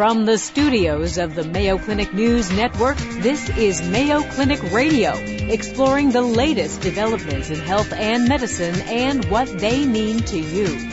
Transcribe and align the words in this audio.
From 0.00 0.24
the 0.24 0.38
studios 0.38 1.18
of 1.18 1.34
the 1.34 1.44
Mayo 1.44 1.76
Clinic 1.76 2.14
News 2.14 2.50
Network, 2.50 2.96
this 2.96 3.50
is 3.50 3.82
Mayo 3.82 4.22
Clinic 4.22 4.72
Radio, 4.72 5.12
exploring 5.12 6.10
the 6.10 6.22
latest 6.22 6.80
developments 6.80 7.50
in 7.50 7.58
health 7.58 7.92
and 7.92 8.26
medicine 8.26 8.80
and 8.88 9.22
what 9.26 9.58
they 9.58 9.84
mean 9.84 10.20
to 10.20 10.38
you. 10.38 10.88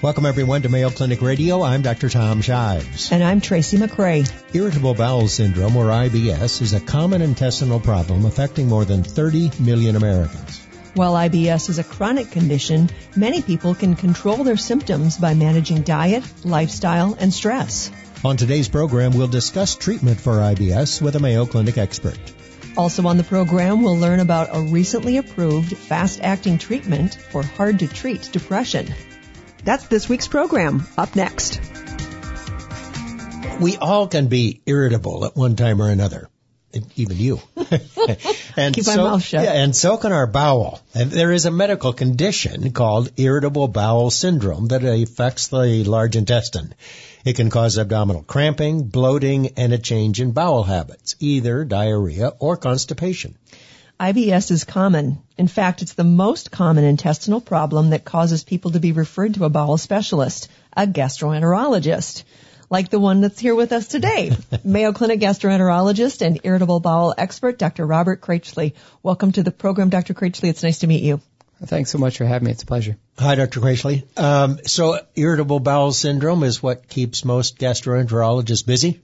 Welcome 0.00 0.26
everyone 0.26 0.62
to 0.62 0.68
Mayo 0.68 0.90
Clinic 0.90 1.20
Radio. 1.20 1.64
I'm 1.64 1.82
Dr. 1.82 2.08
Tom 2.08 2.40
Shives. 2.40 3.10
And 3.10 3.24
I'm 3.24 3.40
Tracy 3.40 3.78
McCray. 3.78 4.32
Irritable 4.54 4.94
bowel 4.94 5.26
syndrome, 5.26 5.76
or 5.76 5.86
IBS, 5.86 6.62
is 6.62 6.72
a 6.72 6.78
common 6.78 7.22
intestinal 7.22 7.80
problem 7.80 8.26
affecting 8.26 8.68
more 8.68 8.84
than 8.84 9.02
30 9.02 9.50
million 9.58 9.96
Americans. 9.96 10.64
While 10.94 11.14
IBS 11.14 11.68
is 11.68 11.80
a 11.80 11.84
chronic 11.84 12.30
condition, 12.30 12.90
many 13.16 13.42
people 13.42 13.74
can 13.74 13.96
control 13.96 14.44
their 14.44 14.56
symptoms 14.56 15.16
by 15.16 15.34
managing 15.34 15.82
diet, 15.82 16.22
lifestyle, 16.44 17.16
and 17.18 17.34
stress. 17.34 17.90
On 18.22 18.36
today's 18.36 18.68
program, 18.68 19.12
we'll 19.12 19.28
discuss 19.28 19.76
treatment 19.76 20.20
for 20.20 20.34
IBS 20.34 21.00
with 21.00 21.16
a 21.16 21.20
Mayo 21.20 21.46
Clinic 21.46 21.78
expert. 21.78 22.18
Also 22.76 23.06
on 23.06 23.16
the 23.16 23.24
program, 23.24 23.82
we'll 23.82 23.96
learn 23.96 24.20
about 24.20 24.54
a 24.54 24.60
recently 24.60 25.16
approved 25.16 25.74
fast-acting 25.74 26.58
treatment 26.58 27.14
for 27.14 27.42
hard-to-treat 27.42 28.28
depression. 28.30 28.94
That's 29.64 29.86
this 29.86 30.06
week's 30.06 30.28
program. 30.28 30.86
Up 30.98 31.16
next. 31.16 31.62
We 33.58 33.78
all 33.78 34.06
can 34.06 34.26
be 34.26 34.60
irritable 34.66 35.24
at 35.24 35.34
one 35.34 35.56
time 35.56 35.80
or 35.80 35.88
another. 35.88 36.28
Even 36.96 37.16
you. 37.16 37.40
and 38.56 38.74
Keep 38.74 38.84
so, 38.84 38.96
my 38.96 39.10
mouth 39.10 39.22
shut. 39.22 39.44
Yeah, 39.44 39.52
and 39.52 39.74
so 39.74 39.96
can 39.96 40.12
our 40.12 40.26
bowel. 40.26 40.80
And 40.94 41.10
there 41.10 41.32
is 41.32 41.44
a 41.44 41.50
medical 41.50 41.92
condition 41.92 42.72
called 42.72 43.10
irritable 43.16 43.68
bowel 43.68 44.10
syndrome 44.10 44.68
that 44.68 44.84
affects 44.84 45.48
the 45.48 45.84
large 45.84 46.14
intestine. 46.14 46.74
It 47.24 47.36
can 47.36 47.50
cause 47.50 47.78
abdominal 47.78 48.22
cramping, 48.22 48.84
bloating, 48.84 49.48
and 49.56 49.72
a 49.72 49.78
change 49.78 50.20
in 50.20 50.32
bowel 50.32 50.62
habits, 50.62 51.16
either 51.18 51.64
diarrhea 51.64 52.32
or 52.38 52.56
constipation. 52.56 53.34
IBS 54.00 54.50
is 54.50 54.64
common. 54.64 55.18
In 55.36 55.46
fact, 55.46 55.82
it's 55.82 55.92
the 55.92 56.04
most 56.04 56.50
common 56.50 56.84
intestinal 56.84 57.40
problem 57.40 57.90
that 57.90 58.06
causes 58.06 58.44
people 58.44 58.70
to 58.70 58.80
be 58.80 58.92
referred 58.92 59.34
to 59.34 59.44
a 59.44 59.50
bowel 59.50 59.76
specialist, 59.76 60.48
a 60.74 60.86
gastroenterologist, 60.86 62.22
like 62.70 62.88
the 62.88 63.00
one 63.00 63.20
that's 63.20 63.38
here 63.38 63.54
with 63.54 63.72
us 63.72 63.88
today, 63.88 64.30
Mayo 64.64 64.92
Clinic 64.92 65.20
gastroenterologist 65.20 66.24
and 66.24 66.40
irritable 66.44 66.78
bowel 66.78 67.12
expert, 67.18 67.58
Dr. 67.58 67.84
Robert 67.84 68.20
Kraichely. 68.20 68.74
Welcome 69.02 69.32
to 69.32 69.42
the 69.42 69.50
program, 69.50 69.90
Dr. 69.90 70.14
Kraichely. 70.14 70.48
It's 70.48 70.62
nice 70.62 70.78
to 70.78 70.86
meet 70.86 71.02
you. 71.02 71.20
Thanks 71.62 71.90
so 71.90 71.98
much 71.98 72.16
for 72.16 72.24
having 72.24 72.46
me. 72.46 72.52
It's 72.52 72.62
a 72.62 72.66
pleasure. 72.66 72.96
Hi, 73.18 73.34
Dr. 73.34 73.60
Kraichely. 73.60 74.04
Um, 74.16 74.60
so, 74.64 74.98
irritable 75.14 75.60
bowel 75.60 75.92
syndrome 75.92 76.42
is 76.42 76.62
what 76.62 76.88
keeps 76.88 77.22
most 77.24 77.58
gastroenterologists 77.58 78.64
busy? 78.64 79.02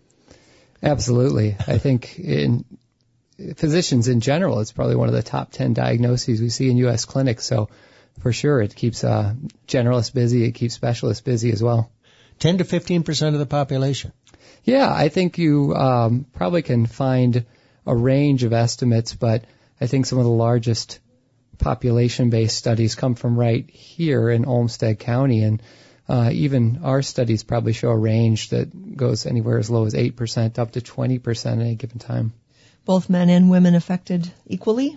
Absolutely. 0.83 1.56
I 1.67 1.77
think 1.77 2.19
in 2.19 2.64
physicians 3.56 4.09
in 4.09 4.20
general, 4.20 4.61
it's 4.61 4.72
probably 4.72 4.97
one 4.97 5.09
of 5.09 5.14
the 5.14 5.22
top 5.22 5.50
10 5.50 5.75
diagnoses 5.75 6.41
we 6.41 6.48
see 6.48 6.70
in 6.70 6.78
U.S. 6.78 7.05
clinics. 7.05 7.44
So 7.44 7.69
for 8.20 8.33
sure, 8.33 8.62
it 8.62 8.75
keeps 8.75 9.05
uh, 9.05 9.34
generalists 9.67 10.14
busy. 10.14 10.44
It 10.44 10.53
keeps 10.53 10.75
specialists 10.75 11.20
busy 11.20 11.53
as 11.53 11.62
well. 11.62 11.91
10 12.39 12.59
to 12.59 12.65
15 12.65 13.03
percent 13.03 13.34
of 13.34 13.41
the 13.41 13.47
population. 13.47 14.12
Yeah, 14.65 14.92
I 14.92 15.09
think 15.09 15.39
you 15.39 15.75
um, 15.75 16.27
probably 16.33 16.62
can 16.62 16.87
find 16.87 17.47
a 17.87 17.95
range 17.95 18.43
of 18.43 18.53
estimates, 18.53 19.15
but 19.15 19.45
I 19.81 19.87
think 19.87 20.06
some 20.06 20.19
of 20.19 20.25
the 20.25 20.31
largest 20.31 20.98
population-based 21.59 22.56
studies 22.56 22.97
come 22.97 23.15
from 23.15 23.39
right 23.39 23.69
here 23.70 24.28
in 24.28 24.45
Olmsted 24.45 24.98
County, 24.98 25.43
and 25.43 25.62
uh, 26.09 26.31
even 26.33 26.81
our 26.83 27.03
studies 27.03 27.45
probably 27.45 27.73
show 27.73 27.91
a 27.91 27.97
range 27.97 28.50
that 28.50 28.97
goes 28.97 29.25
anywhere 29.25 29.59
as 29.59 29.71
low 29.71 29.87
as 29.87 29.95
8% 29.95 30.59
up 30.59 30.73
to 30.73 30.81
20% 30.81 31.47
at 31.47 31.59
any 31.59 31.77
given 31.77 31.98
time 31.98 32.33
both 32.87 33.11
men 33.11 33.28
and 33.28 33.50
women 33.50 33.75
affected 33.75 34.33
equally? 34.47 34.97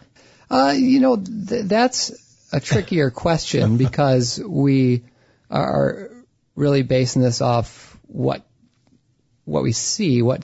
Uh, 0.49 0.73
you 0.77 1.01
know, 1.01 1.17
th- 1.17 1.65
that's 1.65 2.13
a 2.53 2.61
trickier 2.61 3.09
question 3.09 3.77
because 3.85 4.39
we 4.41 5.03
are 5.51 6.09
really 6.59 6.83
basing 6.83 7.21
this 7.21 7.41
off 7.41 7.97
what 8.07 8.45
what 9.45 9.63
we 9.63 9.71
see, 9.71 10.21
what 10.21 10.43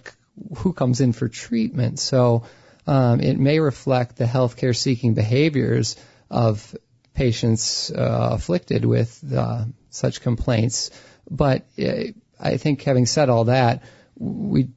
who 0.58 0.74
comes 0.74 1.02
in 1.02 1.14
for 1.14 1.28
treatment. 1.28 2.00
So 2.00 2.46
um, 2.88 3.20
it 3.20 3.38
may 3.38 3.60
reflect 3.60 4.16
the 4.16 4.26
healthcare 4.26 4.76
seeking 4.76 5.14
behaviors 5.14 5.96
of 6.32 6.76
patients 7.14 7.92
uh, 7.92 8.30
afflicted 8.32 8.86
with 8.86 9.24
uh, 9.34 9.66
such 9.90 10.22
complaints. 10.22 10.90
But 11.30 11.66
uh, 11.78 12.14
I 12.40 12.58
think 12.58 12.82
having 12.84 13.06
said 13.06 13.30
all 13.30 13.46
that, 13.46 13.84
we 14.18 14.70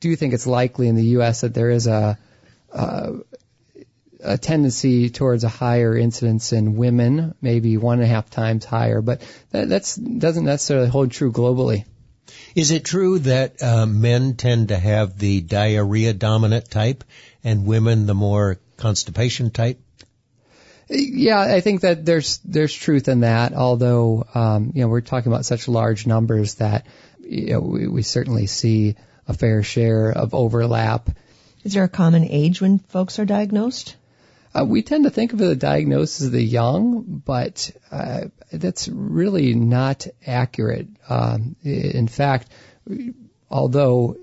do 0.00 0.16
think 0.16 0.32
it's 0.34 0.46
likely 0.46 0.88
in 0.88 0.96
the 0.96 1.10
U.S. 1.18 1.42
that 1.42 1.54
there 1.54 1.70
is 1.70 1.86
a, 1.86 2.18
a, 2.72 3.12
a 4.22 4.38
tendency 4.38 5.10
towards 5.10 5.44
a 5.44 5.48
higher 5.48 5.96
incidence 5.96 6.52
in 6.52 6.76
women, 6.76 7.34
maybe 7.40 7.76
one 7.76 7.98
and 7.98 8.04
a 8.04 8.12
half 8.12 8.30
times 8.30 8.64
higher, 8.64 9.00
but 9.00 9.22
that 9.50 9.68
that's, 9.68 9.96
doesn't 9.96 10.44
necessarily 10.44 10.88
hold 10.88 11.10
true 11.10 11.32
globally. 11.32 11.84
Is 12.54 12.70
it 12.70 12.84
true 12.84 13.20
that 13.20 13.62
uh, 13.62 13.86
men 13.86 14.34
tend 14.34 14.68
to 14.68 14.78
have 14.78 15.18
the 15.18 15.40
diarrhea 15.40 16.12
dominant 16.12 16.70
type 16.70 17.04
and 17.44 17.66
women 17.66 18.06
the 18.06 18.14
more 18.14 18.58
constipation 18.76 19.50
type? 19.50 19.80
Yeah, 20.90 21.40
I 21.40 21.60
think 21.60 21.82
that 21.82 22.06
there's 22.06 22.38
there's 22.38 22.72
truth 22.72 23.08
in 23.08 23.20
that. 23.20 23.52
Although 23.52 24.26
um, 24.34 24.72
you 24.74 24.80
know 24.80 24.88
we're 24.88 25.02
talking 25.02 25.30
about 25.30 25.44
such 25.44 25.68
large 25.68 26.06
numbers 26.06 26.54
that 26.56 26.86
you 27.20 27.52
know, 27.52 27.60
we, 27.60 27.88
we 27.88 28.02
certainly 28.02 28.46
see 28.46 28.96
a 29.26 29.34
fair 29.34 29.62
share 29.62 30.10
of 30.10 30.34
overlap. 30.34 31.10
Is 31.62 31.74
there 31.74 31.84
a 31.84 31.88
common 31.88 32.24
age 32.24 32.62
when 32.62 32.78
folks 32.78 33.18
are 33.18 33.26
diagnosed? 33.26 33.96
Uh, 34.58 34.64
we 34.64 34.82
tend 34.82 35.04
to 35.04 35.10
think 35.10 35.32
of 35.32 35.38
the 35.38 35.54
diagnosis 35.54 36.26
of 36.26 36.32
the 36.32 36.42
young, 36.42 37.22
but 37.24 37.70
uh, 37.90 38.22
that's 38.52 38.88
really 38.88 39.54
not 39.54 40.06
accurate. 40.26 40.88
Um, 41.08 41.54
in 41.62 42.08
fact, 42.08 42.50
although 43.50 44.16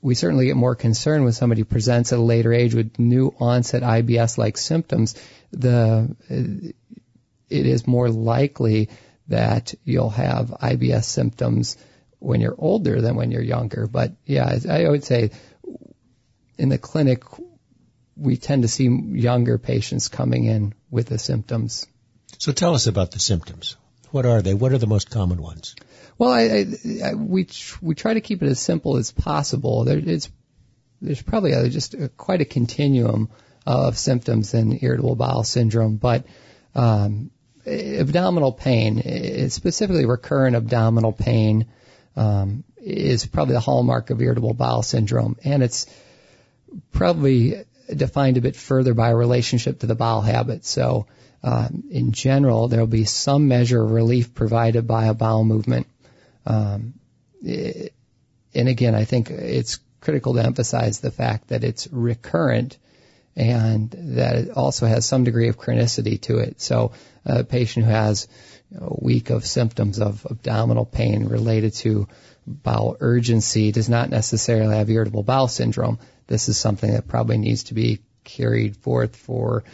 we 0.00 0.14
certainly 0.14 0.46
get 0.46 0.56
more 0.56 0.76
concerned 0.76 1.24
when 1.24 1.32
somebody 1.32 1.64
presents 1.64 2.12
at 2.12 2.18
a 2.18 2.22
later 2.22 2.52
age 2.52 2.74
with 2.74 2.98
new 2.98 3.34
onset 3.40 3.82
IBS-like 3.82 4.58
symptoms, 4.58 5.20
the 5.50 6.14
it 6.28 7.66
is 7.66 7.86
more 7.86 8.08
likely 8.10 8.90
that 9.26 9.74
you'll 9.84 10.10
have 10.10 10.50
IBS 10.50 11.04
symptoms 11.04 11.76
when 12.20 12.40
you're 12.40 12.54
older 12.56 13.00
than 13.00 13.16
when 13.16 13.30
you're 13.32 13.42
younger. 13.42 13.88
But 13.88 14.12
yeah, 14.24 14.56
I 14.68 14.88
would 14.88 15.04
say 15.04 15.32
in 16.58 16.68
the 16.68 16.78
clinic, 16.78 17.24
we 18.20 18.36
tend 18.36 18.62
to 18.62 18.68
see 18.68 18.88
younger 18.88 19.58
patients 19.58 20.08
coming 20.08 20.44
in 20.44 20.74
with 20.90 21.08
the 21.08 21.18
symptoms. 21.18 21.86
So 22.38 22.52
tell 22.52 22.74
us 22.74 22.86
about 22.86 23.12
the 23.12 23.18
symptoms. 23.18 23.76
What 24.10 24.26
are 24.26 24.42
they? 24.42 24.54
What 24.54 24.72
are 24.72 24.78
the 24.78 24.86
most 24.86 25.10
common 25.10 25.40
ones? 25.40 25.74
Well, 26.18 26.30
I, 26.30 26.66
I, 27.04 27.14
we 27.14 27.48
we 27.80 27.94
try 27.94 28.14
to 28.14 28.20
keep 28.20 28.42
it 28.42 28.46
as 28.46 28.60
simple 28.60 28.96
as 28.96 29.10
possible. 29.10 29.84
There, 29.84 29.98
it's 29.98 30.30
there's 31.00 31.22
probably 31.22 31.52
a, 31.52 31.68
just 31.68 31.94
a, 31.94 32.08
quite 32.08 32.40
a 32.40 32.44
continuum 32.44 33.30
of 33.66 33.96
symptoms 33.96 34.52
in 34.54 34.78
irritable 34.82 35.14
bowel 35.14 35.44
syndrome, 35.44 35.96
but 35.96 36.26
um, 36.74 37.30
abdominal 37.66 38.52
pain, 38.52 39.48
specifically 39.50 40.06
recurrent 40.06 40.56
abdominal 40.56 41.12
pain, 41.12 41.66
um, 42.16 42.64
is 42.76 43.26
probably 43.26 43.54
the 43.54 43.60
hallmark 43.60 44.10
of 44.10 44.20
irritable 44.20 44.54
bowel 44.54 44.82
syndrome, 44.82 45.36
and 45.44 45.62
it's 45.62 45.86
probably 46.92 47.64
defined 47.96 48.36
a 48.36 48.40
bit 48.40 48.56
further 48.56 48.94
by 48.94 49.10
a 49.10 49.16
relationship 49.16 49.80
to 49.80 49.86
the 49.86 49.94
bowel 49.94 50.20
habit. 50.20 50.64
So, 50.64 51.06
um, 51.42 51.84
in 51.90 52.12
general, 52.12 52.68
there 52.68 52.80
will 52.80 52.86
be 52.86 53.04
some 53.04 53.48
measure 53.48 53.82
of 53.82 53.90
relief 53.90 54.34
provided 54.34 54.86
by 54.86 55.06
a 55.06 55.14
bowel 55.14 55.44
movement. 55.44 55.86
Um, 56.46 56.94
it, 57.42 57.94
and 58.54 58.68
again, 58.68 58.94
I 58.94 59.04
think 59.04 59.30
it's 59.30 59.78
critical 60.00 60.34
to 60.34 60.44
emphasize 60.44 61.00
the 61.00 61.10
fact 61.10 61.48
that 61.48 61.64
it's 61.64 61.88
recurrent 61.90 62.78
and 63.36 63.90
that 63.90 64.36
it 64.36 64.50
also 64.50 64.86
has 64.86 65.06
some 65.06 65.24
degree 65.24 65.48
of 65.48 65.58
chronicity 65.58 66.20
to 66.22 66.38
it. 66.38 66.60
So, 66.60 66.92
a 67.24 67.44
patient 67.44 67.86
who 67.86 67.92
has 67.92 68.28
a 68.78 68.94
week 69.02 69.30
of 69.30 69.46
symptoms 69.46 69.98
of 70.00 70.26
abdominal 70.30 70.84
pain 70.84 71.26
related 71.26 71.74
to 71.74 72.08
bowel 72.46 72.96
urgency 73.00 73.72
does 73.72 73.88
not 73.88 74.10
necessarily 74.10 74.76
have 74.76 74.90
irritable 74.90 75.22
bowel 75.22 75.48
syndrome. 75.48 75.98
This 76.26 76.48
is 76.48 76.56
something 76.56 76.92
that 76.92 77.08
probably 77.08 77.38
needs 77.38 77.64
to 77.64 77.74
be 77.74 78.00
carried 78.24 78.76
forth 78.76 79.16
for 79.16 79.64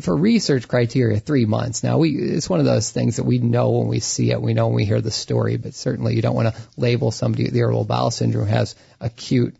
for 0.00 0.16
research 0.16 0.66
criteria 0.66 1.20
three 1.20 1.44
months. 1.44 1.84
Now 1.84 1.98
we 1.98 2.10
it's 2.16 2.50
one 2.50 2.60
of 2.60 2.66
those 2.66 2.90
things 2.90 3.16
that 3.16 3.24
we 3.24 3.38
know 3.38 3.70
when 3.70 3.88
we 3.88 4.00
see 4.00 4.30
it, 4.30 4.42
we 4.42 4.54
know 4.54 4.66
when 4.66 4.76
we 4.76 4.84
hear 4.84 5.00
the 5.00 5.10
story, 5.10 5.56
but 5.56 5.74
certainly 5.74 6.14
you 6.14 6.22
don't 6.22 6.34
want 6.34 6.54
to 6.54 6.60
label 6.76 7.10
somebody 7.10 7.44
with 7.44 7.56
irritable 7.56 7.84
bowel 7.84 8.10
syndrome 8.10 8.48
has 8.48 8.74
acute 9.00 9.54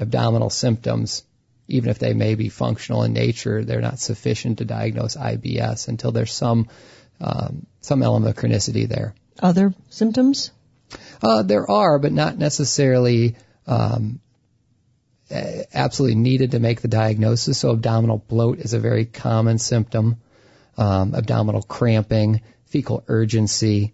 abdominal 0.00 0.50
symptoms 0.50 1.22
even 1.68 1.90
if 1.90 1.98
they 1.98 2.12
may 2.12 2.34
be 2.34 2.48
functional 2.48 3.02
in 3.04 3.12
nature, 3.12 3.64
they're 3.64 3.80
not 3.80 3.98
sufficient 3.98 4.58
to 4.58 4.64
diagnose 4.64 5.16
IBS 5.16 5.88
until 5.88 6.12
there's 6.12 6.32
some 6.32 6.68
um, 7.20 7.66
some 7.80 8.02
element 8.02 8.36
of 8.36 8.42
chronicity 8.42 8.88
there. 8.88 9.14
Other 9.40 9.72
symptoms? 9.88 10.50
Uh, 11.22 11.42
there 11.42 11.70
are, 11.70 11.98
but 11.98 12.12
not 12.12 12.36
necessarily 12.38 13.36
um, 13.66 14.20
absolutely 15.74 16.16
needed 16.16 16.52
to 16.52 16.58
make 16.58 16.80
the 16.80 16.88
diagnosis. 16.88 17.58
So 17.58 17.70
abdominal 17.70 18.18
bloat 18.18 18.58
is 18.58 18.72
a 18.72 18.80
very 18.80 19.04
common 19.04 19.58
symptom. 19.58 20.16
Um, 20.76 21.14
abdominal 21.14 21.62
cramping, 21.62 22.40
fecal 22.66 23.04
urgency, 23.06 23.92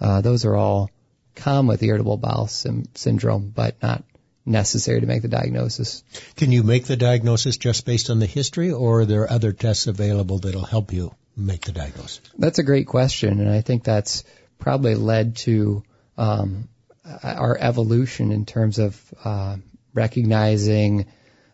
uh, 0.00 0.20
those 0.20 0.44
are 0.44 0.56
all 0.56 0.90
common 1.36 1.68
with 1.68 1.82
irritable 1.82 2.16
bowel 2.16 2.48
sim- 2.48 2.88
syndrome, 2.94 3.52
but 3.54 3.80
not 3.82 4.04
necessary 4.44 5.00
to 5.00 5.06
make 5.06 5.22
the 5.22 5.28
diagnosis. 5.28 6.02
Can 6.36 6.50
you 6.50 6.64
make 6.64 6.86
the 6.86 6.96
diagnosis 6.96 7.56
just 7.56 7.86
based 7.86 8.10
on 8.10 8.18
the 8.18 8.26
history, 8.26 8.72
or 8.72 9.00
are 9.00 9.04
there 9.04 9.30
other 9.30 9.52
tests 9.52 9.86
available 9.86 10.38
that'll 10.38 10.64
help 10.64 10.92
you 10.92 11.14
make 11.36 11.62
the 11.62 11.72
diagnosis? 11.72 12.20
That's 12.36 12.58
a 12.58 12.64
great 12.64 12.88
question, 12.88 13.40
and 13.40 13.48
I 13.48 13.60
think 13.60 13.84
that's 13.84 14.24
probably 14.58 14.96
led 14.96 15.36
to 15.36 15.84
um, 16.22 16.68
our 17.24 17.58
evolution 17.58 18.30
in 18.30 18.46
terms 18.46 18.78
of 18.78 19.14
uh, 19.24 19.56
recognizing, 19.92 21.06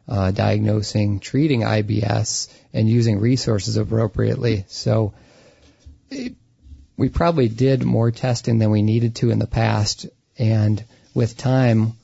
uh, 0.06 0.30
diagnosing, 0.30 1.20
treating 1.20 1.62
IBS, 1.62 2.52
and 2.74 2.88
using 2.88 3.18
resources 3.18 3.78
appropriately. 3.78 4.64
So 4.68 5.14
it, 6.10 6.34
we 6.98 7.08
probably 7.08 7.48
did 7.48 7.82
more 7.82 8.10
testing 8.10 8.58
than 8.58 8.70
we 8.70 8.82
needed 8.82 9.16
to 9.16 9.30
in 9.30 9.38
the 9.38 9.46
past, 9.46 10.06
and 10.38 10.84
with 11.14 11.38
time, 11.38 11.94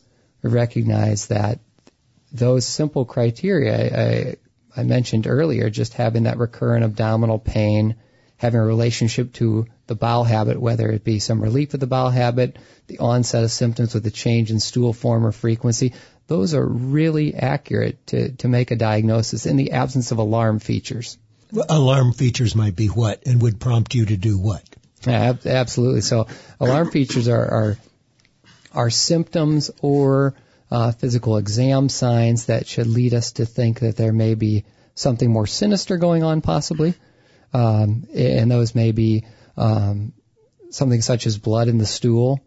we 0.42 0.50
recognized 0.50 1.28
that 1.28 1.60
those 2.32 2.66
simple 2.66 3.04
criteria 3.04 4.36
I, 4.76 4.80
I 4.80 4.84
mentioned 4.84 5.26
earlier, 5.26 5.68
just 5.68 5.92
having 5.92 6.22
that 6.22 6.38
recurrent 6.38 6.84
abdominal 6.84 7.38
pain, 7.38 7.96
having 8.36 8.60
a 8.60 8.64
relationship 8.64 9.32
to 9.34 9.66
the 9.86 9.94
bowel 9.94 10.24
habit, 10.24 10.60
whether 10.60 10.90
it 10.90 11.04
be 11.04 11.18
some 11.18 11.42
relief 11.42 11.74
of 11.74 11.80
the 11.80 11.86
bowel 11.86 12.10
habit, 12.10 12.58
the 12.86 12.98
onset 12.98 13.44
of 13.44 13.50
symptoms 13.50 13.94
with 13.94 14.06
a 14.06 14.10
change 14.10 14.50
in 14.50 14.60
stool 14.60 14.92
form 14.92 15.26
or 15.26 15.32
frequency, 15.32 15.94
those 16.26 16.54
are 16.54 16.66
really 16.66 17.34
accurate 17.34 18.06
to, 18.08 18.32
to 18.32 18.48
make 18.48 18.70
a 18.70 18.76
diagnosis 18.76 19.46
in 19.46 19.56
the 19.56 19.72
absence 19.72 20.10
of 20.10 20.18
alarm 20.18 20.58
features. 20.58 21.18
Alarm 21.68 22.12
features 22.12 22.54
might 22.54 22.74
be 22.74 22.88
what 22.88 23.22
and 23.26 23.42
would 23.42 23.60
prompt 23.60 23.94
you 23.94 24.06
to 24.06 24.16
do 24.16 24.38
what? 24.38 24.62
Yeah, 25.06 25.34
absolutely. 25.44 26.00
So 26.00 26.26
alarm 26.58 26.90
features 26.90 27.28
are, 27.28 27.46
are, 27.46 27.78
are 28.72 28.90
symptoms 28.90 29.70
or 29.82 30.34
uh, 30.70 30.92
physical 30.92 31.36
exam 31.36 31.88
signs 31.88 32.46
that 32.46 32.66
should 32.66 32.86
lead 32.86 33.14
us 33.14 33.32
to 33.32 33.46
think 33.46 33.80
that 33.80 33.96
there 33.96 34.12
may 34.12 34.34
be 34.34 34.64
something 34.94 35.30
more 35.30 35.46
sinister 35.46 35.98
going 35.98 36.22
on 36.22 36.40
possibly. 36.40 36.94
Um, 37.54 38.08
and 38.12 38.50
those 38.50 38.74
may 38.74 38.90
be 38.90 39.24
um, 39.56 40.12
something 40.70 41.00
such 41.00 41.26
as 41.26 41.38
blood 41.38 41.68
in 41.68 41.78
the 41.78 41.86
stool, 41.86 42.44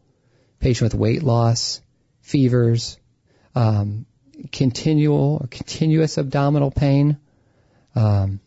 patient 0.60 0.92
with 0.92 1.00
weight 1.00 1.24
loss, 1.24 1.82
fevers, 2.22 2.98
um, 3.56 4.06
continual 4.52 5.40
or 5.42 5.48
continuous 5.48 6.18
abdominal 6.18 6.72
pain, 6.72 7.18
um, 7.96 8.42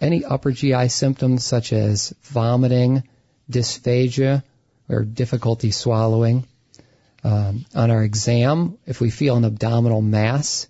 any 0.00 0.24
upper 0.24 0.50
GI 0.50 0.88
symptoms 0.88 1.44
such 1.44 1.72
as 1.72 2.12
vomiting, 2.22 3.04
dysphagia, 3.48 4.42
or 4.88 5.04
difficulty 5.04 5.70
swallowing. 5.70 6.44
Um, 7.24 7.66
on 7.72 7.92
our 7.92 8.02
exam, 8.02 8.78
if 8.84 9.00
we 9.00 9.10
feel 9.10 9.36
an 9.36 9.44
abdominal 9.44 10.02
mass, 10.02 10.66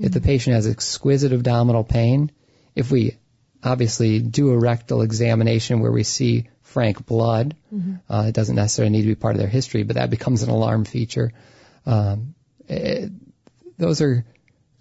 if 0.00 0.10
the 0.10 0.20
patient 0.20 0.56
has 0.56 0.66
exquisite 0.66 1.32
abdominal 1.32 1.84
pain, 1.84 2.32
if 2.74 2.90
we 2.90 3.16
obviously 3.64 4.20
do 4.20 4.50
a 4.50 4.58
rectal 4.58 5.02
examination 5.02 5.80
where 5.80 5.92
we 5.92 6.04
see 6.04 6.48
frank 6.62 7.06
blood, 7.06 7.56
mm-hmm. 7.72 8.12
uh, 8.12 8.26
it 8.28 8.34
doesn't 8.34 8.56
necessarily 8.56 8.90
need 8.90 9.02
to 9.02 9.08
be 9.08 9.14
part 9.14 9.34
of 9.34 9.40
their 9.40 9.48
history, 9.48 9.82
but 9.84 9.96
that 9.96 10.10
becomes 10.10 10.42
an 10.42 10.50
alarm 10.50 10.84
feature. 10.84 11.32
Um, 11.86 12.34
it, 12.68 13.10
those 13.78 14.00
are 14.02 14.24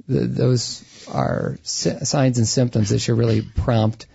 the, 0.08 0.22
those 0.22 0.84
are 1.12 1.58
signs 1.64 2.38
and 2.38 2.48
symptoms 2.48 2.90
that 2.90 3.00
should 3.00 3.18
really 3.18 3.42
prompt 3.42 4.08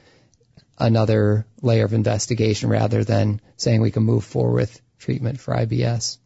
another 0.79 1.47
layer 1.63 1.85
of 1.85 1.93
investigation 1.93 2.69
rather 2.69 3.05
than 3.05 3.41
saying 3.57 3.81
we 3.81 3.91
can 3.91 4.03
move 4.03 4.25
forward 4.25 4.55
with 4.55 4.81
treatment 4.99 5.41
for 5.41 5.55
IBS. 5.55 6.19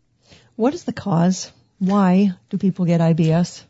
What 0.57 0.75
is 0.75 0.85
the 0.85 0.93
cause? 0.93 1.51
Why 1.79 2.33
do 2.51 2.59
people 2.59 2.85
get 2.85 3.01
IBS? 3.01 3.63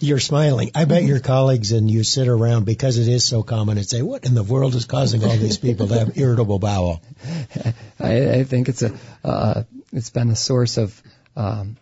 You're 0.00 0.20
smiling. 0.20 0.70
I 0.74 0.84
bet 0.84 1.02
your 1.02 1.20
colleagues 1.20 1.72
and 1.72 1.90
you 1.90 2.04
sit 2.04 2.28
around 2.28 2.64
because 2.64 2.98
it 2.98 3.08
is 3.08 3.24
so 3.24 3.42
common 3.42 3.78
and 3.78 3.86
say, 3.86 4.02
"What 4.02 4.24
in 4.24 4.34
the 4.34 4.42
world 4.42 4.74
is 4.74 4.84
causing 4.84 5.24
all 5.24 5.36
these 5.36 5.58
people 5.58 5.88
to 5.88 5.98
have 5.98 6.16
irritable 6.16 6.58
bowel?" 6.58 7.02
I, 7.98 8.30
I 8.30 8.44
think 8.44 8.68
it's 8.68 8.82
a 8.82 8.92
uh, 9.24 9.62
it's 9.92 10.10
been 10.10 10.30
a 10.30 10.36
source 10.36 10.76
of 10.76 11.02
um, 11.36 11.76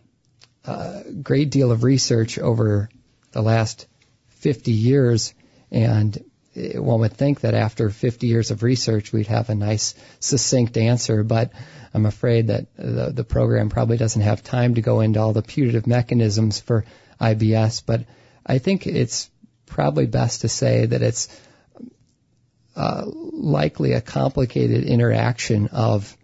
a 0.65 1.05
great 1.23 1.51
deal 1.51 1.71
of 1.71 1.85
research 1.85 2.39
over 2.39 2.89
the 3.33 3.43
last 3.43 3.87
50 4.29 4.73
years, 4.73 5.35
and 5.71 6.19
one 6.55 7.01
would 7.01 7.13
think 7.13 7.41
that 7.41 7.55
after 7.55 7.91
50 7.91 8.27
years 8.27 8.51
of 8.51 8.63
research, 8.63 9.13
we'd 9.13 9.27
have 9.27 9.51
a 9.51 9.55
nice, 9.55 9.95
succinct 10.21 10.77
answer, 10.77 11.23
but 11.23 11.53
I'm 11.95 12.07
afraid 12.07 12.49
that 12.49 12.67
the, 12.77 13.13
the 13.13 13.25
program 13.25 13.69
probably 13.69 13.97
doesn't 13.97 14.23
have 14.23 14.43
time 14.43 14.75
to 14.75 14.83
go 14.83 15.01
into 15.01 15.21
all 15.21 15.33
the 15.33 15.43
putative 15.43 15.87
mechanisms 15.87 16.61
for 16.61 16.85
IBS, 17.21 17.83
but 17.85 18.05
I 18.45 18.59
think 18.59 18.87
it's 18.87 19.31
probably 19.67 20.07
best 20.07 20.43
to 20.43 20.49
say 20.49 20.87
that 20.87 21.03
it's 21.03 21.29
uh, 22.77 23.05
likely 23.07 23.93
a 23.93 24.01
complicated 24.01 24.85
interaction 24.85 25.69
of 25.69 26.17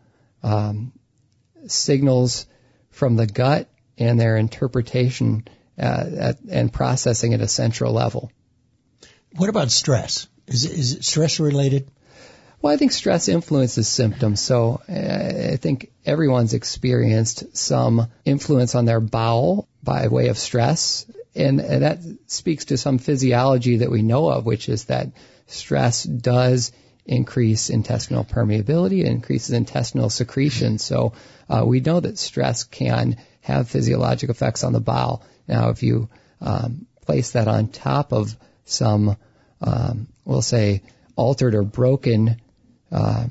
um, 0.43 0.93
signals 1.67 2.47
from 2.91 3.17
the 3.17 3.27
gut 3.27 3.69
and 3.99 4.21
their 4.21 4.37
interpretation 4.37 5.47
uh, 5.79 6.05
at, 6.17 6.41
and 6.49 6.73
processing 6.73 7.35
at 7.35 7.41
a 7.41 7.49
central 7.49 7.93
level. 7.93 8.31
What 9.37 9.49
about 9.49 9.71
stress? 9.71 10.29
Is 10.47 10.65
is 10.65 10.93
it 10.95 11.05
stress 11.05 11.41
related? 11.41 11.89
Well, 12.63 12.73
I 12.73 12.77
think 12.77 12.93
stress 12.93 13.29
influences 13.29 13.89
symptoms. 13.89 14.41
So 14.41 14.81
uh, 14.89 15.53
I 15.53 15.57
think 15.57 15.91
everyone's 16.07 16.55
experienced 16.55 17.57
some 17.57 18.07
influence 18.25 18.75
on 18.75 18.85
their 18.85 19.01
bowel 19.01 19.69
by 19.85 20.09
way 20.09 20.29
of 20.29 20.39
stress. 20.39 21.07
And, 21.35 21.61
and 21.61 21.83
that 21.83 21.99
speaks 22.27 22.67
to 22.67 22.77
some 22.77 22.99
physiology 22.99 23.79
that 23.79 23.91
we 23.91 24.03
know 24.03 24.29
of, 24.29 24.47
which 24.47 24.69
is 24.69 24.85
that 24.85 25.09
stress 25.47 26.05
does 26.05 26.73
increase 27.07 27.71
intestinal 27.71 28.25
permeability, 28.25 29.01
it 29.01 29.07
increases 29.07 29.51
intestinal 29.51 30.09
secretion. 30.09 30.79
So 30.79 31.13
uh, 31.49 31.65
we 31.67 31.81
know 31.81 32.01
that 32.01 32.19
stress 32.19 32.65
can 32.65 33.19
have 33.43 33.69
physiologic 33.69 34.31
effects 34.31 34.65
on 34.65 34.73
the 34.73 34.81
bowel. 34.81 35.23
Now, 35.47 35.69
if 35.69 35.83
you 35.83 36.09
um, 36.41 36.87
place 37.03 37.33
that 37.33 37.49
on 37.49 37.69
top 37.69 38.13
of 38.13 38.35
some, 38.65 39.17
um, 39.61 40.09
we'll 40.25 40.41
say, 40.41 40.83
altered 41.17 41.55
or 41.55 41.63
broken 41.63 42.41
uh, 42.91 43.27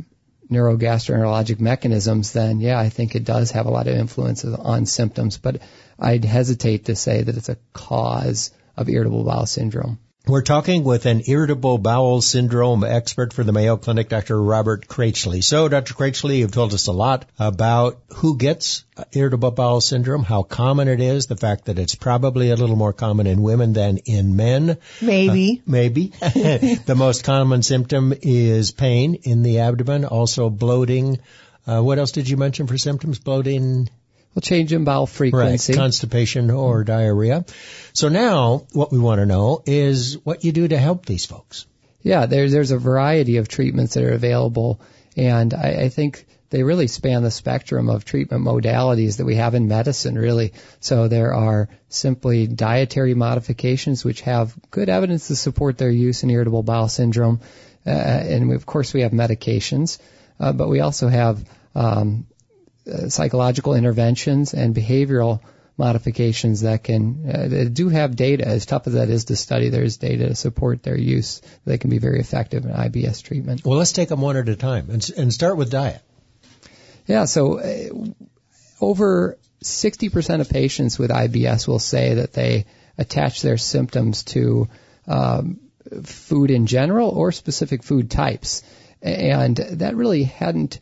neurogastroenterologic 0.54 1.60
mechanisms, 1.60 2.34
then 2.34 2.62
yeah, 2.62 2.80
I 2.80 2.90
think 2.90 3.16
it 3.16 3.24
does 3.24 3.52
have 3.52 3.66
a 3.66 3.72
lot 3.72 3.88
of 3.88 3.96
influence 3.96 4.46
on 4.46 4.86
symptoms. 4.86 5.38
But 5.38 5.62
I'd 6.00 6.26
hesitate 6.26 6.86
to 6.86 6.96
say 6.96 7.22
that 7.22 7.36
it's 7.36 7.50
a 7.50 7.58
cause 7.74 8.52
of 8.78 8.90
irritable 8.90 9.24
bowel 9.24 9.46
syndrome. 9.46 10.00
We're 10.26 10.42
talking 10.42 10.86
with 10.86 11.06
an 11.06 11.24
irritable 11.28 11.80
bowel 11.80 12.22
syndrome 12.22 12.86
expert 12.86 13.34
for 13.34 13.44
the 13.44 13.52
Mayo 13.52 13.76
Clinic, 13.76 14.08
Dr. 14.08 14.42
Robert 14.42 14.88
Kraichely. 14.88 15.42
So, 15.42 15.68
Dr. 15.68 15.96
Kraichely, 15.96 16.38
you've 16.38 16.54
told 16.54 16.74
us 16.74 16.88
a 16.88 16.94
lot 16.94 17.26
about 17.38 18.00
who 18.16 18.38
gets 18.38 18.86
irritable 19.12 19.52
bowel 19.52 19.82
syndrome, 19.82 20.24
how 20.24 20.44
common 20.44 20.88
it 20.88 21.02
is, 21.02 21.26
the 21.26 21.36
fact 21.36 21.66
that 21.66 21.78
it's 21.78 21.96
probably 21.96 22.52
a 22.52 22.56
little 22.56 22.78
more 22.78 22.94
common 22.94 23.28
in 23.28 23.42
women 23.42 23.74
than 23.74 23.98
in 23.98 24.38
men. 24.38 24.78
Maybe. 25.02 25.60
Uh, 25.60 25.70
maybe. 25.70 26.08
the 26.86 26.96
most 26.98 27.26
common 27.26 27.62
symptom 27.62 28.14
is 28.22 28.72
pain 28.72 29.16
in 29.24 29.44
the 29.44 29.60
abdomen, 29.60 30.06
also 30.06 30.50
bloating. 30.50 31.20
Uh, 31.68 31.82
what 31.82 32.00
else 32.00 32.14
did 32.14 32.30
you 32.30 32.38
mention 32.38 32.68
for 32.68 32.78
symptoms? 32.78 33.20
Bloating, 33.20 33.90
will 34.34 34.42
change 34.42 34.74
in 34.74 34.84
bowel 34.84 35.08
frequency. 35.08 35.74
Right, 35.74 35.80
constipation 35.80 36.52
or 36.52 36.84
diarrhea. 36.84 37.46
So 37.94 38.10
now 38.10 38.66
what 38.74 38.92
we 38.92 39.00
want 39.00 39.20
to 39.20 39.26
know 39.26 39.64
is 39.66 40.18
what 40.24 40.44
you 40.44 40.52
do 40.52 40.68
to 40.68 40.78
help 40.78 41.06
these 41.06 41.26
folks. 41.26 41.66
Yeah, 42.02 42.26
there's 42.26 42.52
there's 42.52 42.72
a 42.72 42.78
variety 42.78 43.38
of 43.38 43.48
treatments 43.48 43.94
that 43.94 44.04
are 44.04 44.12
available, 44.12 44.82
and 45.16 45.54
I, 45.54 45.84
I 45.84 45.90
think 45.90 46.26
they 46.50 46.62
really 46.62 46.88
span 46.88 47.24
the 47.24 47.32
spectrum 47.32 47.90
of 47.90 48.06
treatment 48.06 48.44
modalities 48.44 49.18
that 49.18 49.26
we 49.26 49.36
have 49.36 49.56
in 49.56 49.68
medicine, 49.68 50.16
really. 50.16 50.54
So 50.82 51.08
there 51.08 51.34
are 51.34 51.70
simply 51.90 52.46
dietary 52.46 53.16
modifications 53.16 54.06
which 54.06 54.22
have 54.22 54.56
good 54.70 54.90
evidence 54.90 55.30
to 55.30 55.36
support 55.36 55.78
their 55.78 55.90
use 55.90 56.22
in 56.24 56.30
irritable 56.30 56.62
bowel 56.62 56.90
syndrome, 56.90 57.40
uh, 57.88 57.90
and 57.90 58.50
we, 58.50 58.56
of 58.56 58.66
course 58.66 58.94
we 58.94 59.02
have 59.02 59.14
medications, 59.14 59.98
uh, 60.40 60.52
but 60.52 60.68
we 60.68 60.82
also 60.82 61.08
have 61.08 61.44
um, 61.74 62.28
uh, 62.92 63.10
psychological 63.10 63.74
interventions 63.76 64.54
and 64.54 64.76
behavioral 64.76 65.42
modifications 65.78 66.62
that 66.62 66.84
can 66.84 67.30
uh, 67.30 67.48
that 67.48 67.74
do 67.74 67.90
have 67.90 68.16
data. 68.16 68.48
As 68.48 68.66
tough 68.66 68.88
as 68.88 68.94
that 68.94 69.10
is 69.10 69.26
to 69.26 69.36
study, 69.36 69.70
there 69.70 69.84
is 69.84 69.98
data 69.98 70.30
to 70.30 70.36
support 70.36 70.84
their 70.84 70.98
use. 70.98 71.42
They 71.66 71.78
can 71.78 71.90
be 71.90 71.98
very 71.98 72.20
effective 72.20 72.66
in 72.66 72.72
IBS 72.72 73.24
treatment. 73.24 73.66
Well, 73.66 73.78
let's 73.78 73.92
take 73.92 74.10
them 74.10 74.22
one 74.22 74.38
at 74.38 74.50
a 74.50 74.56
time 74.56 74.90
and, 74.90 75.10
and 75.18 75.34
start 75.34 75.58
with 75.58 75.72
diet. 75.72 76.02
Yeah. 77.08 77.26
So 77.26 77.60
uh, 77.60 77.90
over 78.80 79.38
60% 79.64 80.42
of 80.42 80.50
patients 80.50 81.00
with 81.00 81.10
IBS 81.10 81.68
will 81.68 81.80
say 81.80 82.16
that 82.16 82.34
they 82.34 82.66
attach 82.98 83.42
their 83.42 83.58
symptoms 83.58 84.24
to 84.24 84.68
um, 85.08 85.60
food 86.04 86.52
in 86.52 86.68
general 86.68 87.10
or 87.10 87.32
specific 87.32 87.84
food 87.84 88.12
types. 88.12 88.64
And 89.02 89.58
that 89.58 89.96
really 89.96 90.24
hadn't 90.24 90.80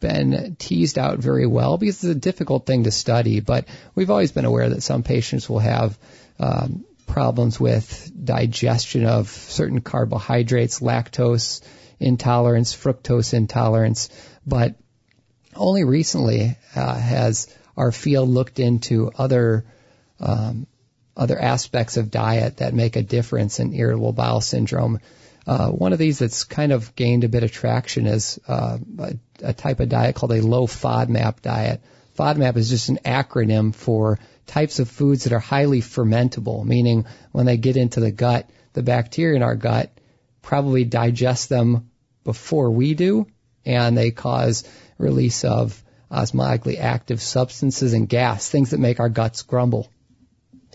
been 0.00 0.56
teased 0.58 0.98
out 0.98 1.18
very 1.18 1.46
well 1.46 1.78
because 1.78 1.96
it's 2.04 2.16
a 2.16 2.18
difficult 2.18 2.66
thing 2.66 2.84
to 2.84 2.90
study. 2.90 3.40
But 3.40 3.66
we've 3.94 4.10
always 4.10 4.32
been 4.32 4.44
aware 4.44 4.68
that 4.68 4.82
some 4.82 5.02
patients 5.02 5.48
will 5.48 5.60
have 5.60 5.98
um, 6.38 6.84
problems 7.06 7.58
with 7.58 8.12
digestion 8.24 9.06
of 9.06 9.28
certain 9.28 9.80
carbohydrates, 9.80 10.80
lactose 10.80 11.62
intolerance, 11.98 12.74
fructose 12.76 13.32
intolerance. 13.32 14.10
But 14.46 14.74
only 15.54 15.84
recently 15.84 16.56
uh, 16.74 16.94
has 16.94 17.48
our 17.76 17.92
field 17.92 18.28
looked 18.28 18.58
into 18.58 19.10
other 19.16 19.64
um, 20.20 20.66
other 21.16 21.40
aspects 21.40 21.96
of 21.96 22.10
diet 22.10 22.58
that 22.58 22.74
make 22.74 22.96
a 22.96 23.02
difference 23.02 23.58
in 23.58 23.72
irritable 23.72 24.12
bowel 24.12 24.40
syndrome. 24.40 25.00
Uh, 25.46 25.70
one 25.70 25.92
of 25.92 25.98
these 25.98 26.18
that's 26.18 26.44
kind 26.44 26.72
of 26.72 26.94
gained 26.96 27.22
a 27.22 27.28
bit 27.28 27.44
of 27.44 27.52
traction 27.52 28.06
is 28.06 28.40
uh, 28.48 28.78
a, 28.98 29.16
a, 29.42 29.52
type 29.52 29.78
of 29.78 29.88
diet 29.88 30.16
called 30.16 30.32
a 30.32 30.42
low 30.42 30.66
FODMAP 30.66 31.40
diet. 31.40 31.80
FODMAP 32.18 32.56
is 32.56 32.68
just 32.68 32.88
an 32.88 32.98
acronym 33.04 33.72
for 33.72 34.18
types 34.46 34.80
of 34.80 34.88
foods 34.88 35.24
that 35.24 35.32
are 35.32 35.38
highly 35.38 35.80
fermentable, 35.80 36.64
meaning 36.64 37.06
when 37.30 37.46
they 37.46 37.56
get 37.56 37.76
into 37.76 38.00
the 38.00 38.10
gut, 38.10 38.50
the 38.72 38.82
bacteria 38.82 39.36
in 39.36 39.42
our 39.42 39.54
gut 39.54 39.92
probably 40.42 40.84
digest 40.84 41.48
them 41.48 41.90
before 42.24 42.70
we 42.70 42.94
do, 42.94 43.26
and 43.64 43.96
they 43.96 44.10
cause 44.10 44.64
release 44.98 45.44
of 45.44 45.82
osmotically 46.10 46.78
active 46.78 47.20
substances 47.20 47.92
and 47.92 48.08
gas, 48.08 48.48
things 48.48 48.70
that 48.70 48.80
make 48.80 49.00
our 49.00 49.08
guts 49.08 49.42
grumble. 49.42 49.88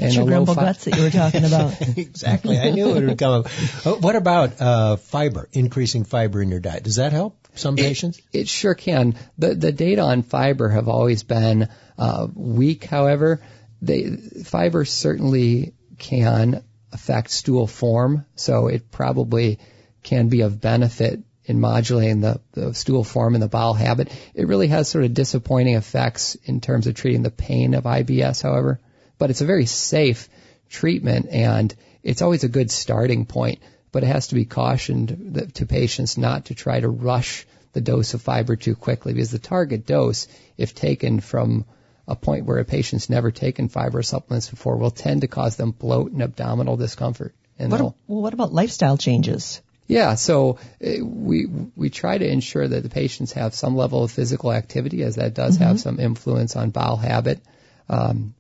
It's 0.01 0.15
your 0.15 0.25
grumble 0.25 0.55
fi- 0.55 0.65
guts 0.65 0.85
that 0.85 0.97
you 0.97 1.03
were 1.03 1.09
talking 1.09 1.45
about. 1.45 1.79
exactly. 1.97 2.57
I 2.57 2.71
knew 2.71 2.95
it 2.95 3.05
would 3.05 3.17
come 3.17 3.41
up. 3.41 3.45
Uh, 3.85 3.93
what 3.95 4.15
about 4.15 4.59
uh, 4.61 4.95
fiber, 4.97 5.47
increasing 5.53 6.03
fiber 6.03 6.41
in 6.41 6.49
your 6.49 6.59
diet? 6.59 6.83
Does 6.83 6.95
that 6.95 7.11
help 7.11 7.47
some 7.55 7.77
it, 7.77 7.81
patients? 7.81 8.21
It 8.33 8.47
sure 8.47 8.75
can. 8.75 9.15
The, 9.37 9.55
the 9.55 9.71
data 9.71 10.01
on 10.01 10.23
fiber 10.23 10.69
have 10.69 10.87
always 10.87 11.23
been 11.23 11.69
uh, 11.97 12.27
weak, 12.33 12.85
however. 12.85 13.41
They, 13.81 14.15
fiber 14.43 14.85
certainly 14.85 15.73
can 15.97 16.63
affect 16.91 17.31
stool 17.31 17.67
form, 17.67 18.25
so 18.35 18.67
it 18.67 18.91
probably 18.91 19.59
can 20.03 20.29
be 20.29 20.41
of 20.41 20.59
benefit 20.59 21.21
in 21.45 21.59
modulating 21.59 22.21
the, 22.21 22.39
the 22.53 22.73
stool 22.73 23.03
form 23.03 23.35
and 23.35 23.41
the 23.41 23.47
bowel 23.47 23.73
habit. 23.73 24.11
It 24.33 24.47
really 24.47 24.67
has 24.67 24.89
sort 24.89 25.05
of 25.05 25.13
disappointing 25.13 25.75
effects 25.75 26.35
in 26.35 26.61
terms 26.61 26.87
of 26.87 26.95
treating 26.95 27.23
the 27.23 27.31
pain 27.31 27.73
of 27.73 27.85
IBS, 27.85 28.41
however. 28.41 28.79
But 29.21 29.29
it's 29.29 29.41
a 29.41 29.45
very 29.45 29.67
safe 29.67 30.27
treatment 30.67 31.27
and 31.29 31.75
it's 32.01 32.23
always 32.23 32.43
a 32.43 32.49
good 32.49 32.71
starting 32.71 33.27
point. 33.27 33.59
But 33.91 34.01
it 34.01 34.07
has 34.07 34.29
to 34.29 34.35
be 34.35 34.45
cautioned 34.45 35.51
to 35.53 35.65
patients 35.67 36.17
not 36.17 36.45
to 36.45 36.55
try 36.55 36.79
to 36.79 36.89
rush 36.89 37.45
the 37.73 37.81
dose 37.81 38.15
of 38.15 38.23
fiber 38.23 38.55
too 38.55 38.73
quickly 38.73 39.13
because 39.13 39.29
the 39.29 39.37
target 39.37 39.85
dose, 39.85 40.27
if 40.57 40.73
taken 40.73 41.19
from 41.19 41.65
a 42.07 42.15
point 42.15 42.45
where 42.47 42.57
a 42.57 42.65
patient's 42.65 43.11
never 43.11 43.29
taken 43.29 43.69
fiber 43.69 44.01
supplements 44.01 44.49
before, 44.49 44.77
will 44.77 44.89
tend 44.89 45.21
to 45.21 45.27
cause 45.27 45.55
them 45.55 45.69
bloat 45.69 46.11
and 46.11 46.23
abdominal 46.23 46.75
discomfort. 46.75 47.35
And 47.59 47.71
what, 47.71 47.81
well, 47.81 47.95
what 48.07 48.33
about 48.33 48.51
lifestyle 48.51 48.97
changes? 48.97 49.61
Yeah, 49.85 50.15
so 50.15 50.57
uh, 50.83 51.05
we 51.05 51.45
we 51.75 51.91
try 51.91 52.17
to 52.17 52.27
ensure 52.27 52.67
that 52.67 52.81
the 52.81 52.89
patients 52.89 53.33
have 53.33 53.53
some 53.53 53.75
level 53.75 54.03
of 54.03 54.09
physical 54.09 54.51
activity, 54.51 55.03
as 55.03 55.17
that 55.17 55.35
does 55.35 55.59
mm-hmm. 55.59 55.65
have 55.65 55.79
some 55.79 55.99
influence 55.99 56.55
on 56.55 56.71
bowel 56.71 56.97
habit. 56.97 57.39
Um, 57.87 58.33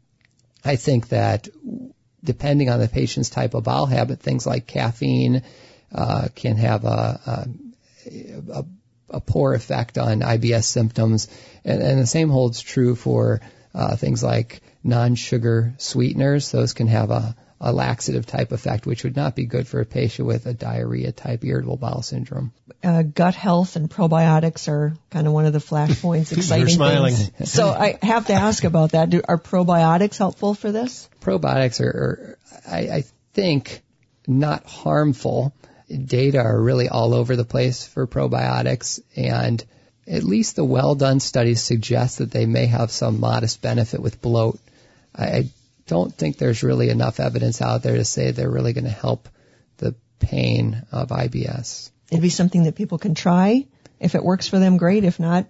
I 0.63 0.75
think 0.75 1.09
that 1.09 1.47
depending 2.23 2.69
on 2.69 2.79
the 2.79 2.87
patient's 2.87 3.29
type 3.29 3.53
of 3.53 3.63
bowel 3.63 3.87
habit, 3.87 4.19
things 4.19 4.45
like 4.45 4.67
caffeine 4.67 5.43
uh, 5.93 6.27
can 6.35 6.57
have 6.57 6.85
a, 6.85 7.19
a, 7.25 7.47
a, 8.51 8.65
a, 9.09 9.19
poor 9.19 9.53
effect 9.53 9.97
on 9.97 10.21
IBS 10.21 10.63
symptoms, 10.63 11.27
and, 11.65 11.81
and 11.81 11.99
the 11.99 12.07
same 12.07 12.29
holds 12.29 12.61
true 12.61 12.95
for 12.95 13.41
uh, 13.73 13.95
things 13.95 14.23
like 14.23 14.61
non-sugar 14.83 15.73
sweeteners. 15.77 16.51
Those 16.51 16.73
can 16.73 16.87
have 16.87 17.11
a 17.11 17.35
a 17.63 17.71
laxative 17.71 18.25
type 18.25 18.51
effect, 18.51 18.87
which 18.87 19.03
would 19.03 19.15
not 19.15 19.35
be 19.35 19.45
good 19.45 19.67
for 19.67 19.79
a 19.79 19.85
patient 19.85 20.27
with 20.27 20.47
a 20.47 20.53
diarrhea 20.53 21.11
type 21.11 21.45
irritable 21.45 21.77
bowel 21.77 22.01
syndrome. 22.01 22.51
Uh, 22.83 23.03
gut 23.03 23.35
health 23.35 23.75
and 23.75 23.87
probiotics 23.87 24.67
are 24.67 24.95
kind 25.11 25.27
of 25.27 25.33
one 25.33 25.45
of 25.45 25.53
the 25.53 25.59
flashpoints, 25.59 26.31
exciting 26.37 26.67
You're 26.67 26.75
smiling. 26.75 27.13
things. 27.13 27.51
So 27.53 27.69
I 27.69 27.99
have 28.01 28.27
to 28.27 28.33
ask 28.33 28.63
about 28.63 28.93
that. 28.93 29.11
Do, 29.11 29.21
are 29.27 29.37
probiotics 29.37 30.17
helpful 30.17 30.55
for 30.55 30.71
this? 30.71 31.07
Probiotics 31.21 31.79
are, 31.81 31.85
are 31.87 32.37
I, 32.67 32.79
I 32.79 33.03
think, 33.33 33.83
not 34.27 34.65
harmful. 34.65 35.53
Data 35.87 36.39
are 36.39 36.59
really 36.59 36.89
all 36.89 37.13
over 37.13 37.35
the 37.35 37.45
place 37.45 37.85
for 37.85 38.07
probiotics 38.07 39.01
and 39.15 39.63
at 40.07 40.23
least 40.23 40.55
the 40.55 40.63
well 40.63 40.95
done 40.95 41.19
studies 41.19 41.61
suggest 41.61 42.17
that 42.17 42.31
they 42.31 42.47
may 42.47 42.65
have 42.65 42.89
some 42.89 43.19
modest 43.19 43.61
benefit 43.61 44.01
with 44.01 44.19
bloat. 44.19 44.59
I 45.15 45.51
don't 45.91 46.15
think 46.15 46.37
there's 46.37 46.63
really 46.63 46.89
enough 46.89 47.19
evidence 47.19 47.61
out 47.61 47.83
there 47.83 47.97
to 47.97 48.05
say 48.05 48.31
they're 48.31 48.49
really 48.49 48.71
going 48.71 48.85
to 48.85 48.89
help 48.89 49.27
the 49.75 49.93
pain 50.19 50.85
of 50.89 51.09
IBS. 51.09 51.91
It'd 52.09 52.21
be 52.21 52.29
something 52.29 52.63
that 52.63 52.75
people 52.75 52.97
can 52.97 53.13
try. 53.13 53.67
If 53.99 54.15
it 54.15 54.23
works 54.23 54.47
for 54.47 54.57
them, 54.57 54.77
great. 54.77 55.03
If 55.03 55.19
not, 55.19 55.47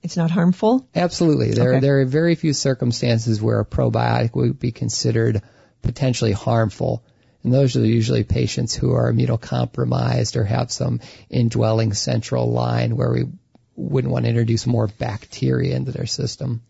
it's 0.00 0.16
not 0.16 0.30
harmful? 0.30 0.88
Absolutely. 0.94 1.50
There, 1.50 1.72
okay. 1.72 1.80
there 1.80 2.00
are 2.02 2.04
very 2.04 2.36
few 2.36 2.52
circumstances 2.52 3.42
where 3.42 3.58
a 3.58 3.64
probiotic 3.64 4.36
would 4.36 4.60
be 4.60 4.70
considered 4.70 5.42
potentially 5.82 6.32
harmful. 6.32 7.02
And 7.42 7.52
those 7.52 7.76
are 7.76 7.84
usually 7.84 8.22
patients 8.22 8.72
who 8.72 8.92
are 8.92 9.12
immunocompromised 9.12 10.36
or 10.36 10.44
have 10.44 10.70
some 10.70 11.00
indwelling 11.28 11.94
central 11.94 12.52
line 12.52 12.96
where 12.96 13.10
we 13.10 13.24
wouldn't 13.74 14.12
want 14.12 14.24
to 14.24 14.28
introduce 14.28 14.68
more 14.68 14.86
bacteria 14.86 15.74
into 15.74 15.90
their 15.90 16.06
system. 16.06 16.62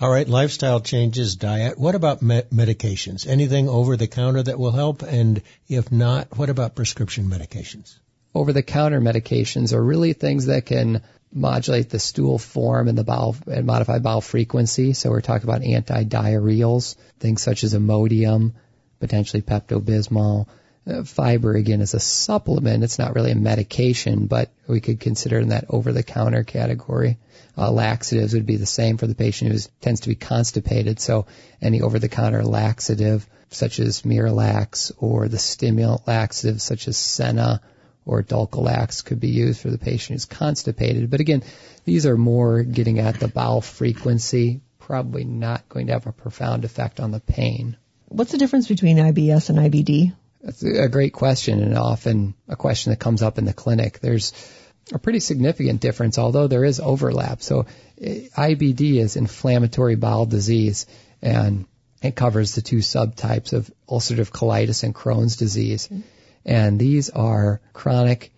All 0.00 0.10
right, 0.10 0.28
lifestyle 0.28 0.80
changes, 0.80 1.36
diet. 1.36 1.78
What 1.78 1.94
about 1.94 2.22
me- 2.22 2.42
medications? 2.52 3.26
Anything 3.26 3.68
over 3.68 3.96
the 3.96 4.06
counter 4.06 4.42
that 4.42 4.58
will 4.58 4.72
help? 4.72 5.02
And 5.02 5.42
if 5.68 5.90
not, 5.90 6.36
what 6.36 6.50
about 6.50 6.74
prescription 6.74 7.28
medications? 7.28 7.98
Over 8.34 8.52
the 8.52 8.62
counter 8.62 9.00
medications 9.00 9.72
are 9.72 9.82
really 9.82 10.12
things 10.12 10.46
that 10.46 10.66
can 10.66 11.02
modulate 11.32 11.90
the 11.90 11.98
stool 11.98 12.38
form 12.38 12.88
and 12.88 12.96
the 12.96 13.04
bowel 13.04 13.36
and 13.46 13.66
modify 13.66 13.98
bowel 13.98 14.20
frequency. 14.20 14.92
So 14.92 15.10
we're 15.10 15.20
talking 15.20 15.48
about 15.48 15.62
anti-diarrheals, 15.62 16.96
things 17.18 17.42
such 17.42 17.64
as 17.64 17.74
Imodium, 17.74 18.54
potentially 19.00 19.42
Pepto 19.42 19.80
Bismol. 19.80 20.46
Uh, 20.86 21.02
fiber 21.02 21.54
again 21.54 21.80
is 21.80 21.94
a 21.94 22.00
supplement. 22.00 22.84
It's 22.84 22.98
not 22.98 23.14
really 23.14 23.30
a 23.30 23.36
medication, 23.36 24.26
but 24.26 24.50
we 24.66 24.80
could 24.80 25.00
consider 25.00 25.38
in 25.38 25.48
that 25.48 25.66
over-the-counter 25.70 26.44
category. 26.44 27.18
Uh, 27.56 27.70
laxatives 27.70 28.34
would 28.34 28.44
be 28.44 28.56
the 28.56 28.66
same 28.66 28.98
for 28.98 29.06
the 29.06 29.14
patient 29.14 29.50
who 29.50 29.58
tends 29.80 30.00
to 30.00 30.10
be 30.10 30.14
constipated. 30.14 31.00
So 31.00 31.26
any 31.62 31.80
over-the-counter 31.80 32.44
laxative, 32.44 33.26
such 33.48 33.78
as 33.78 34.02
Miralax, 34.02 34.92
or 34.98 35.28
the 35.28 35.38
stimulant 35.38 36.06
laxatives 36.06 36.62
such 36.62 36.86
as 36.86 36.98
Senna 36.98 37.62
or 38.04 38.22
Dulcolax, 38.22 39.02
could 39.02 39.20
be 39.20 39.28
used 39.28 39.60
for 39.60 39.70
the 39.70 39.78
patient 39.78 40.16
who's 40.16 40.26
constipated. 40.26 41.08
But 41.08 41.20
again, 41.20 41.44
these 41.86 42.04
are 42.04 42.18
more 42.18 42.62
getting 42.62 42.98
at 42.98 43.18
the 43.18 43.28
bowel 43.28 43.62
frequency, 43.62 44.60
probably 44.78 45.24
not 45.24 45.66
going 45.70 45.86
to 45.86 45.94
have 45.94 46.06
a 46.06 46.12
profound 46.12 46.66
effect 46.66 47.00
on 47.00 47.10
the 47.10 47.20
pain. 47.20 47.78
What's 48.08 48.32
the 48.32 48.38
difference 48.38 48.68
between 48.68 48.98
IBS 48.98 49.48
and 49.48 49.58
IBD? 49.58 50.12
That's 50.44 50.62
a 50.62 50.88
great 50.90 51.14
question 51.14 51.62
and 51.62 51.78
often 51.78 52.34
a 52.48 52.56
question 52.56 52.90
that 52.90 53.00
comes 53.00 53.22
up 53.22 53.38
in 53.38 53.46
the 53.46 53.54
clinic. 53.54 54.00
There's 54.00 54.34
a 54.92 54.98
pretty 54.98 55.20
significant 55.20 55.80
difference, 55.80 56.18
although 56.18 56.48
there 56.48 56.64
is 56.64 56.80
overlap. 56.80 57.40
So 57.40 57.64
IBD 57.98 58.96
is 58.96 59.16
inflammatory 59.16 59.94
bowel 59.94 60.26
disease 60.26 60.84
and 61.22 61.64
it 62.02 62.14
covers 62.14 62.54
the 62.54 62.60
two 62.60 62.78
subtypes 62.78 63.54
of 63.54 63.70
ulcerative 63.88 64.30
colitis 64.30 64.84
and 64.84 64.94
Crohn's 64.94 65.36
disease. 65.36 65.88
And 66.44 66.78
these 66.78 67.08
are 67.08 67.62
chronic 67.72 68.30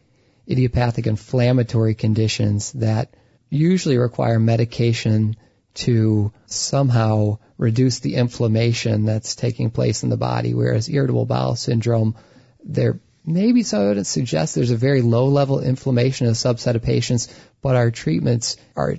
idiopathic 0.49 1.09
inflammatory 1.09 1.97
conditions 1.97 2.71
that 2.75 3.15
usually 3.51 3.99
require 3.99 4.39
medication 4.39 5.35
to 5.77 6.33
somehow 6.47 7.39
reduce 7.59 8.01
the 8.01 8.17
inflammation 8.17 9.05
that's 9.05 9.35
taking 9.35 9.71
place 9.71 10.03
in 10.03 10.09
the 10.09 10.17
body, 10.17 10.55
whereas 10.55 10.89
irritable 10.89 11.27
bowel 11.27 11.57
syndrome, 11.57 12.17
there 12.65 13.01
may 13.25 13.53
be 13.53 13.63
some 13.63 13.83
evidence 13.83 14.09
suggests 14.09 14.55
there's 14.55 14.71
a 14.71 14.77
very 14.77 15.03
low 15.03 15.29
level 15.29 15.61
inflammation 15.61 16.27
in 16.27 16.33
a 16.33 16.35
subset 16.35 16.75
of 16.75 16.83
patients, 16.83 17.29
but 17.63 17.77
our 17.77 17.91
treatments 17.91 18.57
are 18.75 18.97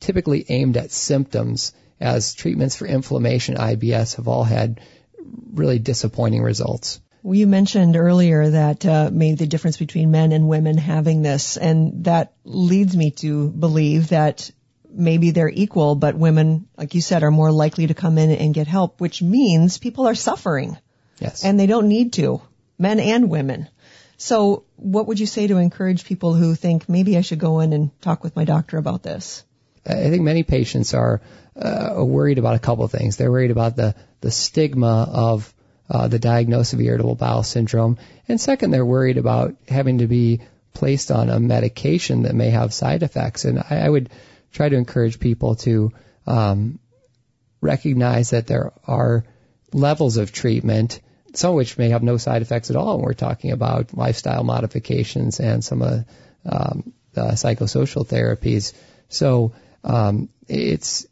typically 0.00 0.44
aimed 0.48 0.76
at 0.76 0.90
symptoms 0.90 1.72
as 2.00 2.34
treatments 2.34 2.76
for 2.76 2.86
inflammation, 2.86 3.56
IBS, 3.56 4.16
have 4.16 4.28
all 4.28 4.44
had 4.44 4.80
really 5.52 5.78
disappointing 5.78 6.42
results. 6.42 7.00
Well, 7.22 7.34
you 7.34 7.46
mentioned 7.46 7.96
earlier 7.96 8.50
that 8.50 8.86
uh, 8.86 9.10
maybe 9.12 9.34
the 9.34 9.46
difference 9.46 9.76
between 9.76 10.12
men 10.12 10.32
and 10.32 10.48
women 10.48 10.78
having 10.78 11.22
this, 11.22 11.56
and 11.56 12.04
that 12.04 12.32
leads 12.44 12.96
me 12.96 13.10
to 13.10 13.48
believe 13.48 14.08
that 14.08 14.50
maybe 14.98 15.30
they're 15.30 15.48
equal, 15.48 15.94
but 15.94 16.16
women, 16.16 16.68
like 16.76 16.94
you 16.94 17.00
said, 17.00 17.22
are 17.22 17.30
more 17.30 17.52
likely 17.52 17.86
to 17.86 17.94
come 17.94 18.18
in 18.18 18.30
and 18.30 18.52
get 18.52 18.66
help, 18.66 19.00
which 19.00 19.22
means 19.22 19.78
people 19.78 20.06
are 20.06 20.14
suffering. 20.14 20.76
Yes. 21.20 21.44
And 21.44 21.58
they 21.58 21.66
don't 21.66 21.88
need 21.88 22.12
to, 22.14 22.42
men 22.78 23.00
and 23.00 23.30
women. 23.30 23.68
So 24.16 24.64
what 24.76 25.06
would 25.06 25.20
you 25.20 25.26
say 25.26 25.46
to 25.46 25.58
encourage 25.58 26.04
people 26.04 26.34
who 26.34 26.54
think 26.54 26.88
maybe 26.88 27.16
I 27.16 27.20
should 27.20 27.38
go 27.38 27.60
in 27.60 27.72
and 27.72 28.00
talk 28.00 28.24
with 28.24 28.34
my 28.34 28.44
doctor 28.44 28.76
about 28.76 29.02
this? 29.02 29.44
I 29.86 30.10
think 30.10 30.22
many 30.22 30.42
patients 30.42 30.92
are 30.92 31.22
uh, 31.56 32.04
worried 32.04 32.38
about 32.38 32.56
a 32.56 32.58
couple 32.58 32.84
of 32.84 32.90
things. 32.90 33.16
They're 33.16 33.30
worried 33.30 33.52
about 33.52 33.76
the, 33.76 33.94
the 34.20 34.30
stigma 34.30 35.08
of 35.10 35.54
uh, 35.88 36.08
the 36.08 36.18
diagnosis 36.18 36.74
of 36.74 36.80
irritable 36.80 37.14
bowel 37.14 37.42
syndrome. 37.42 37.98
And 38.26 38.40
second, 38.40 38.72
they're 38.72 38.84
worried 38.84 39.16
about 39.16 39.54
having 39.68 39.98
to 39.98 40.06
be 40.06 40.40
placed 40.74 41.10
on 41.10 41.30
a 41.30 41.40
medication 41.40 42.22
that 42.22 42.34
may 42.34 42.50
have 42.50 42.74
side 42.74 43.02
effects. 43.02 43.44
And 43.44 43.58
I, 43.58 43.86
I 43.86 43.88
would 43.88 44.10
try 44.52 44.68
to 44.68 44.76
encourage 44.76 45.20
people 45.20 45.56
to 45.56 45.92
um, 46.26 46.78
recognize 47.60 48.30
that 48.30 48.46
there 48.46 48.72
are 48.86 49.24
levels 49.72 50.16
of 50.16 50.32
treatment, 50.32 51.00
some 51.34 51.50
of 51.50 51.56
which 51.56 51.78
may 51.78 51.90
have 51.90 52.02
no 52.02 52.16
side 52.16 52.42
effects 52.42 52.70
at 52.70 52.76
all. 52.76 52.94
And 52.94 53.02
we're 53.02 53.14
talking 53.14 53.52
about 53.52 53.96
lifestyle 53.96 54.44
modifications 54.44 55.40
and 55.40 55.64
some 55.64 55.82
of 55.82 56.04
um, 56.44 56.92
the 57.12 57.32
psychosocial 57.32 58.06
therapies. 58.06 58.72
So 59.08 59.52
um, 59.84 60.28
it's 60.46 61.06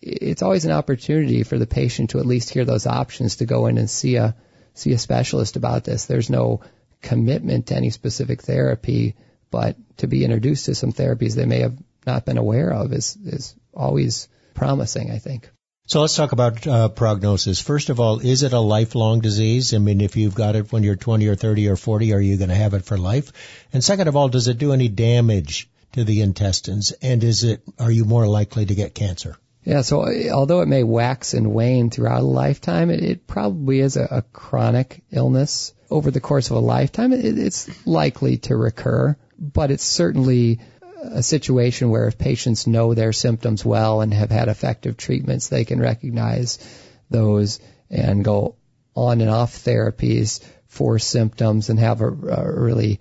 it's 0.00 0.42
always 0.42 0.64
an 0.64 0.70
opportunity 0.70 1.42
for 1.42 1.58
the 1.58 1.66
patient 1.66 2.10
to 2.10 2.20
at 2.20 2.26
least 2.26 2.50
hear 2.50 2.64
those 2.64 2.86
options 2.86 3.36
to 3.36 3.46
go 3.46 3.66
in 3.66 3.78
and 3.78 3.90
see 3.90 4.16
a 4.16 4.36
see 4.74 4.92
a 4.92 4.98
specialist 4.98 5.56
about 5.56 5.84
this. 5.84 6.06
There's 6.06 6.30
no 6.30 6.60
commitment 7.02 7.66
to 7.66 7.76
any 7.76 7.90
specific 7.90 8.42
therapy, 8.42 9.16
but 9.50 9.76
to 9.98 10.06
be 10.06 10.24
introduced 10.24 10.66
to 10.66 10.74
some 10.74 10.92
therapies 10.92 11.34
they 11.34 11.46
may 11.46 11.60
have 11.60 11.76
not 12.08 12.24
been 12.24 12.38
aware 12.38 12.72
of 12.72 12.92
is 12.92 13.16
is 13.24 13.54
always 13.72 14.28
promising, 14.54 15.10
I 15.10 15.18
think. 15.18 15.50
So 15.86 16.02
let's 16.02 16.16
talk 16.16 16.32
about 16.32 16.66
uh, 16.66 16.88
prognosis. 16.88 17.60
First 17.60 17.88
of 17.88 17.98
all, 17.98 18.18
is 18.18 18.42
it 18.42 18.52
a 18.52 18.60
lifelong 18.60 19.20
disease? 19.20 19.72
I 19.72 19.78
mean, 19.78 20.02
if 20.02 20.16
you've 20.16 20.34
got 20.34 20.54
it 20.54 20.70
when 20.70 20.82
you're 20.82 20.96
20 20.96 21.26
or 21.28 21.34
30 21.34 21.68
or 21.68 21.76
40, 21.76 22.12
are 22.12 22.20
you 22.20 22.36
going 22.36 22.50
to 22.50 22.54
have 22.54 22.74
it 22.74 22.84
for 22.84 22.98
life? 22.98 23.32
And 23.72 23.82
second 23.82 24.06
of 24.06 24.14
all, 24.14 24.28
does 24.28 24.48
it 24.48 24.58
do 24.58 24.74
any 24.74 24.88
damage 24.88 25.70
to 25.92 26.04
the 26.04 26.20
intestines? 26.20 26.92
And 27.00 27.24
is 27.24 27.42
it, 27.42 27.62
are 27.78 27.90
you 27.90 28.04
more 28.04 28.26
likely 28.26 28.66
to 28.66 28.74
get 28.74 28.94
cancer? 28.94 29.36
Yeah, 29.64 29.80
so 29.80 30.06
although 30.30 30.60
it 30.60 30.68
may 30.68 30.82
wax 30.82 31.32
and 31.32 31.54
wane 31.54 31.88
throughout 31.88 32.20
a 32.20 32.34
lifetime, 32.42 32.90
it, 32.90 33.02
it 33.02 33.26
probably 33.26 33.80
is 33.80 33.96
a, 33.96 34.08
a, 34.10 34.22
chronic 34.22 35.02
illness 35.10 35.72
over 35.90 36.10
the 36.10 36.20
course 36.20 36.50
of 36.50 36.56
a 36.56 36.60
lifetime. 36.60 37.12
It, 37.12 37.38
it's 37.38 37.86
likely 37.86 38.36
to 38.48 38.56
recur, 38.56 39.16
but 39.38 39.70
it's 39.70 39.84
certainly 39.84 40.60
a 41.10 41.22
situation 41.22 41.90
where 41.90 42.06
if 42.06 42.18
patients 42.18 42.66
know 42.66 42.94
their 42.94 43.12
symptoms 43.12 43.64
well 43.64 44.00
and 44.00 44.12
have 44.14 44.30
had 44.30 44.48
effective 44.48 44.96
treatments, 44.96 45.48
they 45.48 45.64
can 45.64 45.80
recognize 45.80 46.58
those 47.10 47.60
and 47.90 48.24
go 48.24 48.56
on 48.94 49.20
and 49.20 49.30
off 49.30 49.52
therapies 49.52 50.44
for 50.66 50.98
symptoms 50.98 51.70
and 51.70 51.78
have 51.78 52.00
a, 52.00 52.08
a 52.08 52.60
really 52.60 53.00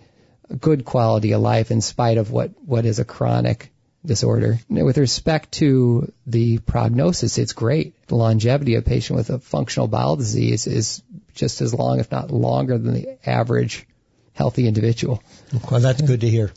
good 0.59 0.85
quality 0.85 1.33
of 1.33 1.41
life 1.41 1.71
in 1.71 1.81
spite 1.81 2.17
of 2.17 2.31
what, 2.31 2.51
what 2.65 2.85
is 2.85 2.99
a 2.99 3.05
chronic 3.05 3.71
disorder. 4.05 4.59
With 4.69 4.97
respect 4.97 5.51
to 5.53 6.11
the 6.25 6.59
prognosis, 6.59 7.37
it's 7.37 7.53
great. 7.53 8.07
The 8.07 8.15
longevity 8.15 8.75
of 8.75 8.85
a 8.85 8.89
patient 8.89 9.17
with 9.17 9.29
a 9.29 9.39
functional 9.39 9.87
bowel 9.87 10.15
disease 10.15 10.67
is 10.67 11.03
just 11.33 11.61
as 11.61 11.73
long, 11.73 11.99
if 11.99 12.11
not 12.11 12.31
longer, 12.31 12.77
than 12.77 12.93
the 12.93 13.29
average 13.29 13.85
healthy 14.37 14.67
individual. 14.67 15.21
Well, 15.69 15.79
that's 15.79 16.01
good 16.01 16.21
to 16.21 16.29
hear. 16.29 16.51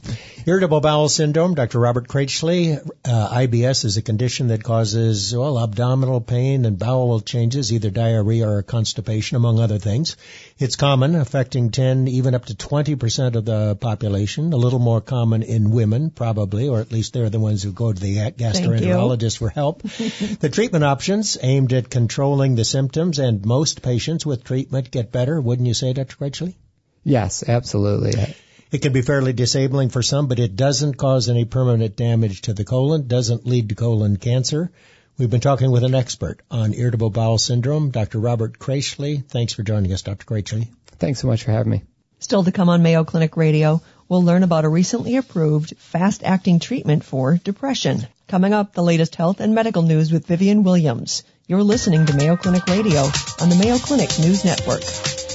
Irritable 0.46 0.80
bowel 0.80 1.08
syndrome, 1.08 1.54
Dr. 1.54 1.78
Robert 1.78 2.08
Kraichely. 2.08 2.74
Uh, 2.74 2.78
IBS 3.04 3.86
is 3.86 3.96
a 3.96 4.02
condition 4.02 4.48
that 4.48 4.62
causes, 4.62 5.34
well, 5.34 5.58
abdominal 5.58 6.20
pain 6.20 6.66
and 6.66 6.78
bowel 6.78 7.20
changes, 7.20 7.72
either 7.72 7.88
diarrhea 7.88 8.46
or 8.46 8.62
constipation, 8.62 9.36
among 9.36 9.60
other 9.60 9.78
things. 9.78 10.18
It's 10.58 10.76
common, 10.76 11.14
affecting 11.14 11.70
10, 11.70 12.08
even 12.08 12.34
up 12.34 12.44
to 12.46 12.54
20% 12.54 13.36
of 13.36 13.46
the 13.46 13.76
population, 13.76 14.52
a 14.52 14.58
little 14.58 14.78
more 14.78 15.00
common 15.00 15.42
in 15.42 15.70
women, 15.70 16.10
probably, 16.10 16.68
or 16.68 16.80
at 16.80 16.92
least 16.92 17.14
they're 17.14 17.30
the 17.30 17.40
ones 17.40 17.62
who 17.62 17.72
go 17.72 17.92
to 17.92 18.00
the 18.00 18.16
gastroenterologist 18.32 19.38
for 19.38 19.48
help. 19.48 19.82
the 20.40 20.50
treatment 20.52 20.84
options 20.84 21.38
aimed 21.40 21.72
at 21.72 21.88
controlling 21.88 22.56
the 22.56 22.64
symptoms, 22.64 23.18
and 23.18 23.46
most 23.46 23.80
patients 23.80 24.26
with 24.26 24.44
treatment 24.44 24.90
get 24.90 25.10
better, 25.10 25.40
wouldn't 25.40 25.68
you 25.68 25.74
say, 25.74 25.94
Dr. 25.94 26.16
Kraichely? 26.16 26.58
Yes, 27.04 27.42
absolutely. 27.46 28.34
It 28.70 28.82
can 28.82 28.92
be 28.92 29.02
fairly 29.02 29.32
disabling 29.32 29.88
for 29.88 30.02
some, 30.02 30.28
but 30.28 30.38
it 30.38 30.54
doesn't 30.54 30.94
cause 30.94 31.28
any 31.28 31.44
permanent 31.44 31.96
damage 31.96 32.42
to 32.42 32.52
the 32.52 32.64
colon, 32.64 33.08
doesn't 33.08 33.46
lead 33.46 33.70
to 33.70 33.74
colon 33.74 34.16
cancer. 34.16 34.70
We've 35.18 35.30
been 35.30 35.40
talking 35.40 35.70
with 35.70 35.84
an 35.84 35.94
expert 35.94 36.40
on 36.50 36.72
irritable 36.72 37.10
bowel 37.10 37.38
syndrome, 37.38 37.90
Dr. 37.90 38.18
Robert 38.20 38.58
Kraichely. 38.58 39.24
Thanks 39.28 39.52
for 39.52 39.62
joining 39.62 39.92
us, 39.92 40.02
Dr. 40.02 40.24
Kraichely. 40.24 40.68
Thanks 40.98 41.20
so 41.20 41.26
much 41.26 41.42
for 41.42 41.50
having 41.50 41.72
me. 41.72 41.82
Still 42.20 42.44
to 42.44 42.52
come 42.52 42.68
on 42.68 42.82
Mayo 42.82 43.02
Clinic 43.04 43.36
Radio, 43.36 43.82
we'll 44.08 44.22
learn 44.22 44.42
about 44.42 44.64
a 44.64 44.68
recently 44.68 45.16
approved 45.16 45.76
fast-acting 45.78 46.60
treatment 46.60 47.02
for 47.04 47.38
depression. 47.38 48.06
Coming 48.28 48.54
up, 48.54 48.72
the 48.72 48.82
latest 48.82 49.16
health 49.16 49.40
and 49.40 49.54
medical 49.54 49.82
news 49.82 50.12
with 50.12 50.26
Vivian 50.26 50.62
Williams. 50.62 51.24
You're 51.48 51.62
listening 51.62 52.06
to 52.06 52.14
Mayo 52.14 52.36
Clinic 52.36 52.66
Radio 52.66 53.00
on 53.40 53.48
the 53.48 53.56
Mayo 53.56 53.78
Clinic 53.78 54.10
News 54.20 54.44
Network. 54.44 55.29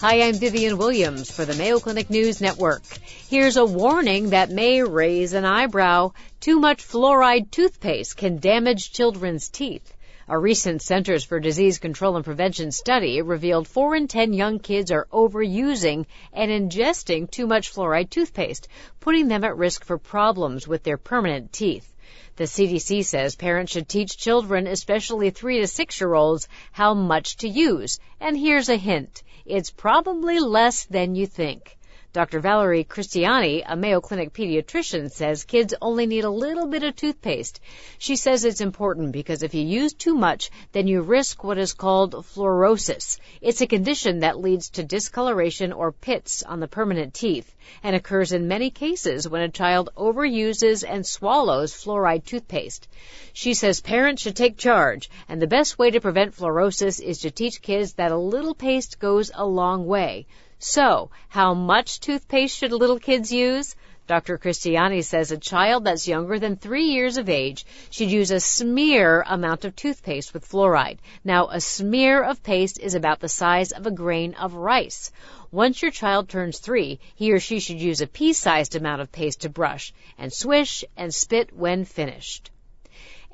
Hi, 0.00 0.20
I'm 0.20 0.34
Vivian 0.34 0.76
Williams 0.76 1.30
for 1.30 1.46
the 1.46 1.54
Mayo 1.54 1.80
Clinic 1.80 2.10
News 2.10 2.42
Network. 2.42 2.82
Here's 3.30 3.56
a 3.56 3.64
warning 3.64 4.28
that 4.30 4.50
may 4.50 4.82
raise 4.82 5.32
an 5.32 5.46
eyebrow. 5.46 6.12
Too 6.38 6.60
much 6.60 6.86
fluoride 6.86 7.50
toothpaste 7.50 8.14
can 8.14 8.36
damage 8.36 8.92
children's 8.92 9.48
teeth. 9.48 9.94
A 10.28 10.38
recent 10.38 10.82
Centers 10.82 11.24
for 11.24 11.40
Disease 11.40 11.78
Control 11.78 12.16
and 12.16 12.26
Prevention 12.26 12.72
study 12.72 13.22
revealed 13.22 13.66
4 13.66 13.96
in 13.96 14.06
10 14.06 14.34
young 14.34 14.58
kids 14.58 14.90
are 14.90 15.08
overusing 15.10 16.04
and 16.30 16.50
ingesting 16.50 17.30
too 17.30 17.46
much 17.46 17.72
fluoride 17.72 18.10
toothpaste, 18.10 18.68
putting 19.00 19.28
them 19.28 19.44
at 19.44 19.56
risk 19.56 19.82
for 19.82 19.96
problems 19.96 20.68
with 20.68 20.82
their 20.82 20.98
permanent 20.98 21.54
teeth. 21.54 21.90
The 22.36 22.44
CDC 22.44 23.02
says 23.06 23.34
parents 23.34 23.72
should 23.72 23.88
teach 23.88 24.18
children, 24.18 24.66
especially 24.66 25.30
3 25.30 25.60
to 25.60 25.66
6 25.66 26.00
year 26.02 26.12
olds, 26.12 26.48
how 26.70 26.92
much 26.92 27.38
to 27.38 27.48
use. 27.48 27.98
And 28.20 28.36
here's 28.36 28.68
a 28.68 28.76
hint. 28.76 29.22
It's 29.46 29.70
probably 29.70 30.40
less 30.40 30.84
than 30.86 31.14
you 31.14 31.26
think. 31.26 31.75
Dr. 32.16 32.40
Valerie 32.40 32.82
Cristiani, 32.82 33.62
a 33.66 33.76
Mayo 33.76 34.00
Clinic 34.00 34.32
pediatrician, 34.32 35.10
says 35.10 35.44
kids 35.44 35.74
only 35.82 36.06
need 36.06 36.24
a 36.24 36.30
little 36.30 36.66
bit 36.66 36.82
of 36.82 36.96
toothpaste. 36.96 37.60
She 37.98 38.16
says 38.16 38.42
it's 38.42 38.62
important 38.62 39.12
because 39.12 39.42
if 39.42 39.52
you 39.52 39.60
use 39.60 39.92
too 39.92 40.14
much, 40.14 40.50
then 40.72 40.88
you 40.88 41.02
risk 41.02 41.44
what 41.44 41.58
is 41.58 41.74
called 41.74 42.14
fluorosis. 42.14 43.18
It's 43.42 43.60
a 43.60 43.66
condition 43.66 44.20
that 44.20 44.40
leads 44.40 44.70
to 44.70 44.82
discoloration 44.82 45.74
or 45.74 45.92
pits 45.92 46.42
on 46.42 46.58
the 46.58 46.66
permanent 46.66 47.12
teeth 47.12 47.54
and 47.82 47.94
occurs 47.94 48.32
in 48.32 48.48
many 48.48 48.70
cases 48.70 49.28
when 49.28 49.42
a 49.42 49.50
child 49.50 49.90
overuses 49.94 50.84
and 50.88 51.06
swallows 51.06 51.74
fluoride 51.74 52.24
toothpaste. 52.24 52.88
She 53.34 53.52
says 53.52 53.82
parents 53.82 54.22
should 54.22 54.36
take 54.36 54.56
charge 54.56 55.10
and 55.28 55.42
the 55.42 55.46
best 55.46 55.78
way 55.78 55.90
to 55.90 56.00
prevent 56.00 56.34
fluorosis 56.34 56.98
is 56.98 57.18
to 57.18 57.30
teach 57.30 57.60
kids 57.60 57.92
that 57.94 58.10
a 58.10 58.16
little 58.16 58.54
paste 58.54 58.98
goes 58.98 59.30
a 59.34 59.44
long 59.44 59.84
way. 59.84 60.26
So, 60.58 61.10
how 61.28 61.52
much 61.52 62.00
toothpaste 62.00 62.56
should 62.56 62.72
little 62.72 62.98
kids 62.98 63.30
use? 63.30 63.76
Dr. 64.06 64.38
Christiani 64.38 65.02
says 65.02 65.30
a 65.30 65.36
child 65.36 65.84
that's 65.84 66.08
younger 66.08 66.38
than 66.38 66.56
three 66.56 66.84
years 66.84 67.18
of 67.18 67.28
age 67.28 67.66
should 67.90 68.10
use 68.10 68.30
a 68.30 68.40
smear 68.40 69.22
amount 69.26 69.66
of 69.66 69.76
toothpaste 69.76 70.32
with 70.32 70.48
fluoride. 70.48 71.00
Now, 71.24 71.48
a 71.48 71.60
smear 71.60 72.22
of 72.22 72.42
paste 72.42 72.78
is 72.80 72.94
about 72.94 73.20
the 73.20 73.28
size 73.28 73.72
of 73.72 73.86
a 73.86 73.90
grain 73.90 74.32
of 74.32 74.54
rice. 74.54 75.12
Once 75.50 75.82
your 75.82 75.90
child 75.90 76.30
turns 76.30 76.58
three, 76.58 77.00
he 77.16 77.32
or 77.32 77.40
she 77.40 77.60
should 77.60 77.80
use 77.80 78.00
a 78.00 78.06
pea-sized 78.06 78.76
amount 78.76 79.02
of 79.02 79.12
paste 79.12 79.42
to 79.42 79.50
brush 79.50 79.92
and 80.16 80.32
swish 80.32 80.84
and 80.96 81.12
spit 81.12 81.52
when 81.54 81.84
finished. 81.84 82.50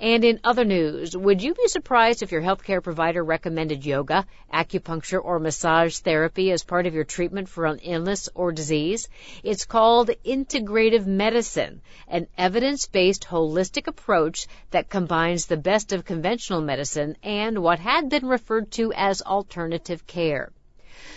And 0.02 0.24
in 0.24 0.40
other 0.42 0.64
news, 0.64 1.16
would 1.16 1.42
you 1.42 1.54
be 1.54 1.68
surprised 1.68 2.24
if 2.24 2.32
your 2.32 2.42
healthcare 2.42 2.82
provider 2.82 3.22
recommended 3.22 3.86
yoga, 3.86 4.26
acupuncture, 4.52 5.24
or 5.24 5.38
massage 5.38 5.98
therapy 5.98 6.50
as 6.50 6.64
part 6.64 6.88
of 6.88 6.94
your 6.94 7.04
treatment 7.04 7.48
for 7.48 7.66
an 7.66 7.78
illness 7.78 8.28
or 8.34 8.50
disease? 8.50 9.08
It's 9.44 9.64
called 9.64 10.10
integrative 10.24 11.06
medicine, 11.06 11.82
an 12.08 12.26
evidence-based 12.36 13.28
holistic 13.28 13.86
approach 13.86 14.48
that 14.72 14.90
combines 14.90 15.46
the 15.46 15.56
best 15.56 15.92
of 15.92 16.04
conventional 16.04 16.62
medicine 16.62 17.16
and 17.22 17.62
what 17.62 17.78
had 17.78 18.08
been 18.08 18.26
referred 18.26 18.72
to 18.72 18.92
as 18.92 19.22
alternative 19.22 20.04
care. 20.08 20.50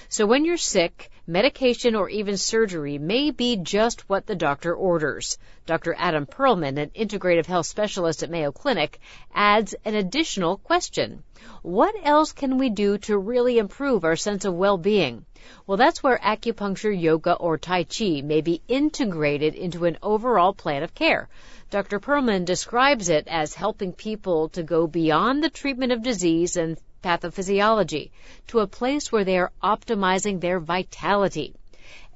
So 0.09 0.27
when 0.27 0.45
you're 0.45 0.57
sick, 0.57 1.09
medication 1.27 1.95
or 1.95 2.07
even 2.09 2.37
surgery 2.37 2.97
may 2.97 3.31
be 3.31 3.57
just 3.57 4.07
what 4.07 4.25
the 4.25 4.35
doctor 4.35 4.73
orders. 4.73 5.37
Dr. 5.65 5.95
Adam 5.97 6.25
Perlman, 6.25 6.77
an 6.77 6.91
integrative 6.95 7.47
health 7.47 7.65
specialist 7.65 8.21
at 8.21 8.29
Mayo 8.29 8.51
Clinic, 8.51 8.99
adds 9.33 9.73
an 9.85 9.95
additional 9.95 10.57
question. 10.57 11.23
What 11.63 11.95
else 12.03 12.31
can 12.31 12.57
we 12.57 12.69
do 12.69 12.99
to 12.99 13.17
really 13.17 13.57
improve 13.57 14.03
our 14.03 14.15
sense 14.15 14.45
of 14.45 14.53
well-being? 14.53 15.25
Well, 15.65 15.77
that's 15.77 16.03
where 16.03 16.17
acupuncture, 16.17 16.91
yoga, 16.91 17.33
or 17.33 17.57
Tai 17.57 17.85
Chi 17.85 18.21
may 18.21 18.41
be 18.41 18.61
integrated 18.67 19.55
into 19.55 19.85
an 19.85 19.97
overall 20.03 20.53
plan 20.53 20.83
of 20.83 20.93
care. 20.93 21.29
Dr. 21.71 21.99
Perlman 21.99 22.45
describes 22.45 23.09
it 23.09 23.27
as 23.27 23.53
helping 23.55 23.93
people 23.93 24.49
to 24.49 24.63
go 24.63 24.85
beyond 24.87 25.43
the 25.43 25.49
treatment 25.49 25.91
of 25.91 26.03
disease 26.03 26.55
and 26.55 26.77
pathophysiology 27.05 28.09
to 28.47 28.59
a 28.59 28.67
place 28.67 29.11
where 29.11 29.23
they 29.23 29.37
are 29.37 29.51
optimizing 29.63 30.41
their 30.41 30.59
vitality. 30.59 31.53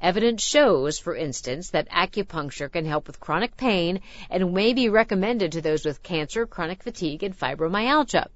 Evidence 0.01 0.41
shows, 0.41 0.97
for 0.97 1.15
instance, 1.15 1.69
that 1.69 1.89
acupuncture 1.89 2.71
can 2.71 2.85
help 2.85 3.05
with 3.05 3.19
chronic 3.19 3.55
pain 3.55 4.01
and 4.29 4.53
may 4.53 4.73
be 4.73 4.89
recommended 4.89 5.51
to 5.51 5.61
those 5.61 5.85
with 5.85 6.01
cancer, 6.01 6.47
chronic 6.47 6.81
fatigue, 6.81 7.21
and 7.21 7.37
fibromyalgia. 7.37 8.27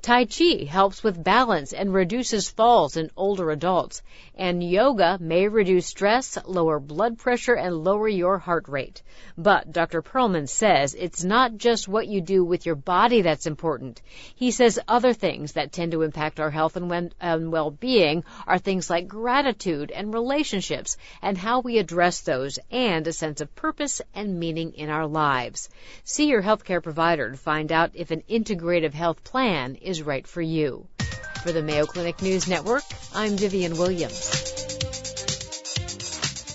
Tai 0.00 0.26
Chi 0.26 0.64
helps 0.64 1.02
with 1.02 1.22
balance 1.22 1.72
and 1.72 1.92
reduces 1.92 2.48
falls 2.48 2.96
in 2.96 3.10
older 3.16 3.50
adults. 3.50 4.00
And 4.36 4.62
yoga 4.62 5.18
may 5.20 5.48
reduce 5.48 5.86
stress, 5.86 6.38
lower 6.46 6.78
blood 6.78 7.18
pressure, 7.18 7.54
and 7.54 7.84
lower 7.84 8.08
your 8.08 8.38
heart 8.38 8.68
rate. 8.68 9.02
But 9.36 9.72
Dr. 9.72 10.00
Perlman 10.00 10.48
says 10.48 10.94
it's 10.94 11.24
not 11.24 11.56
just 11.56 11.88
what 11.88 12.06
you 12.06 12.20
do 12.20 12.44
with 12.44 12.64
your 12.64 12.76
body 12.76 13.22
that's 13.22 13.46
important. 13.46 14.00
He 14.36 14.52
says 14.52 14.78
other 14.86 15.12
things 15.12 15.52
that 15.52 15.72
tend 15.72 15.92
to 15.92 16.02
impact 16.02 16.38
our 16.38 16.50
health 16.50 16.76
and 16.76 17.50
well-being 17.52 18.24
are 18.46 18.58
things 18.58 18.88
like 18.88 19.08
gratitude 19.08 19.90
and 19.90 20.14
relationships 20.14 20.96
and 21.20 21.36
how 21.36 21.60
we 21.60 21.78
address 21.78 22.20
those 22.20 22.58
and 22.70 23.06
a 23.06 23.12
sense 23.12 23.40
of 23.40 23.54
purpose 23.56 24.00
and 24.14 24.38
meaning 24.38 24.72
in 24.74 24.90
our 24.90 25.06
lives. 25.06 25.68
See 26.04 26.28
your 26.28 26.42
healthcare 26.42 26.82
provider 26.82 27.32
to 27.32 27.36
find 27.36 27.72
out 27.72 27.90
if 27.94 28.12
an 28.12 28.22
integrative 28.30 28.94
health 28.94 29.24
plan 29.58 29.74
is 29.74 30.02
right 30.02 30.26
for 30.26 30.40
you. 30.40 30.86
For 31.42 31.50
the 31.50 31.62
Mayo 31.62 31.84
Clinic 31.84 32.22
News 32.22 32.46
Network, 32.46 32.84
I'm 33.12 33.36
Vivian 33.36 33.76
Williams. 33.76 34.54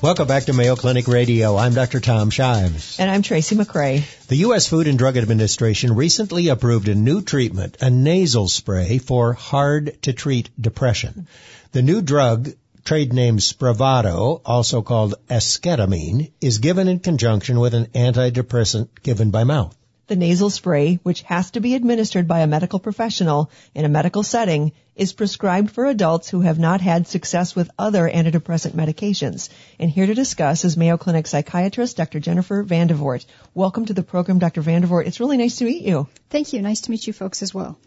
Welcome 0.01 0.27
back 0.27 0.45
to 0.45 0.53
Mayo 0.53 0.77
Clinic 0.77 1.07
Radio. 1.09 1.57
I'm 1.57 1.73
Dr. 1.73 1.99
Tom 1.99 2.29
Shives. 2.29 2.99
And 2.99 3.11
I'm 3.11 3.21
Tracy 3.21 3.55
McCray. 3.55 4.03
The 4.27 4.37
U.S. 4.47 4.67
Food 4.67 4.87
and 4.87 4.97
Drug 4.97 5.17
Administration 5.17 5.95
recently 5.95 6.47
approved 6.47 6.87
a 6.87 6.95
new 6.95 7.21
treatment, 7.21 7.77
a 7.81 7.89
nasal 7.89 8.47
spray 8.47 8.99
for 8.99 9.33
hard 9.33 10.01
to 10.03 10.13
treat 10.13 10.49
depression. 10.59 11.27
The 11.73 11.81
new 11.81 12.01
drug, 12.01 12.49
trade 12.85 13.11
name 13.11 13.37
Spravato, 13.37 14.41
also 14.45 14.81
called 14.81 15.15
esketamine, 15.29 16.31
is 16.39 16.59
given 16.59 16.87
in 16.87 16.99
conjunction 16.99 17.59
with 17.59 17.73
an 17.73 17.87
antidepressant 17.87 18.89
given 19.03 19.29
by 19.29 19.43
mouth. 19.43 19.75
The 20.13 20.19
nasal 20.19 20.52
spray, 20.52 20.99
which 21.02 21.23
has 21.23 21.49
to 21.49 21.60
be 21.60 21.73
administered 21.73 22.28
by 22.28 22.41
a 22.41 22.47
medical 22.47 22.78
professional 22.78 23.49
in 23.73 23.84
a 23.84 23.89
medical 23.89 24.21
setting, 24.21 24.71
is 24.95 25.12
prescribed 25.12 25.71
for 25.71 25.88
adults 25.88 26.30
who 26.30 26.41
have 26.41 26.60
not 26.60 26.82
had 26.82 27.08
success 27.08 27.56
with 27.56 27.71
other 27.80 28.08
antidepressant 28.08 28.73
medications. 28.73 29.49
And 29.80 29.89
here 29.89 30.06
to 30.06 30.13
discuss 30.13 30.65
is 30.65 30.78
Mayo 30.78 30.97
Clinic 30.97 31.26
psychiatrist 31.26 31.97
Dr. 31.97 32.19
Jennifer 32.19 32.63
Vande 32.63 32.91
Voort. 32.91 33.26
Welcome 33.56 33.88
to 33.88 33.95
the 33.95 34.04
program, 34.04 34.38
Dr. 34.38 34.62
Vande 34.62 34.86
Voort. 34.86 35.08
It's 35.08 35.19
really 35.19 35.38
nice 35.38 35.56
to 35.56 35.65
meet 35.65 35.82
you. 35.82 36.08
Thank 36.30 36.54
you. 36.54 36.62
Nice 36.62 36.82
to 36.82 36.91
meet 36.91 37.08
you 37.08 37.13
folks 37.13 37.41
as 37.41 37.52
well. 37.52 37.80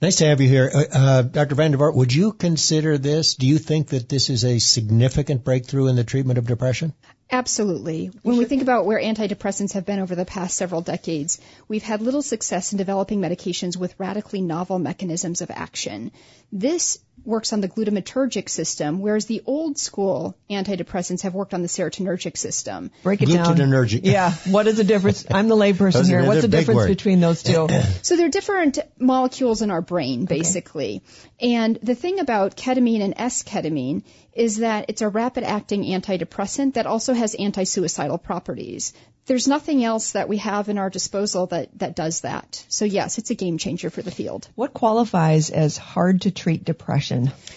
Nice 0.00 0.16
to 0.16 0.24
have 0.24 0.40
you 0.40 0.48
here. 0.48 0.70
Uh, 0.74 0.84
uh, 0.90 1.22
Dr. 1.22 1.54
Vande 1.54 1.74
Voort, 1.74 1.94
would 1.94 2.14
you 2.14 2.32
consider 2.32 2.96
this, 2.96 3.34
do 3.34 3.46
you 3.46 3.58
think 3.58 3.88
that 3.88 4.08
this 4.08 4.30
is 4.30 4.42
a 4.46 4.58
significant 4.58 5.44
breakthrough 5.44 5.88
in 5.88 5.96
the 5.96 6.04
treatment 6.04 6.38
of 6.38 6.46
depression? 6.46 6.94
Absolutely. 7.30 8.10
When 8.22 8.36
we 8.36 8.44
think 8.44 8.62
about 8.62 8.86
where 8.86 9.00
antidepressants 9.00 9.72
have 9.72 9.86
been 9.86 9.98
over 9.98 10.14
the 10.14 10.24
past 10.24 10.56
several 10.56 10.82
decades, 10.82 11.40
we've 11.68 11.82
had 11.82 12.02
little 12.02 12.22
success 12.22 12.72
in 12.72 12.78
developing 12.78 13.20
medications 13.20 13.76
with 13.76 13.98
radically 13.98 14.40
novel 14.40 14.78
mechanisms 14.78 15.40
of 15.40 15.50
action. 15.50 16.12
This 16.52 16.98
works 17.24 17.52
on 17.52 17.60
the 17.60 17.68
glutamatergic 17.68 18.48
system, 18.48 19.00
whereas 19.00 19.26
the 19.26 19.42
old 19.46 19.78
school 19.78 20.36
antidepressants 20.50 21.22
have 21.22 21.34
worked 21.34 21.54
on 21.54 21.62
the 21.62 21.68
serotonergic 21.68 22.36
system. 22.36 22.90
Break 23.02 23.22
it 23.22 23.28
down. 23.28 23.56
Glutamatergic. 23.56 24.00
Yeah. 24.04 24.32
What 24.50 24.66
is 24.66 24.76
the 24.76 24.84
difference? 24.84 25.24
I'm 25.30 25.48
the 25.48 25.56
layperson 25.56 26.06
here. 26.06 26.24
What's 26.26 26.42
the 26.42 26.48
difference 26.48 26.78
word. 26.78 26.88
between 26.88 27.20
those 27.20 27.42
two? 27.42 27.68
So 28.02 28.16
they're 28.16 28.28
different 28.28 28.78
molecules 28.98 29.62
in 29.62 29.70
our 29.70 29.80
brain, 29.80 30.24
basically. 30.26 31.02
Okay. 31.40 31.54
And 31.54 31.78
the 31.82 31.94
thing 31.94 32.20
about 32.20 32.56
ketamine 32.56 33.02
and 33.02 33.14
S-ketamine 33.16 34.02
is 34.32 34.58
that 34.58 34.86
it's 34.88 35.02
a 35.02 35.08
rapid 35.08 35.44
acting 35.44 35.84
antidepressant 35.84 36.74
that 36.74 36.86
also 36.86 37.12
has 37.14 37.34
anti-suicidal 37.34 38.18
properties 38.18 38.92
there's 39.26 39.48
nothing 39.48 39.82
else 39.82 40.12
that 40.12 40.28
we 40.28 40.36
have 40.38 40.68
in 40.68 40.78
our 40.78 40.90
disposal 40.90 41.46
that, 41.46 41.70
that 41.78 41.96
does 41.96 42.22
that. 42.22 42.64
So 42.68 42.84
yes, 42.84 43.18
it's 43.18 43.30
a 43.30 43.34
game 43.34 43.58
changer 43.58 43.90
for 43.90 44.02
the 44.02 44.10
field. 44.10 44.48
What 44.54 44.74
qualifies 44.74 45.50
as 45.50 45.76
hard 45.76 46.22
to 46.22 46.30
treat 46.30 46.64
depression? 46.64 47.03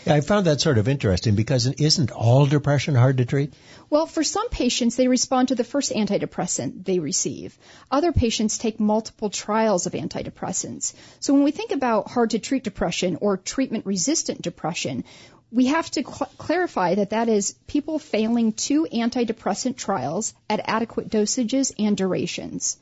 Yeah, 0.06 0.16
I 0.16 0.22
found 0.22 0.46
that 0.46 0.62
sort 0.62 0.78
of 0.78 0.88
interesting 0.88 1.36
because 1.36 1.68
isn't 1.68 2.12
all 2.12 2.46
depression 2.46 2.96
hard 2.96 3.18
to 3.18 3.26
treat? 3.26 3.54
Well, 3.90 4.06
for 4.06 4.24
some 4.24 4.50
patients, 4.50 4.96
they 4.96 5.08
respond 5.08 5.50
to 5.50 5.56
the 5.56 5.64
first 5.64 5.92
antidepressant 5.92 6.84
they 6.86 7.00
receive. 7.00 7.58
Other 7.90 8.12
patients 8.12 8.58
take 8.58 8.80
multiple 8.80 9.30
trials 9.30 9.86
of 9.86 9.94
antidepressants. 9.94 10.94
So 11.20 11.34
when 11.34 11.44
we 11.44 11.52
think 11.52 11.72
about 11.72 12.10
hard 12.10 12.32
to 12.32 12.40
treat 12.40 12.64
depression 12.64 13.18
or 13.22 13.38
treatment 13.38 13.86
resistant 13.86 14.42
depression, 14.42 15.04
we 15.52 15.68
have 15.68 15.90
to 15.92 16.04
cl- 16.04 16.32
clarify 16.38 16.96
that 16.96 17.12
that 17.12 17.30
is 17.30 17.56
people 17.68 18.00
failing 18.00 18.52
two 18.52 18.88
antidepressant 18.92 19.78
trials 19.78 20.34
at 20.50 20.62
adequate 20.66 21.10
dosages 21.10 21.72
and 21.80 21.96
durations. 21.96 22.78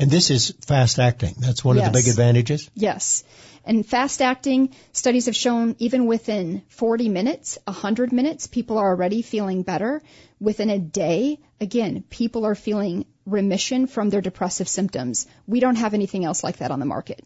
And 0.00 0.10
this 0.10 0.30
is 0.30 0.54
fast 0.66 0.98
acting. 0.98 1.34
That's 1.38 1.64
one 1.64 1.76
yes. 1.76 1.86
of 1.86 1.92
the 1.92 1.98
big 1.98 2.08
advantages? 2.08 2.70
Yes. 2.74 3.22
And 3.64 3.84
fast 3.86 4.22
acting 4.22 4.74
studies 4.92 5.26
have 5.26 5.36
shown 5.36 5.76
even 5.78 6.06
within 6.06 6.62
40 6.68 7.08
minutes, 7.10 7.58
100 7.64 8.12
minutes, 8.12 8.46
people 8.46 8.78
are 8.78 8.88
already 8.88 9.20
feeling 9.22 9.62
better. 9.62 10.02
Within 10.40 10.70
a 10.70 10.78
day, 10.78 11.38
again, 11.60 12.02
people 12.08 12.46
are 12.46 12.54
feeling 12.54 13.04
remission 13.26 13.86
from 13.86 14.08
their 14.08 14.22
depressive 14.22 14.68
symptoms. 14.68 15.26
We 15.46 15.60
don't 15.60 15.76
have 15.76 15.92
anything 15.92 16.24
else 16.24 16.42
like 16.42 16.58
that 16.58 16.70
on 16.70 16.80
the 16.80 16.86
market. 16.86 17.22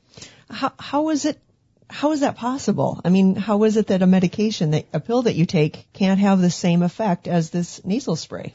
How, 0.50 0.72
how 0.78 1.10
is 1.10 1.24
it 1.24 1.38
how 1.88 2.12
is 2.12 2.20
that 2.20 2.36
possible? 2.36 3.00
I 3.04 3.10
mean, 3.10 3.36
how 3.36 3.62
is 3.64 3.76
it 3.76 3.88
that 3.88 4.02
a 4.02 4.06
medication, 4.06 4.70
that, 4.70 4.86
a 4.92 5.00
pill 5.00 5.22
that 5.22 5.34
you 5.34 5.44
take, 5.46 5.86
can't 5.92 6.18
have 6.18 6.40
the 6.40 6.50
same 6.50 6.82
effect 6.82 7.28
as 7.28 7.50
this 7.50 7.84
nasal 7.84 8.16
spray? 8.16 8.54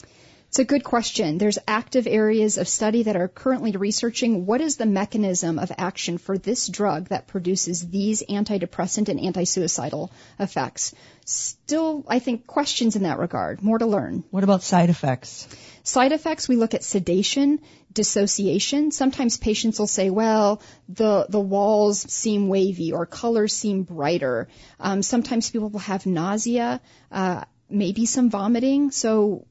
It's 0.50 0.58
a 0.58 0.66
good 0.66 0.84
question. 0.84 1.38
There's 1.38 1.60
active 1.68 2.08
areas 2.08 2.58
of 2.58 2.68
study 2.68 3.04
that 3.04 3.16
are 3.16 3.28
currently 3.28 3.74
researching 3.74 4.48
what 4.48 4.62
is 4.62 4.78
the 4.78 4.88
mechanism 4.88 5.60
of 5.60 5.72
action 5.78 6.18
for 6.18 6.40
this 6.40 6.68
drug 6.68 7.10
that 7.10 7.28
produces 7.28 7.88
these 7.88 8.24
antidepressant 8.28 9.10
and 9.10 9.20
anti-suicidal 9.20 10.12
effects. 10.40 10.96
Still, 11.24 12.04
I 12.08 12.18
think 12.18 12.48
questions 12.48 12.96
in 12.96 13.04
that 13.04 13.20
regard. 13.20 13.62
More 13.62 13.78
to 13.78 13.86
learn. 13.86 14.24
What 14.32 14.44
about 14.44 14.64
side 14.64 14.90
effects? 14.90 15.48
Side 15.84 16.14
effects, 16.14 16.48
we 16.48 16.56
look 16.56 16.74
at 16.74 16.84
sedation, 16.84 17.60
dissociation. 17.94 18.90
Sometimes 18.90 19.38
patients 19.38 19.78
will 19.78 19.86
say, 19.86 20.10
well, 20.10 20.64
the, 20.88 21.28
the 21.30 21.40
walls 21.40 22.12
seem 22.12 22.48
wavy 22.48 22.92
or 22.92 23.06
colors 23.06 23.54
seem 23.54 23.84
brighter. 23.84 24.48
Um, 24.80 25.04
sometimes 25.04 25.52
people 25.52 25.70
will 25.70 25.80
have 25.80 26.08
nausea, 26.08 26.82
uh, 27.12 27.44
maybe 27.70 28.08
some 28.08 28.32
vomiting. 28.32 28.90
So 28.90 29.46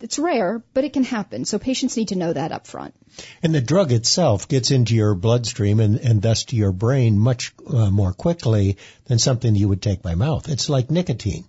it's 0.00 0.18
rare, 0.18 0.62
but 0.74 0.84
it 0.84 0.92
can 0.92 1.04
happen. 1.04 1.44
So 1.44 1.58
patients 1.58 1.96
need 1.96 2.08
to 2.08 2.16
know 2.16 2.32
that 2.32 2.52
up 2.52 2.66
front. 2.66 2.94
And 3.42 3.54
the 3.54 3.60
drug 3.60 3.92
itself 3.92 4.48
gets 4.48 4.70
into 4.70 4.94
your 4.94 5.14
bloodstream 5.14 5.80
and, 5.80 5.98
and 5.98 6.22
thus 6.22 6.44
to 6.46 6.56
your 6.56 6.72
brain 6.72 7.18
much 7.18 7.52
uh, 7.68 7.90
more 7.90 8.12
quickly 8.12 8.78
than 9.06 9.18
something 9.18 9.54
you 9.54 9.68
would 9.68 9.82
take 9.82 10.02
by 10.02 10.14
mouth. 10.14 10.48
It's 10.48 10.68
like 10.68 10.90
nicotine. 10.90 11.44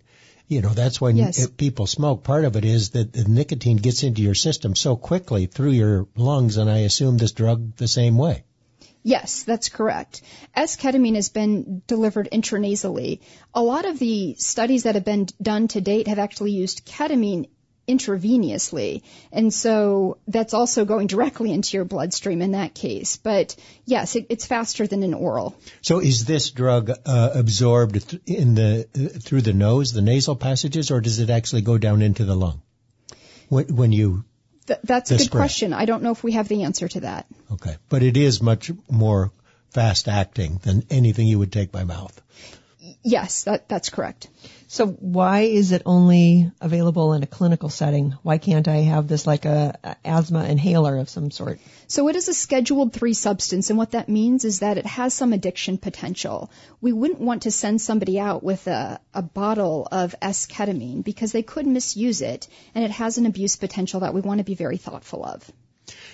You 0.48 0.62
know, 0.62 0.74
that's 0.74 1.00
when 1.00 1.16
yes. 1.16 1.48
people 1.48 1.88
smoke. 1.88 2.24
Part 2.24 2.44
of 2.44 2.58
it 2.58 2.66
is 2.66 2.90
that 2.90 3.14
the 3.14 3.24
nicotine 3.24 3.78
gets 3.78 4.04
into 4.04 4.22
your 4.22 4.36
system 4.36 4.76
so 4.76 4.98
quickly 4.98 5.46
through 5.46 5.72
your 5.72 6.08
lungs, 6.18 6.58
and 6.58 6.70
I 6.70 6.80
assume 6.80 7.18
this 7.18 7.32
drug 7.32 7.78
the 7.78 7.88
same 7.88 8.18
way. 8.18 8.44
Yes, 9.02 9.44
that's 9.44 9.70
correct. 9.70 10.22
S-ketamine 10.54 11.16
has 11.16 11.30
been 11.30 11.82
delivered 11.88 12.28
intranasally. 12.32 13.22
A 13.54 13.64
lot 13.64 13.86
of 13.86 13.98
the 13.98 14.36
studies 14.38 14.84
that 14.84 14.96
have 14.96 15.06
been 15.06 15.28
done 15.42 15.70
to 15.70 15.80
date 15.80 16.08
have 16.08 16.20
actually 16.20 16.52
used 16.52 16.86
ketamine 16.86 17.48
intravenously. 17.88 19.04
And 19.32 19.54
so 19.54 20.18
that's 20.28 20.54
also 20.54 20.86
going 20.86 21.08
directly 21.08 21.52
into 21.52 21.78
your 21.78 21.86
bloodstream 21.86 22.42
in 22.42 22.52
that 22.52 22.74
case. 22.74 23.18
But 23.18 23.56
yes, 23.86 24.16
it, 24.16 24.28
it's 24.30 24.46
faster 24.46 24.88
than 24.88 25.04
an 25.04 25.14
oral. 25.14 25.56
So 25.82 26.00
is 26.00 26.26
this 26.26 26.52
drug 26.52 26.90
uh, 26.90 27.30
absorbed 27.34 28.20
in 28.26 28.56
the 28.56 28.88
uh, 28.96 29.20
through 29.20 29.42
the 29.42 29.54
nose, 29.54 29.94
the 29.94 30.02
nasal 30.02 30.36
passages, 30.36 30.92
or 30.92 31.02
does 31.02 31.20
it 31.20 31.30
actually 31.30 31.62
go 31.62 31.78
down 31.78 32.02
into 32.02 32.26
the 32.26 32.36
lung 32.36 32.62
when, 33.50 33.76
when 33.76 33.92
you? 33.92 34.24
Th- 34.68 34.80
that's 34.84 35.12
a 35.12 35.18
good 35.18 35.32
question. 35.32 35.74
I 35.74 35.86
don't 35.86 36.04
know 36.04 36.12
if 36.12 36.24
we 36.24 36.34
have 36.34 36.48
the 36.48 36.64
answer 36.64 36.88
to 36.88 37.02
that. 37.02 37.26
Okay, 37.52 37.76
but 37.90 38.04
it 38.04 38.16
is 38.16 38.42
much 38.42 38.72
more 38.90 39.32
fast 39.72 40.08
acting 40.08 40.60
than 40.64 40.86
anything 40.90 41.28
you 41.28 41.40
would 41.40 41.52
take 41.52 41.72
by 41.72 41.84
mouth. 41.84 42.22
Yes, 43.04 43.44
that, 43.44 43.68
that's 43.70 43.90
correct. 43.90 44.28
So 44.72 44.88
why 44.88 45.42
is 45.42 45.74
it 45.74 45.82
only 45.86 46.50
available 46.62 47.12
in 47.12 47.24
a 47.24 47.28
clinical 47.28 47.68
setting? 47.68 48.12
Why 48.24 48.38
can't 48.38 48.70
I 48.70 48.78
have 48.78 49.06
this 49.06 49.28
like 49.28 49.44
a, 49.44 49.78
a 49.84 49.98
asthma 50.06 50.46
inhaler 50.46 50.96
of 50.96 51.10
some 51.10 51.30
sort? 51.30 51.60
So 51.88 52.08
it 52.08 52.16
is 52.16 52.30
a 52.30 52.34
scheduled 52.34 52.94
three 52.94 53.14
substance, 53.14 53.70
and 53.70 53.78
what 53.78 53.92
that 53.92 54.08
means 54.08 54.46
is 54.46 54.62
that 54.62 54.78
it 54.78 54.86
has 54.86 55.14
some 55.14 55.34
addiction 55.34 55.78
potential. 55.78 56.50
We 56.80 56.94
wouldn't 56.94 57.20
want 57.20 57.42
to 57.42 57.52
send 57.52 57.82
somebody 57.82 58.18
out 58.18 58.44
with 58.44 58.66
a, 58.68 59.02
a 59.14 59.22
bottle 59.22 59.90
of 59.92 60.16
S-ketamine 60.22 61.04
because 61.04 61.34
they 61.34 61.44
could 61.44 61.68
misuse 61.68 62.22
it, 62.22 62.48
and 62.74 62.86
it 62.86 62.92
has 62.92 63.18
an 63.18 63.26
abuse 63.26 63.58
potential 63.58 64.00
that 64.00 64.14
we 64.14 64.22
want 64.22 64.38
to 64.38 64.46
be 64.46 64.56
very 64.56 64.78
thoughtful 64.78 65.26
of. 65.26 65.52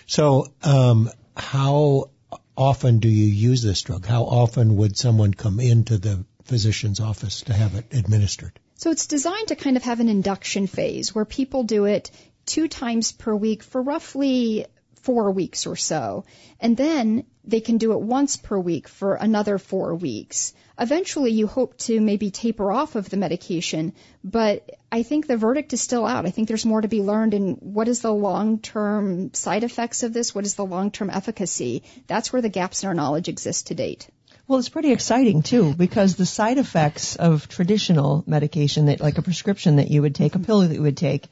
So, 0.07 0.47
um, 0.63 1.11
how 1.35 2.09
often 2.57 2.97
do 2.97 3.07
you 3.07 3.27
use 3.27 3.61
this 3.61 3.83
drug? 3.83 4.07
How 4.07 4.23
often 4.23 4.77
would 4.77 4.97
someone 4.97 5.35
come 5.35 5.59
into 5.59 5.99
the 5.99 6.25
physician's 6.47 6.99
office 6.99 7.41
to 7.41 7.53
have 7.53 7.75
it 7.75 7.85
administered? 7.91 8.59
So 8.75 8.91
it's 8.91 9.07
designed 9.07 9.49
to 9.49 9.55
kind 9.55 9.77
of 9.77 9.83
have 9.83 9.99
an 9.99 10.09
induction 10.09 10.67
phase 10.67 11.13
where 11.13 11.25
people 11.25 11.63
do 11.63 11.85
it 11.85 12.11
two 12.45 12.67
times 12.67 13.11
per 13.11 13.35
week 13.35 13.63
for 13.63 13.81
roughly 13.81 14.65
four 15.01 15.31
weeks 15.31 15.65
or 15.65 15.75
so. 15.75 16.25
And 16.59 16.75
then 16.75 17.25
they 17.45 17.61
can 17.61 17.77
do 17.77 17.93
it 17.93 18.01
once 18.01 18.35
per 18.35 18.59
week 18.59 18.87
for 18.87 19.15
another 19.15 19.57
four 19.57 19.95
weeks. 19.95 20.53
Eventually, 20.77 21.31
you 21.31 21.47
hope 21.47 21.77
to 21.79 21.99
maybe 22.01 22.29
taper 22.29 22.71
off 22.71 22.95
of 22.95 23.09
the 23.09 23.17
medication, 23.17 23.93
but 24.23 24.69
I 24.91 25.03
think 25.03 25.25
the 25.25 25.37
verdict 25.37 25.73
is 25.73 25.81
still 25.81 26.05
out. 26.05 26.25
I 26.25 26.29
think 26.29 26.47
there's 26.47 26.65
more 26.65 26.81
to 26.81 26.87
be 26.87 27.01
learned 27.01 27.33
in 27.33 27.53
what 27.53 27.87
is 27.87 28.01
the 28.01 28.13
long-term 28.13 29.33
side 29.33 29.63
effects 29.63 30.03
of 30.03 30.13
this, 30.13 30.35
what 30.35 30.45
is 30.45 30.55
the 30.55 30.65
long-term 30.65 31.09
efficacy. 31.09 31.83
That's 32.07 32.31
where 32.31 32.41
the 32.41 32.49
gaps 32.49 32.83
in 32.83 32.89
our 32.89 32.93
knowledge 32.93 33.29
exist 33.29 33.67
to 33.67 33.75
date. 33.75 34.09
Well, 34.47 34.59
it's 34.59 34.69
pretty 34.69 34.93
exciting 34.93 35.41
too 35.41 35.73
because 35.73 36.15
the 36.15 36.25
side 36.25 36.57
effects 36.57 37.17
of 37.17 37.49
traditional 37.49 38.23
medication 38.25 38.85
that 38.85 39.01
like 39.01 39.17
a 39.17 39.21
prescription 39.21 39.75
that 39.75 39.91
you 39.91 40.01
would 40.01 40.15
take, 40.15 40.35
a 40.35 40.39
pill 40.39 40.61
that 40.61 40.73
you 40.73 40.81
would 40.81 40.95
take, 40.95 41.27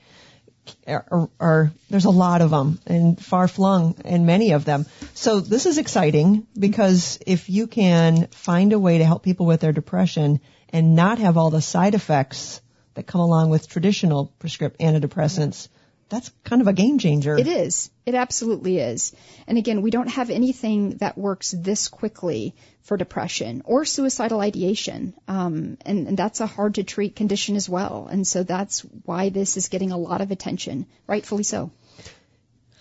are, 0.86 1.30
are, 1.40 1.72
there's 1.90 2.04
a 2.04 2.10
lot 2.10 2.42
of 2.42 2.50
them 2.50 2.78
and 2.86 3.18
far 3.24 3.48
flung 3.48 3.96
and 4.04 4.26
many 4.26 4.52
of 4.52 4.66
them. 4.66 4.86
So 5.14 5.40
this 5.40 5.66
is 5.66 5.78
exciting 5.78 6.46
because 6.60 7.18
if 7.26 7.50
you 7.50 7.68
can 7.68 8.28
find 8.28 8.74
a 8.74 8.80
way 8.80 8.98
to 8.98 9.06
help 9.06 9.24
people 9.24 9.46
with 9.46 9.62
their 9.62 9.72
depression 9.72 10.42
and 10.70 10.94
not 10.94 11.20
have 11.20 11.38
all 11.38 11.52
the 11.52 11.62
side 11.62 11.96
effects 11.96 12.60
that 12.96 13.08
come 13.08 13.22
along 13.22 13.50
with 13.50 13.70
traditional 13.70 14.34
prescript 14.40 14.82
antidepressants, 14.82 15.70
that's 16.10 16.32
kind 16.44 16.62
of 16.62 16.68
a 16.68 16.74
game 16.74 17.00
changer. 17.00 17.38
It 17.38 17.48
is. 17.48 17.90
It 18.06 18.14
absolutely 18.14 18.78
is. 18.80 19.14
And 19.48 19.58
again, 19.58 19.82
we 19.82 19.90
don't 19.90 20.10
have 20.10 20.30
anything 20.30 20.98
that 20.98 21.18
works 21.18 21.52
this 21.52 21.88
quickly 21.88 22.54
for 22.84 22.96
depression 22.98 23.64
or 23.66 23.86
suicidal 23.86 24.40
ideation. 24.40 25.14
Um, 25.28 25.78
and, 25.86 26.08
and 26.08 26.18
that's 26.18 26.42
a 26.42 26.46
hard 26.46 26.76
to 26.76 26.84
treat 26.84 27.16
condition 27.16 27.56
as 27.56 27.68
well. 27.68 28.08
And 28.10 28.28
so 28.28 28.44
that's 28.44 28.82
why 29.04 29.30
this 29.30 29.58
is 29.58 29.70
getting 29.70 29.92
a 29.92 29.98
lot 29.98 30.22
of 30.22 30.32
attention, 30.32 30.86
rightfully 31.08 31.44
so. 31.44 31.72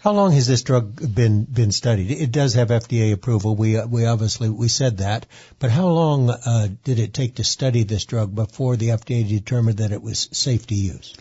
How 0.00 0.12
long 0.12 0.32
has 0.32 0.46
this 0.46 0.60
drug 0.60 1.14
been 1.14 1.44
been 1.44 1.72
studied? 1.72 2.10
It 2.10 2.30
does 2.30 2.52
have 2.54 2.68
FDA 2.68 3.14
approval. 3.14 3.56
We 3.56 3.82
we 3.86 4.04
obviously 4.04 4.50
we 4.50 4.68
said 4.68 4.98
that, 4.98 5.24
but 5.58 5.70
how 5.70 5.88
long 5.88 6.28
uh, 6.28 6.68
did 6.84 6.98
it 6.98 7.14
take 7.14 7.36
to 7.36 7.44
study 7.44 7.84
this 7.84 8.04
drug 8.04 8.34
before 8.34 8.76
the 8.76 8.88
FDA 8.88 9.26
determined 9.26 9.78
that 9.78 9.92
it 9.92 10.02
was 10.02 10.28
safe 10.30 10.66
to 10.66 10.74
use? 10.74 11.14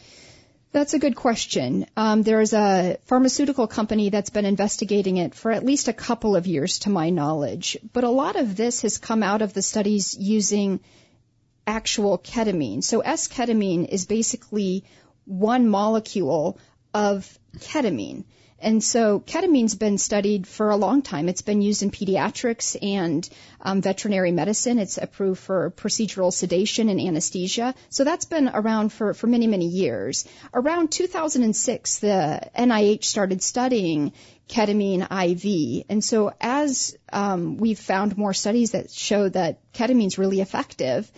That's 0.73 0.95
a 0.95 0.99
good 0.99 1.15
question. 1.15 1.85
Um, 1.95 2.23
there 2.23 2.41
is 2.41 2.51
a 2.51 2.97
pharmaceutical 3.05 3.67
company 3.67 4.09
that's 4.09 4.31
been 4.31 4.45
investigating 4.45 5.17
it 5.17 5.35
for 5.35 5.51
at 5.51 5.63
least 5.63 5.87
a 5.87 5.93
couple 5.93 6.35
of 6.35 6.47
years, 6.47 6.79
to 6.79 6.89
my 6.89 7.11
knowledge. 7.11 7.77
But 7.93 8.03
a 8.03 8.09
lot 8.09 8.35
of 8.35 8.55
this 8.55 8.81
has 8.81 8.97
come 8.97 9.21
out 9.21 9.43
of 9.43 9.53
the 9.53 9.61
studies 9.61 10.17
using 10.17 10.79
actual 11.67 12.17
ketamine. 12.17 12.83
So 12.83 13.01
S-ketamine 13.01 13.87
is 13.87 14.07
basically 14.07 14.83
one 15.25 15.69
molecule 15.69 16.57
of 16.91 17.37
ketamine. 17.59 18.23
And 18.63 18.83
so 18.83 19.19
ketamine's 19.19 19.75
been 19.75 19.97
studied 19.97 20.47
for 20.47 20.69
a 20.69 20.77
long 20.77 21.01
time. 21.01 21.27
It's 21.27 21.41
been 21.41 21.61
used 21.61 21.83
in 21.83 21.91
pediatrics 21.91 22.77
and 22.81 23.27
um, 23.61 23.81
veterinary 23.81 24.31
medicine. 24.31 24.79
It's 24.79 24.97
approved 24.97 25.41
for 25.41 25.71
procedural 25.71 26.31
sedation 26.31 26.89
and 26.89 26.99
anesthesia. 26.99 27.75
So 27.89 28.03
that's 28.03 28.25
been 28.25 28.49
around 28.49 28.93
for, 28.93 29.13
for 29.13 29.27
many, 29.27 29.47
many 29.47 29.67
years. 29.67 30.25
Around 30.53 30.91
2006, 30.91 31.99
the 31.99 32.49
NIH 32.57 33.03
started 33.03 33.43
studying 33.43 34.13
ketamine 34.47 35.03
IV. 35.03 35.85
And 35.89 36.03
so 36.03 36.33
as 36.39 36.97
um, 37.11 37.57
we've 37.57 37.79
found 37.79 38.17
more 38.17 38.33
studies 38.33 38.71
that 38.71 38.91
show 38.91 39.29
that 39.29 39.59
ketamine's 39.73 40.17
really 40.17 40.39
effective, 40.39 41.11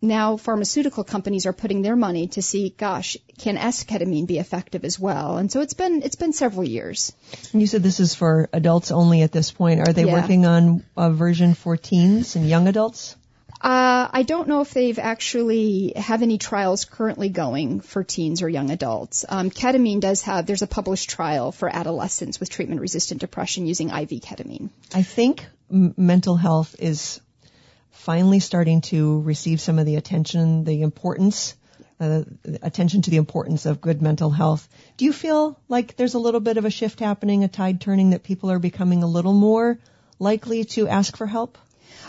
now 0.00 0.36
pharmaceutical 0.36 1.04
companies 1.04 1.46
are 1.46 1.52
putting 1.52 1.82
their 1.82 1.96
money 1.96 2.28
to 2.28 2.42
see, 2.42 2.70
gosh, 2.76 3.16
can 3.38 3.56
S-ketamine 3.56 4.26
be 4.26 4.38
effective 4.38 4.84
as 4.84 4.98
well? 4.98 5.38
And 5.38 5.50
so 5.50 5.60
it's 5.60 5.74
been 5.74 6.02
it's 6.02 6.16
been 6.16 6.32
several 6.32 6.64
years. 6.64 7.12
And 7.52 7.60
you 7.60 7.66
said 7.66 7.82
this 7.82 8.00
is 8.00 8.14
for 8.14 8.48
adults 8.52 8.90
only 8.90 9.22
at 9.22 9.32
this 9.32 9.50
point. 9.50 9.80
Are 9.80 9.92
they 9.92 10.04
Yeah. 10.04 10.12
working 10.12 10.46
on 10.46 10.84
a 10.96 11.10
version 11.10 11.54
for 11.54 11.76
teens 11.76 12.36
and 12.36 12.48
young 12.48 12.68
adults? 12.68 13.16
Uh, 13.60 14.06
I 14.12 14.22
don't 14.22 14.46
know 14.46 14.60
if 14.60 14.72
they've 14.72 15.00
actually 15.00 15.92
have 15.96 16.22
any 16.22 16.38
trials 16.38 16.84
currently 16.84 17.28
going 17.28 17.80
for 17.80 18.04
teens 18.04 18.40
or 18.40 18.48
young 18.48 18.70
adults. 18.70 19.24
Um, 19.28 19.50
ketamine 19.50 19.98
does 19.98 20.22
have 20.22 20.46
there's 20.46 20.62
a 20.62 20.68
published 20.68 21.10
trial 21.10 21.50
for 21.50 21.68
adolescents 21.68 22.38
with 22.38 22.50
treatment-resistant 22.50 23.20
depression 23.20 23.66
using 23.66 23.88
IV 23.88 24.10
ketamine. 24.22 24.70
I 24.94 25.02
think 25.02 25.44
m- 25.72 25.92
mental 25.96 26.36
health 26.36 26.76
is 26.78 27.20
finally 27.90 28.40
starting 28.40 28.80
to 28.82 29.20
receive 29.22 29.60
some 29.60 29.78
of 29.78 29.86
the 29.86 29.96
attention, 29.96 30.64
the 30.64 30.82
importance, 30.82 31.54
uh, 32.00 32.22
attention 32.62 33.02
to 33.02 33.10
the 33.10 33.16
importance 33.16 33.66
of 33.66 33.80
good 33.80 34.00
mental 34.00 34.30
health. 34.30 34.68
Do 34.96 35.04
you 35.04 35.12
feel 35.12 35.58
like 35.68 35.96
there's 35.96 36.14
a 36.14 36.18
little 36.18 36.40
bit 36.40 36.56
of 36.56 36.64
a 36.64 36.70
shift 36.70 37.00
happening, 37.00 37.44
a 37.44 37.48
tide 37.48 37.80
turning, 37.80 38.10
that 38.10 38.22
people 38.22 38.50
are 38.50 38.58
becoming 38.58 39.02
a 39.02 39.06
little 39.06 39.34
more 39.34 39.78
likely 40.18 40.64
to 40.64 40.88
ask 40.88 41.16
for 41.16 41.26
help? 41.26 41.58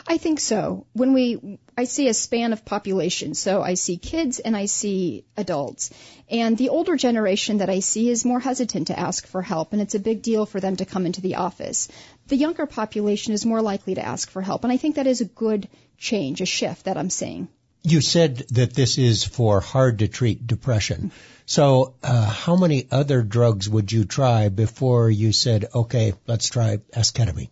I 0.07 0.17
think 0.17 0.39
so. 0.39 0.85
When 0.93 1.13
we, 1.13 1.59
I 1.77 1.85
see 1.85 2.07
a 2.07 2.13
span 2.13 2.53
of 2.53 2.65
population. 2.65 3.33
So 3.33 3.61
I 3.61 3.75
see 3.75 3.97
kids 3.97 4.39
and 4.39 4.55
I 4.55 4.65
see 4.65 5.23
adults. 5.37 5.91
And 6.29 6.57
the 6.57 6.69
older 6.69 6.95
generation 6.95 7.59
that 7.59 7.69
I 7.69 7.79
see 7.79 8.09
is 8.09 8.25
more 8.25 8.39
hesitant 8.39 8.87
to 8.87 8.99
ask 8.99 9.25
for 9.25 9.41
help, 9.41 9.73
and 9.73 9.81
it's 9.81 9.95
a 9.95 9.99
big 9.99 10.21
deal 10.21 10.45
for 10.45 10.59
them 10.59 10.75
to 10.75 10.85
come 10.85 11.05
into 11.05 11.21
the 11.21 11.35
office. 11.35 11.87
The 12.27 12.35
younger 12.35 12.65
population 12.65 13.33
is 13.33 13.45
more 13.45 13.61
likely 13.61 13.95
to 13.95 14.05
ask 14.05 14.29
for 14.29 14.41
help, 14.41 14.63
and 14.63 14.73
I 14.73 14.77
think 14.77 14.95
that 14.95 15.07
is 15.07 15.21
a 15.21 15.25
good 15.25 15.67
change, 15.97 16.41
a 16.41 16.45
shift 16.45 16.85
that 16.85 16.97
I'm 16.97 17.09
seeing. 17.09 17.47
You 17.81 18.01
said 18.01 18.37
that 18.49 18.73
this 18.73 18.97
is 18.97 19.23
for 19.23 19.61
hard 19.61 19.99
to 19.99 20.07
treat 20.07 20.45
depression. 20.45 21.11
So, 21.45 21.95
uh, 22.03 22.25
how 22.25 22.55
many 22.55 22.87
other 22.91 23.23
drugs 23.23 23.69
would 23.69 23.91
you 23.91 24.05
try 24.05 24.49
before 24.49 25.09
you 25.09 25.31
said, 25.31 25.65
okay, 25.73 26.13
let's 26.27 26.49
try 26.49 26.77
esketamine? 26.93 27.49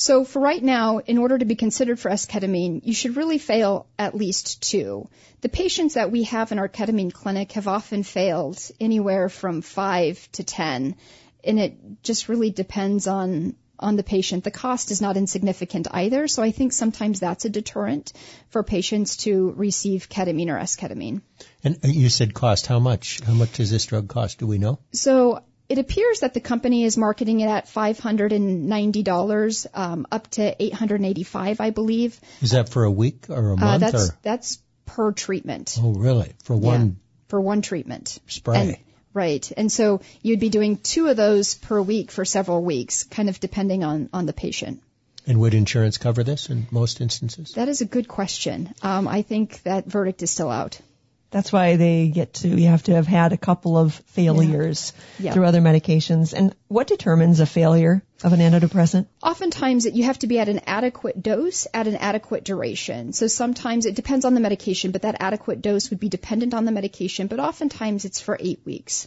So 0.00 0.24
for 0.24 0.38
right 0.38 0.62
now, 0.62 0.98
in 0.98 1.18
order 1.18 1.36
to 1.36 1.44
be 1.44 1.56
considered 1.56 1.98
for 1.98 2.08
S-ketamine, 2.08 2.82
you 2.84 2.94
should 2.94 3.16
really 3.16 3.38
fail 3.38 3.88
at 3.98 4.14
least 4.14 4.62
two. 4.62 5.08
The 5.40 5.48
patients 5.48 5.94
that 5.94 6.12
we 6.12 6.22
have 6.22 6.52
in 6.52 6.60
our 6.60 6.68
ketamine 6.68 7.12
clinic 7.12 7.50
have 7.52 7.66
often 7.66 8.04
failed 8.04 8.60
anywhere 8.78 9.28
from 9.28 9.60
five 9.60 10.28
to 10.32 10.44
ten, 10.44 10.94
and 11.42 11.58
it 11.58 12.02
just 12.04 12.28
really 12.28 12.50
depends 12.50 13.08
on 13.08 13.56
on 13.80 13.96
the 13.96 14.04
patient. 14.04 14.44
The 14.44 14.52
cost 14.52 14.92
is 14.92 15.00
not 15.00 15.16
insignificant 15.16 15.88
either, 15.90 16.28
so 16.28 16.44
I 16.44 16.52
think 16.52 16.72
sometimes 16.72 17.18
that's 17.18 17.44
a 17.44 17.50
deterrent 17.50 18.12
for 18.50 18.62
patients 18.62 19.16
to 19.18 19.52
receive 19.56 20.08
ketamine 20.08 20.50
or 20.50 20.58
S-ketamine. 20.58 21.22
And 21.64 21.76
uh, 21.84 21.88
you 21.88 22.08
said 22.08 22.34
cost. 22.34 22.66
How 22.68 22.78
much? 22.78 23.20
How 23.20 23.34
much 23.34 23.52
does 23.54 23.70
this 23.70 23.86
drug 23.86 24.08
cost? 24.08 24.38
Do 24.38 24.46
we 24.46 24.58
know? 24.58 24.78
So 24.92 25.42
it 25.68 25.78
appears 25.78 26.20
that 26.20 26.34
the 26.34 26.40
company 26.40 26.84
is 26.84 26.96
marketing 26.96 27.40
it 27.40 27.48
at 27.48 27.66
$590 27.66 29.66
um, 29.74 30.06
up 30.10 30.28
to 30.32 30.62
885 30.62 31.60
I 31.60 31.70
believe. 31.70 32.18
Is 32.42 32.50
that 32.52 32.68
for 32.68 32.84
a 32.84 32.90
week 32.90 33.26
or 33.28 33.50
a 33.50 33.52
Uh, 33.54 33.56
month 33.56 33.80
that's 33.80 34.10
or? 34.10 34.18
that's 34.22 34.58
per 34.86 35.12
treatment. 35.12 35.76
Oh, 35.80 35.92
really? 35.92 36.32
For 36.44 36.56
one 36.56 36.86
Yeah, 36.86 36.92
for 37.28 37.40
one 37.40 37.62
treatment. 37.62 38.18
spray? 38.26 38.58
And, 38.60 38.76
right. 39.12 39.52
And 39.56 39.70
so 39.70 40.00
you'd 40.22 40.40
be 40.40 40.48
doing 40.48 40.78
two 40.78 41.08
of 41.08 41.16
those 41.16 41.54
per 41.54 41.80
week 41.82 42.10
for 42.10 42.24
several 42.24 42.62
weeks, 42.62 43.04
kind 43.04 43.28
of 43.28 43.38
depending 43.40 43.84
on, 43.84 44.08
on 44.12 44.26
the 44.26 44.32
patient. 44.32 44.82
And 45.26 45.40
would 45.40 45.52
insurance 45.52 45.98
cover 45.98 46.24
this 46.24 46.48
in 46.48 46.66
most 46.70 47.02
instances? 47.02 47.52
That 47.52 47.68
is 47.68 47.82
a 47.82 47.84
good 47.84 48.08
question. 48.08 48.72
Um, 48.82 49.06
I 49.06 49.20
think 49.20 49.62
that 49.64 49.84
verdict 49.86 50.22
is 50.22 50.30
still 50.30 50.50
out. 50.50 50.80
That's 51.30 51.52
why 51.52 51.76
they 51.76 52.08
get 52.08 52.32
to, 52.34 52.48
you 52.48 52.68
have 52.68 52.84
to 52.84 52.94
have 52.94 53.06
had 53.06 53.34
a 53.34 53.36
couple 53.36 53.76
of 53.76 53.94
failures 54.06 54.94
Yeah. 55.18 55.34
through 55.34 55.44
other 55.44 55.60
medications. 55.60 56.32
And 56.32 56.54
what 56.68 56.86
determines 56.86 57.40
a 57.40 57.46
failure 57.46 58.02
of 58.24 58.32
an 58.32 58.40
antidepressant? 58.40 59.06
Oftentimes 59.22 59.84
you 59.84 60.04
have 60.04 60.18
to 60.20 60.26
be 60.26 60.38
at 60.38 60.48
an 60.48 60.60
adequate 60.66 61.22
dose 61.22 61.66
at 61.74 61.86
an 61.86 61.96
adequate 61.96 62.44
duration. 62.44 63.12
So 63.12 63.26
sometimes 63.26 63.84
it 63.84 63.94
depends 63.94 64.24
on 64.24 64.32
the 64.34 64.40
medication, 64.40 64.90
but 64.90 65.02
that 65.02 65.16
adequate 65.20 65.60
dose 65.60 65.90
would 65.90 66.00
be 66.00 66.08
dependent 66.08 66.54
on 66.54 66.64
the 66.64 66.72
medication, 66.72 67.26
but 67.26 67.40
oftentimes 67.40 68.06
it's 68.06 68.20
for 68.20 68.38
eight 68.40 68.60
weeks. 68.64 69.06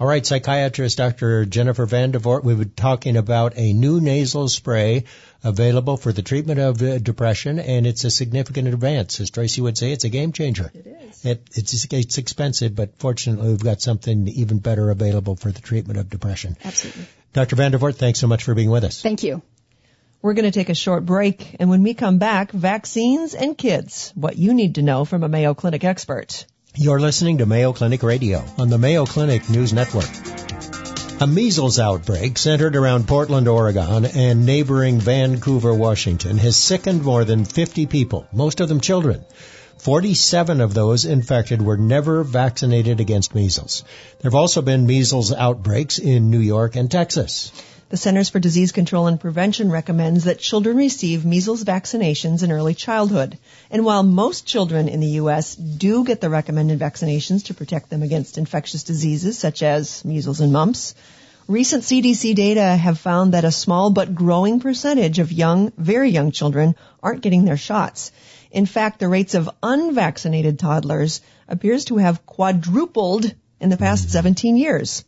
All 0.00 0.06
right, 0.06 0.24
psychiatrist 0.24 0.96
Dr. 0.98 1.44
Jennifer 1.44 1.84
Vande 1.84 2.20
Voort, 2.20 2.44
we 2.44 2.54
were 2.54 2.66
talking 2.66 3.16
about 3.16 3.54
a 3.56 3.72
new 3.72 4.00
nasal 4.00 4.46
spray 4.48 5.04
available 5.42 5.96
for 5.96 6.12
the 6.12 6.22
treatment 6.22 6.60
of 6.60 6.82
uh, 6.82 6.98
depression, 6.98 7.58
and 7.58 7.86
it's 7.86 8.04
a 8.04 8.10
significant 8.10 8.68
advance. 8.68 9.20
As 9.20 9.30
Tracy 9.30 9.60
would 9.60 9.78
say, 9.78 9.92
it's 9.92 10.04
a 10.04 10.08
game 10.08 10.32
changer. 10.32 10.70
It 10.74 10.86
is. 10.86 11.24
It, 11.24 11.42
it's, 11.54 11.86
it's 11.92 12.18
expensive, 12.18 12.74
but 12.74 12.98
fortunately 12.98 13.48
we've 13.48 13.62
got 13.62 13.80
something 13.80 14.26
even 14.28 14.58
better 14.58 14.90
available 14.90 15.36
for 15.36 15.52
the 15.52 15.60
treatment 15.60 15.98
of 15.98 16.10
depression. 16.10 16.56
Absolutely. 16.64 17.06
Dr. 17.32 17.56
Vande 17.56 17.74
Voort, 17.74 17.96
thanks 17.96 18.18
so 18.18 18.26
much 18.26 18.44
for 18.44 18.54
being 18.54 18.70
with 18.70 18.84
us. 18.84 19.02
Thank 19.02 19.22
you. 19.22 19.42
We're 20.20 20.34
going 20.34 20.46
to 20.46 20.50
take 20.50 20.68
a 20.68 20.74
short 20.74 21.06
break, 21.06 21.56
and 21.60 21.70
when 21.70 21.84
we 21.84 21.94
come 21.94 22.18
back, 22.18 22.50
vaccines 22.50 23.34
and 23.34 23.56
kids, 23.56 24.12
what 24.16 24.36
you 24.36 24.52
need 24.52 24.74
to 24.74 24.82
know 24.82 25.04
from 25.04 25.22
a 25.22 25.28
Mayo 25.28 25.54
Clinic 25.54 25.84
expert. 25.84 26.44
You're 26.74 27.00
listening 27.00 27.38
to 27.38 27.46
Mayo 27.46 27.72
Clinic 27.72 28.02
Radio 28.02 28.44
on 28.58 28.68
the 28.68 28.78
Mayo 28.78 29.06
Clinic 29.06 29.48
News 29.48 29.72
Network. 29.72 30.37
A 31.20 31.26
measles 31.26 31.80
outbreak 31.80 32.38
centered 32.38 32.76
around 32.76 33.08
Portland, 33.08 33.48
Oregon 33.48 34.04
and 34.04 34.46
neighboring 34.46 35.00
Vancouver, 35.00 35.74
Washington 35.74 36.38
has 36.38 36.56
sickened 36.56 37.02
more 37.02 37.24
than 37.24 37.44
50 37.44 37.86
people, 37.86 38.28
most 38.32 38.60
of 38.60 38.68
them 38.68 38.80
children. 38.80 39.24
47 39.78 40.60
of 40.60 40.74
those 40.74 41.04
infected 41.04 41.60
were 41.60 41.76
never 41.76 42.22
vaccinated 42.22 43.00
against 43.00 43.34
measles. 43.34 43.82
There 44.20 44.30
have 44.30 44.36
also 44.36 44.62
been 44.62 44.86
measles 44.86 45.32
outbreaks 45.32 45.98
in 45.98 46.30
New 46.30 46.38
York 46.38 46.76
and 46.76 46.88
Texas. 46.88 47.50
The 47.90 47.96
Centers 47.96 48.28
for 48.28 48.38
Disease 48.38 48.72
Control 48.72 49.06
and 49.06 49.18
Prevention 49.18 49.70
recommends 49.70 50.24
that 50.24 50.38
children 50.38 50.76
receive 50.76 51.24
measles 51.24 51.64
vaccinations 51.64 52.42
in 52.42 52.52
early 52.52 52.74
childhood. 52.74 53.38
And 53.70 53.82
while 53.82 54.02
most 54.02 54.44
children 54.44 54.88
in 54.88 55.00
the 55.00 55.16
U.S. 55.22 55.54
do 55.54 56.04
get 56.04 56.20
the 56.20 56.28
recommended 56.28 56.78
vaccinations 56.78 57.46
to 57.46 57.54
protect 57.54 57.88
them 57.88 58.02
against 58.02 58.36
infectious 58.36 58.82
diseases 58.82 59.38
such 59.38 59.62
as 59.62 60.04
measles 60.04 60.40
and 60.40 60.52
mumps, 60.52 60.94
recent 61.46 61.82
CDC 61.82 62.34
data 62.34 62.62
have 62.62 62.98
found 62.98 63.32
that 63.32 63.46
a 63.46 63.50
small 63.50 63.88
but 63.88 64.14
growing 64.14 64.60
percentage 64.60 65.18
of 65.18 65.32
young, 65.32 65.72
very 65.78 66.10
young 66.10 66.30
children 66.30 66.74
aren't 67.02 67.22
getting 67.22 67.46
their 67.46 67.56
shots. 67.56 68.12
In 68.50 68.66
fact, 68.66 69.00
the 69.00 69.08
rates 69.08 69.32
of 69.32 69.48
unvaccinated 69.62 70.58
toddlers 70.58 71.22
appears 71.48 71.86
to 71.86 71.96
have 71.96 72.26
quadrupled 72.26 73.32
in 73.60 73.70
the 73.70 73.78
past 73.78 74.10
17 74.10 74.58
years. 74.58 75.04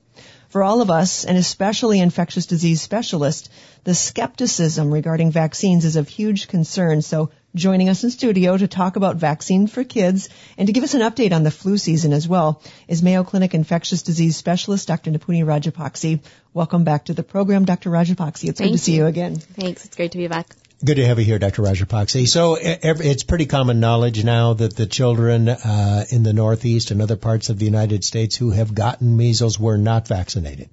For 0.51 0.65
all 0.65 0.83
of 0.83 0.91
us, 0.91 1.25
and 1.25 1.39
especially 1.39 2.01
infectious 2.01 2.47
disease 2.47 2.83
specialists, 2.83 3.49
the 3.85 3.95
skepticism 3.95 4.93
regarding 4.93 5.31
vaccines 5.31 5.85
is 5.85 5.95
of 5.95 6.09
huge 6.09 6.49
concern. 6.49 7.03
So 7.03 7.31
joining 7.55 7.89
us 7.89 8.03
in 8.03 8.11
studio 8.11 8.57
to 8.57 8.67
talk 8.67 8.97
about 8.97 9.15
vaccine 9.15 9.69
for 9.69 9.85
kids 9.85 10.29
and 10.59 10.67
to 10.67 10.73
give 10.73 10.83
us 10.83 10.95
an 10.95 11.03
update 11.03 11.33
on 11.33 11.45
the 11.45 11.53
flu 11.53 11.79
season 11.79 12.13
as 12.13 12.27
well 12.27 12.63
is 12.89 13.01
Mayo 13.01 13.23
Clinic 13.23 13.55
infectious 13.55 14.03
disease 14.03 14.37
specialist 14.37 14.89
Dr. 14.89 15.13
Nipuni 15.13 15.45
Rajapakse. 15.45 16.21
Welcome 16.53 16.83
back 16.83 17.05
to 17.05 17.15
the 17.15 17.23
program, 17.23 17.65
Dr. 17.65 17.91
Rajapakse. 17.91 18.49
It's 18.49 18.59
Thank 18.59 18.73
good 18.73 18.79
to 18.79 18.79
see 18.79 18.97
you. 18.97 19.03
you 19.03 19.07
again. 19.07 19.37
Thanks. 19.37 19.85
It's 19.85 19.95
great 19.95 20.11
to 20.13 20.19
be 20.19 20.27
back. 20.27 20.49
Good 20.83 20.95
to 20.95 21.07
have 21.07 21.19
you 21.19 21.27
here, 21.27 21.39
Dr. 21.39 21.61
Roger 21.61 21.85
Rajapakse. 21.85 22.27
So 22.29 22.57
it's 22.59 23.23
pretty 23.23 23.45
common 23.45 23.81
knowledge 23.81 24.25
now 24.25 24.55
that 24.55 24.75
the 24.75 24.87
children 24.87 25.51
uh, 25.51 26.07
in 26.09 26.23
the 26.23 26.33
Northeast 26.33 26.91
and 26.91 27.03
other 27.03 27.17
parts 27.17 27.51
of 27.51 27.59
the 27.59 27.67
United 27.67 28.03
States 28.03 28.35
who 28.35 28.51
have 28.51 28.75
gotten 28.75 29.15
measles 29.19 29.61
were 29.61 29.77
not 29.77 30.09
vaccinated. 30.09 30.71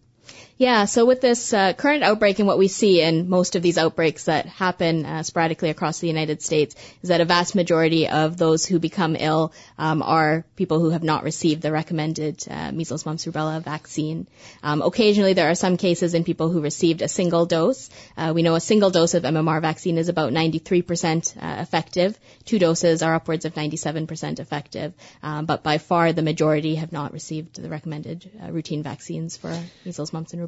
Yeah, 0.59 0.85
so 0.85 1.05
with 1.05 1.21
this 1.21 1.53
uh, 1.53 1.73
current 1.73 2.03
outbreak 2.03 2.39
and 2.39 2.47
what 2.47 2.57
we 2.57 2.67
see 2.67 2.99
in 3.03 3.29
most 3.29 3.55
of 3.55 3.61
these 3.61 3.77
outbreaks 3.77 4.23
that 4.23 4.47
happen 4.47 5.05
uh, 5.05 5.21
sporadically 5.21 5.69
across 5.69 5.99
the 5.99 6.07
United 6.07 6.41
States 6.41 6.75
is 7.03 7.09
that 7.09 7.21
a 7.21 7.25
vast 7.25 7.53
majority 7.53 8.09
of 8.09 8.37
those 8.37 8.65
who 8.65 8.79
become 8.79 9.15
ill 9.19 9.53
um, 9.77 10.01
are 10.01 10.45
people 10.55 10.79
who 10.79 10.89
have 10.89 11.03
not 11.03 11.23
received 11.23 11.61
the 11.61 11.71
recommended 11.71 12.43
uh, 12.49 12.71
measles, 12.71 13.05
mumps, 13.05 13.25
rubella 13.25 13.61
vaccine. 13.61 14.25
Um, 14.63 14.81
occasionally, 14.81 15.33
there 15.33 15.47
are 15.51 15.53
some 15.53 15.77
cases 15.77 16.15
in 16.15 16.23
people 16.23 16.49
who 16.49 16.59
received 16.61 17.03
a 17.03 17.07
single 17.07 17.45
dose. 17.45 17.91
Uh, 18.17 18.31
we 18.33 18.41
know 18.41 18.55
a 18.55 18.59
single 18.59 18.89
dose 18.89 19.13
of 19.13 19.21
MMR 19.21 19.61
vaccine 19.61 19.99
is 19.99 20.09
about 20.09 20.33
93% 20.33 21.37
uh, 21.37 21.61
effective. 21.61 22.17
Two 22.45 22.57
doses 22.57 23.03
are 23.03 23.13
upwards 23.13 23.45
of 23.45 23.53
97% 23.53 24.39
effective, 24.39 24.95
um, 25.21 25.45
but 25.45 25.61
by 25.61 25.77
far 25.77 26.13
the 26.13 26.23
majority 26.23 26.73
have 26.75 26.91
not 26.91 27.13
received 27.13 27.61
the 27.61 27.69
recommended 27.69 28.27
uh, 28.43 28.51
routine 28.51 28.81
vaccines 28.81 29.37
for 29.37 29.55
measles, 29.85 30.11
mumps, 30.11 30.33
and 30.33 30.41
rubella. 30.41 30.46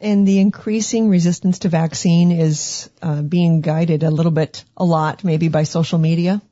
And 0.00 0.28
the 0.28 0.40
increasing 0.40 1.08
resistance 1.08 1.60
to 1.60 1.68
vaccine 1.68 2.30
is 2.30 2.90
uh, 3.00 3.22
being 3.22 3.62
guided 3.62 4.02
a 4.02 4.10
little 4.10 4.32
bit, 4.32 4.64
a 4.76 4.84
lot, 4.84 5.24
maybe 5.24 5.48
by 5.48 5.62
social 5.62 5.98
media. 5.98 6.42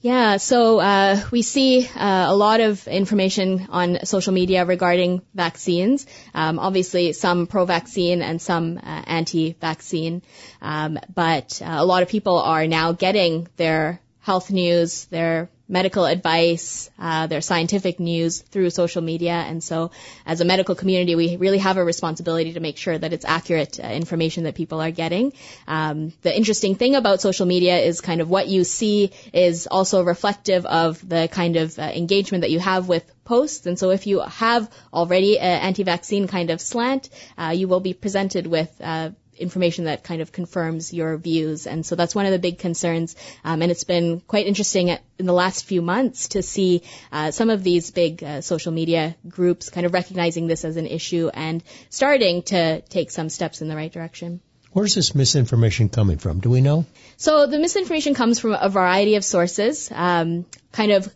Yeah, 0.00 0.38
so 0.38 0.80
uh, 0.80 1.20
we 1.30 1.42
see 1.42 1.86
uh, 1.86 2.26
a 2.28 2.34
lot 2.34 2.60
of 2.60 2.88
information 2.88 3.68
on 3.70 4.04
social 4.04 4.32
media 4.32 4.64
regarding 4.64 5.22
vaccines. 5.32 6.06
Um, 6.34 6.58
obviously, 6.58 7.12
some 7.12 7.46
pro-vaccine 7.46 8.20
and 8.20 8.42
some 8.42 8.78
uh, 8.78 9.02
anti-vaccine, 9.06 10.22
um, 10.60 10.98
but 11.14 11.62
uh, 11.62 11.76
a 11.78 11.84
lot 11.84 12.02
of 12.02 12.08
people 12.08 12.38
are 12.38 12.66
now 12.66 12.92
getting 12.92 13.46
their 13.56 14.00
health 14.18 14.50
news, 14.50 15.04
their 15.06 15.48
medical 15.68 16.04
advice, 16.04 16.90
uh, 16.98 17.26
their 17.26 17.40
scientific 17.40 17.98
news 18.00 18.40
through 18.40 18.70
social 18.70 19.02
media. 19.02 19.32
And 19.32 19.62
so, 19.62 19.90
as 20.26 20.40
a 20.40 20.44
medical 20.44 20.74
community, 20.74 21.14
we 21.14 21.36
really 21.36 21.58
have 21.58 21.76
a 21.76 21.84
responsibility 21.84 22.52
to 22.54 22.60
make 22.60 22.76
sure 22.76 22.96
that 22.96 23.12
it's 23.12 23.24
accurate 23.24 23.80
uh, 23.82 23.86
information 23.86 24.44
that 24.44 24.54
people 24.54 24.80
are 24.80 24.90
getting. 24.90 25.32
Um, 25.66 26.12
the 26.22 26.36
interesting 26.36 26.74
thing 26.74 26.94
about 26.94 27.20
social 27.20 27.46
media 27.46 27.78
is 27.78 28.00
kind 28.00 28.20
of 28.20 28.28
what 28.28 28.48
you 28.48 28.64
see 28.64 29.12
is 29.32 29.66
also 29.66 30.02
reflective 30.02 30.66
of 30.66 31.06
the 31.08 31.28
kind 31.28 31.56
of 31.56 31.78
uh, 31.78 31.82
engagement 31.82 32.42
that 32.42 32.50
you 32.50 32.60
have 32.60 32.88
with 32.88 33.04
posts. 33.24 33.66
And 33.66 33.78
so, 33.78 33.90
if 33.90 34.06
you 34.06 34.20
have 34.20 34.70
already 34.92 35.38
an 35.38 35.60
anti-vaccine 35.62 36.28
kind 36.28 36.50
of 36.50 36.60
slant, 36.60 37.08
uh, 37.38 37.54
you 37.56 37.68
will 37.68 37.80
be 37.80 37.94
presented 37.94 38.46
with 38.46 38.70
uh, 38.80 39.10
information 39.42 39.84
that 39.84 40.04
kind 40.04 40.22
of 40.22 40.32
confirms 40.32 40.92
your 40.92 41.16
views. 41.16 41.66
And 41.66 41.84
so 41.84 41.96
that's 41.96 42.14
one 42.14 42.26
of 42.26 42.32
the 42.32 42.38
big 42.38 42.58
concerns. 42.58 43.16
Um, 43.44 43.60
and 43.62 43.70
it's 43.70 43.84
been 43.84 44.20
quite 44.20 44.46
interesting 44.46 44.88
in 44.88 45.26
the 45.26 45.32
last 45.32 45.64
few 45.64 45.82
months 45.82 46.28
to 46.28 46.42
see 46.42 46.82
uh, 47.10 47.30
some 47.30 47.50
of 47.50 47.62
these 47.62 47.90
big 47.90 48.22
uh, 48.24 48.40
social 48.40 48.72
media 48.72 49.16
groups 49.28 49.70
kind 49.70 49.86
of 49.86 49.92
recognizing 49.92 50.46
this 50.46 50.64
as 50.64 50.76
an 50.76 50.86
issue 50.86 51.30
and 51.34 51.62
starting 51.90 52.42
to 52.44 52.80
take 52.82 53.10
some 53.10 53.28
steps 53.28 53.60
in 53.60 53.68
the 53.68 53.76
right 53.76 53.92
direction. 53.92 54.40
Where's 54.72 54.94
this 54.94 55.14
misinformation 55.14 55.90
coming 55.90 56.16
from? 56.16 56.40
Do 56.40 56.48
we 56.48 56.62
know? 56.62 56.86
So 57.18 57.46
the 57.46 57.58
misinformation 57.58 58.14
comes 58.14 58.38
from 58.40 58.56
a 58.58 58.70
variety 58.70 59.16
of 59.16 59.24
sources, 59.24 59.90
um, 59.92 60.46
kind 60.72 60.92
of 60.92 61.14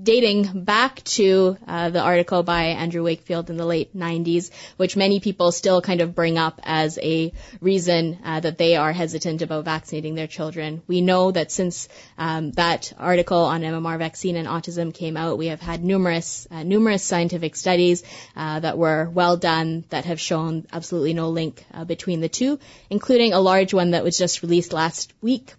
dating 0.00 0.64
back 0.64 1.02
to 1.04 1.56
uh, 1.66 1.90
the 1.90 2.00
article 2.00 2.42
by 2.42 2.64
Andrew 2.64 3.02
Wakefield 3.02 3.48
in 3.48 3.56
the 3.56 3.64
late 3.64 3.96
90s, 3.96 4.50
which 4.76 4.96
many 4.96 5.20
people 5.20 5.52
still 5.52 5.80
kind 5.80 6.00
of 6.00 6.14
bring 6.14 6.36
up 6.36 6.60
as 6.64 6.98
a 7.02 7.32
reason 7.60 8.18
uh, 8.24 8.40
that 8.40 8.58
they 8.58 8.76
are 8.76 8.92
hesitant 8.92 9.42
about 9.42 9.64
vaccinating 9.64 10.14
their 10.14 10.26
children. 10.26 10.82
We 10.86 11.00
know 11.00 11.30
that 11.30 11.50
since 11.50 11.88
um, 12.18 12.52
that 12.52 12.92
article 12.98 13.38
on 13.38 13.62
MMR 13.62 13.98
vaccine 13.98 14.36
and 14.36 14.46
autism 14.46 14.92
came 14.92 15.16
out, 15.16 15.38
we 15.38 15.46
have 15.46 15.60
had 15.60 15.82
numerous 15.82 16.46
uh, 16.50 16.62
numerous 16.62 17.02
scientific 17.02 17.56
studies 17.56 18.02
uh, 18.36 18.60
that 18.60 18.76
were 18.76 19.08
well 19.08 19.36
done 19.36 19.84
that 19.88 20.04
have 20.04 20.20
shown 20.20 20.66
absolutely 20.72 21.14
no 21.14 21.30
link 21.30 21.64
uh, 21.72 21.84
between 21.84 22.20
the 22.20 22.28
two, 22.28 22.58
including 22.90 23.32
a 23.32 23.40
large 23.40 23.72
one 23.72 23.92
that 23.92 24.04
was 24.04 24.18
just 24.18 24.42
released 24.42 24.72
last 24.72 25.12
week 25.22 25.54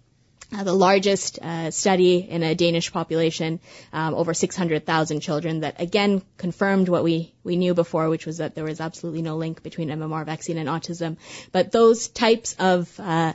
uh, 0.50 0.64
the 0.64 0.72
largest 0.72 1.38
uh, 1.40 1.70
study 1.70 2.18
in 2.18 2.42
a 2.42 2.54
Danish 2.54 2.90
population, 2.92 3.60
um, 3.92 4.14
over 4.14 4.32
600,000 4.32 5.20
children, 5.20 5.60
that 5.60 5.80
again 5.80 6.22
confirmed 6.36 6.88
what 6.88 7.04
we, 7.04 7.34
we 7.44 7.56
knew 7.56 7.74
before, 7.74 8.08
which 8.08 8.24
was 8.24 8.38
that 8.38 8.54
there 8.54 8.64
was 8.64 8.80
absolutely 8.80 9.22
no 9.22 9.36
link 9.36 9.62
between 9.62 9.88
MMR 9.88 10.24
vaccine 10.24 10.56
and 10.56 10.68
autism. 10.68 11.18
But 11.52 11.70
those 11.70 12.08
types 12.08 12.56
of 12.58 12.98
uh, 12.98 13.34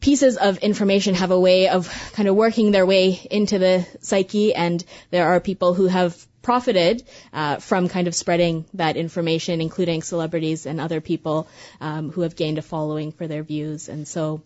pieces 0.00 0.36
of 0.36 0.58
information 0.58 1.14
have 1.14 1.30
a 1.30 1.38
way 1.38 1.68
of 1.68 1.88
kind 2.12 2.28
of 2.28 2.34
working 2.34 2.72
their 2.72 2.86
way 2.86 3.20
into 3.30 3.58
the 3.58 3.86
psyche, 4.00 4.54
and 4.54 4.84
there 5.10 5.28
are 5.28 5.40
people 5.40 5.74
who 5.74 5.86
have 5.86 6.26
profited 6.42 7.04
uh, 7.32 7.56
from 7.56 7.88
kind 7.88 8.08
of 8.08 8.14
spreading 8.14 8.64
that 8.74 8.96
information, 8.96 9.60
including 9.60 10.02
celebrities 10.02 10.66
and 10.66 10.80
other 10.80 11.00
people 11.00 11.46
um, 11.80 12.10
who 12.10 12.22
have 12.22 12.34
gained 12.34 12.58
a 12.58 12.62
following 12.62 13.12
for 13.12 13.26
their 13.28 13.42
views. 13.42 13.88
And 13.88 14.08
so 14.08 14.42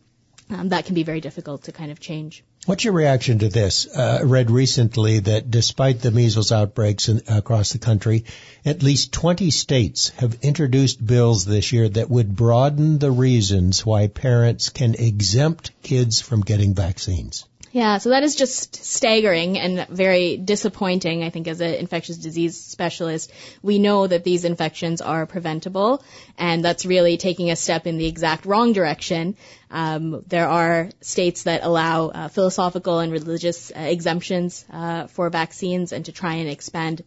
um, 0.53 0.69
that 0.69 0.87
can 0.87 0.95
be 0.95 1.03
very 1.03 1.21
difficult 1.21 1.65
to 1.65 1.73
kind 1.73 1.91
of 1.91 2.01
change. 2.01 2.45
What's 2.65 2.85
your 2.85 2.93
reaction 2.93 3.41
to 3.41 3.49
this? 3.49 3.89
Uh, 3.89 4.21
read 4.25 4.51
recently 4.51 5.19
that 5.19 5.51
despite 5.51 6.01
the 6.01 6.13
measles 6.13 6.53
outbreaks 6.53 7.09
in, 7.09 7.23
across 7.29 7.73
the 7.73 7.79
country, 7.79 8.25
at 8.65 8.85
least 8.85 9.13
20 9.13 9.51
states 9.51 10.11
have 10.11 10.39
introduced 10.43 11.05
bills 11.05 11.45
this 11.45 11.73
year 11.73 11.89
that 11.89 12.09
would 12.09 12.37
broaden 12.37 12.99
the 12.99 13.11
reasons 13.11 13.85
why 13.85 14.07
parents 14.07 14.69
can 14.69 14.95
exempt 14.95 15.73
kids 15.83 16.21
from 16.21 16.43
getting 16.43 16.75
vaccines. 16.75 17.47
Yeah, 17.73 17.97
so 17.97 18.11
that 18.11 18.23
is 18.23 18.35
just 18.37 18.85
staggering 18.85 19.59
and 19.59 19.89
very 19.89 20.37
disappointing, 20.37 21.23
I 21.23 21.31
think, 21.31 21.49
as 21.49 21.63
an 21.63 21.73
infectious 21.73 22.19
disease 22.19 22.63
specialist. 22.63 23.33
We 23.63 23.79
know 23.79 24.07
that 24.07 24.25
these 24.25 24.45
infections 24.45 25.01
are 25.01 25.25
preventable, 25.25 26.05
and 26.37 26.63
that's 26.63 26.85
really 26.85 27.17
taking 27.17 27.51
a 27.51 27.57
step 27.57 27.87
in 27.87 27.97
the 27.97 28.07
exact 28.07 28.45
wrong 28.45 28.75
direction. 28.75 29.37
Um, 29.71 30.23
there 30.27 30.49
are 30.49 30.91
states 31.01 31.45
that 31.45 31.65
allow 31.65 32.09
uh, 32.09 32.29
philosophical 32.29 32.99
and 32.99 33.11
religious 33.11 33.73
uh, 33.75 33.79
exemptions 33.81 34.67
uh, 34.71 35.07
for 35.07 35.31
vaccines 35.31 35.93
and 35.93 36.05
to 36.05 36.13
try 36.13 36.35
and 36.35 36.51
expand 36.51 37.03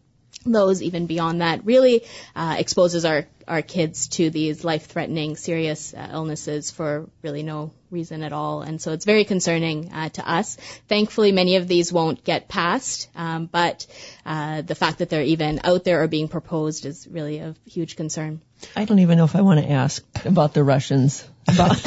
those 0.45 0.81
even 0.81 1.07
beyond 1.07 1.41
that 1.41 1.65
really 1.65 2.03
uh, 2.35 2.55
exposes 2.57 3.05
our, 3.05 3.25
our 3.47 3.61
kids 3.61 4.07
to 4.07 4.29
these 4.29 4.63
life-threatening 4.63 5.35
serious 5.35 5.93
uh, 5.93 6.09
illnesses 6.11 6.71
for 6.71 7.09
really 7.23 7.43
no 7.43 7.71
reason 7.89 8.23
at 8.23 8.33
all 8.33 8.61
and 8.61 8.81
so 8.81 8.91
it's 8.91 9.05
very 9.05 9.25
concerning 9.25 9.91
uh, 9.91 10.09
to 10.09 10.29
us 10.29 10.55
thankfully 10.87 11.31
many 11.31 11.55
of 11.55 11.67
these 11.67 11.91
won't 11.91 12.23
get 12.23 12.47
passed 12.47 13.09
um, 13.15 13.45
but 13.45 13.87
uh, 14.25 14.61
the 14.61 14.75
fact 14.75 14.99
that 14.99 15.09
they're 15.09 15.23
even 15.23 15.61
out 15.63 15.83
there 15.83 16.03
or 16.03 16.07
being 16.07 16.27
proposed 16.27 16.85
is 16.85 17.07
really 17.07 17.39
a 17.39 17.55
huge 17.65 17.95
concern 17.95 18.41
I 18.75 18.85
don't 18.85 18.99
even 18.99 19.17
know 19.17 19.25
if 19.25 19.35
I 19.35 19.41
want 19.41 19.59
to 19.59 19.69
ask 19.69 20.03
about 20.25 20.53
the 20.53 20.63
Russians. 20.63 21.27
About, 21.47 21.77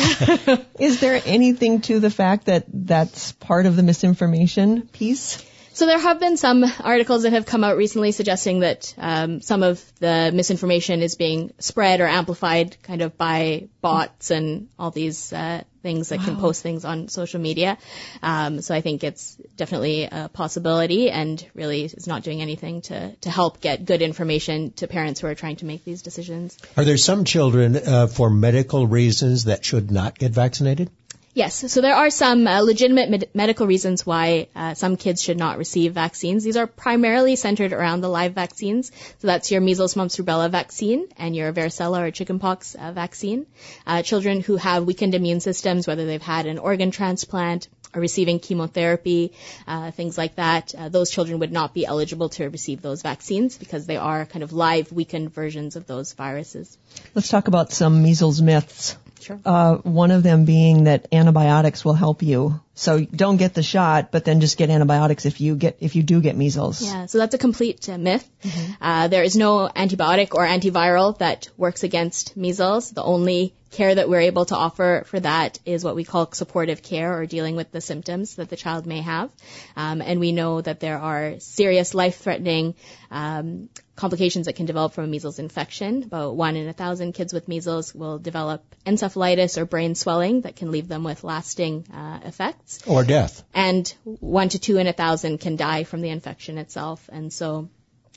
is 0.78 1.00
there 1.00 1.20
anything 1.24 1.80
to 1.82 1.98
the 1.98 2.10
fact 2.10 2.46
that 2.46 2.66
that's 2.68 3.32
part 3.32 3.66
of 3.66 3.74
the 3.74 3.82
misinformation 3.82 4.82
piece? 4.82 5.42
So 5.78 5.86
there 5.86 5.96
have 5.96 6.18
been 6.18 6.36
some 6.36 6.64
articles 6.80 7.22
that 7.22 7.34
have 7.34 7.46
come 7.46 7.62
out 7.62 7.76
recently 7.76 8.10
suggesting 8.10 8.58
that 8.60 8.92
um, 8.98 9.40
some 9.40 9.62
of 9.62 9.80
the 10.00 10.32
misinformation 10.34 11.02
is 11.02 11.14
being 11.14 11.52
spread 11.60 12.00
or 12.00 12.08
amplified 12.08 12.76
kind 12.82 13.00
of 13.00 13.16
by 13.16 13.68
bots 13.80 14.32
and 14.32 14.70
all 14.76 14.90
these 14.90 15.32
uh, 15.32 15.62
things 15.80 16.08
that 16.08 16.18
wow. 16.18 16.24
can 16.24 16.36
post 16.38 16.64
things 16.64 16.84
on 16.84 17.06
social 17.06 17.40
media. 17.40 17.78
Um, 18.24 18.60
so 18.60 18.74
I 18.74 18.80
think 18.80 19.04
it's 19.04 19.36
definitely 19.56 20.08
a 20.10 20.28
possibility 20.28 21.10
and 21.10 21.46
really 21.54 21.84
is 21.84 22.08
not 22.08 22.24
doing 22.24 22.42
anything 22.42 22.82
to, 22.82 23.14
to 23.14 23.30
help 23.30 23.60
get 23.60 23.84
good 23.84 24.02
information 24.02 24.72
to 24.72 24.88
parents 24.88 25.20
who 25.20 25.28
are 25.28 25.36
trying 25.36 25.56
to 25.58 25.64
make 25.64 25.84
these 25.84 26.02
decisions. 26.02 26.58
Are 26.76 26.84
there 26.84 26.96
some 26.96 27.22
children 27.22 27.76
uh, 27.76 28.08
for 28.08 28.30
medical 28.30 28.88
reasons 28.88 29.44
that 29.44 29.64
should 29.64 29.92
not 29.92 30.18
get 30.18 30.32
vaccinated? 30.32 30.90
Yes, 31.38 31.72
so 31.72 31.80
there 31.80 31.94
are 31.94 32.10
some 32.10 32.48
uh, 32.48 32.62
legitimate 32.62 33.10
med- 33.10 33.28
medical 33.32 33.68
reasons 33.68 34.04
why 34.04 34.48
uh, 34.56 34.74
some 34.74 34.96
kids 34.96 35.22
should 35.22 35.38
not 35.38 35.56
receive 35.56 35.92
vaccines. 35.92 36.42
These 36.42 36.56
are 36.56 36.66
primarily 36.66 37.36
centered 37.36 37.72
around 37.72 38.00
the 38.00 38.08
live 38.08 38.32
vaccines. 38.32 38.90
So 39.20 39.28
that's 39.28 39.52
your 39.52 39.60
measles, 39.60 39.94
mumps, 39.94 40.16
rubella 40.16 40.50
vaccine 40.50 41.06
and 41.16 41.36
your 41.36 41.52
varicella 41.52 42.00
or 42.00 42.10
chickenpox 42.10 42.74
uh, 42.74 42.90
vaccine. 42.90 43.46
Uh, 43.86 44.02
children 44.02 44.40
who 44.40 44.56
have 44.56 44.82
weakened 44.82 45.14
immune 45.14 45.38
systems, 45.38 45.86
whether 45.86 46.06
they've 46.06 46.20
had 46.20 46.46
an 46.46 46.58
organ 46.58 46.90
transplant, 46.90 47.68
or 47.94 48.00
receiving 48.00 48.40
chemotherapy, 48.40 49.32
uh, 49.66 49.92
things 49.92 50.18
like 50.18 50.34
that, 50.34 50.74
uh, 50.76 50.88
those 50.88 51.08
children 51.08 51.38
would 51.38 51.52
not 51.52 51.72
be 51.72 51.86
eligible 51.86 52.28
to 52.30 52.50
receive 52.50 52.82
those 52.82 53.02
vaccines 53.02 53.56
because 53.56 53.86
they 53.86 53.96
are 53.96 54.26
kind 54.26 54.42
of 54.42 54.52
live 54.52 54.90
weakened 54.92 55.32
versions 55.32 55.76
of 55.76 55.86
those 55.86 56.12
viruses. 56.14 56.76
Let's 57.14 57.28
talk 57.28 57.48
about 57.48 57.72
some 57.72 58.02
measles 58.02 58.42
myths. 58.42 58.96
Sure. 59.28 59.40
Uh, 59.44 59.76
one 59.76 60.10
of 60.10 60.22
them 60.22 60.46
being 60.46 60.84
that 60.84 61.06
antibiotics 61.12 61.84
will 61.84 61.92
help 61.92 62.22
you. 62.22 62.60
So 62.78 63.04
don't 63.04 63.38
get 63.38 63.54
the 63.54 63.62
shot, 63.64 64.12
but 64.12 64.24
then 64.24 64.40
just 64.40 64.56
get 64.56 64.70
antibiotics 64.70 65.26
if 65.26 65.40
you 65.40 65.56
get 65.56 65.78
if 65.80 65.96
you 65.96 66.04
do 66.04 66.20
get 66.20 66.36
measles. 66.36 66.80
Yeah, 66.80 67.06
so 67.06 67.18
that's 67.18 67.34
a 67.34 67.38
complete 67.38 67.88
uh, 67.88 67.98
myth. 67.98 68.30
Mm-hmm. 68.42 68.72
Uh, 68.80 69.08
there 69.08 69.24
is 69.24 69.36
no 69.36 69.68
antibiotic 69.68 70.32
or 70.34 70.46
antiviral 70.46 71.18
that 71.18 71.48
works 71.56 71.82
against 71.82 72.36
measles. 72.36 72.92
The 72.92 73.02
only 73.02 73.52
care 73.70 73.94
that 73.94 74.08
we're 74.08 74.20
able 74.20 74.44
to 74.46 74.54
offer 74.54 75.02
for 75.06 75.20
that 75.20 75.58
is 75.66 75.84
what 75.84 75.96
we 75.96 76.04
call 76.04 76.30
supportive 76.32 76.82
care 76.82 77.18
or 77.18 77.26
dealing 77.26 77.56
with 77.56 77.70
the 77.72 77.80
symptoms 77.80 78.36
that 78.36 78.48
the 78.48 78.56
child 78.56 78.86
may 78.86 79.00
have. 79.00 79.30
Um, 79.76 80.00
and 80.00 80.20
we 80.20 80.32
know 80.32 80.60
that 80.60 80.80
there 80.80 80.98
are 80.98 81.40
serious 81.40 81.94
life-threatening 81.94 82.74
um, 83.10 83.68
complications 83.96 84.46
that 84.46 84.54
can 84.54 84.66
develop 84.66 84.94
from 84.94 85.04
a 85.04 85.08
measles 85.08 85.38
infection. 85.38 86.04
About 86.04 86.36
one 86.36 86.56
in 86.56 86.68
a 86.68 86.72
thousand 86.72 87.12
kids 87.12 87.32
with 87.32 87.48
measles 87.48 87.94
will 87.94 88.18
develop 88.18 88.62
encephalitis 88.86 89.58
or 89.58 89.64
brain 89.66 89.94
swelling 89.94 90.42
that 90.42 90.56
can 90.56 90.70
leave 90.70 90.88
them 90.88 91.04
with 91.04 91.24
lasting 91.24 91.84
uh, 91.92 92.20
effects. 92.24 92.67
Or 92.86 93.04
death. 93.04 93.42
And 93.54 93.92
one 94.04 94.48
to 94.50 94.58
two 94.58 94.78
in 94.78 94.86
a 94.86 94.92
thousand 94.92 95.38
can 95.38 95.56
die 95.56 95.84
from 95.84 96.00
the 96.00 96.10
infection 96.10 96.58
itself. 96.58 97.08
And 97.10 97.32
so 97.32 97.68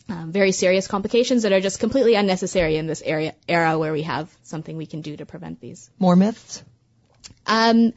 um, 0.10 0.32
very 0.32 0.52
serious 0.52 0.88
complications 0.88 1.44
that 1.44 1.54
are 1.54 1.62
just 1.62 1.80
completely 1.80 2.16
unnecessary 2.16 2.76
in 2.78 2.88
this 2.88 3.02
area, 3.02 3.34
era 3.48 3.80
where 3.80 3.94
we 3.94 4.04
have 4.04 4.30
something 4.44 4.76
we 4.76 4.86
can 4.86 5.02
do 5.02 5.16
to 5.16 5.26
prevent 5.26 5.62
these. 5.62 5.90
More 6.00 6.16
myths? 6.16 6.64
Um, 7.46 7.94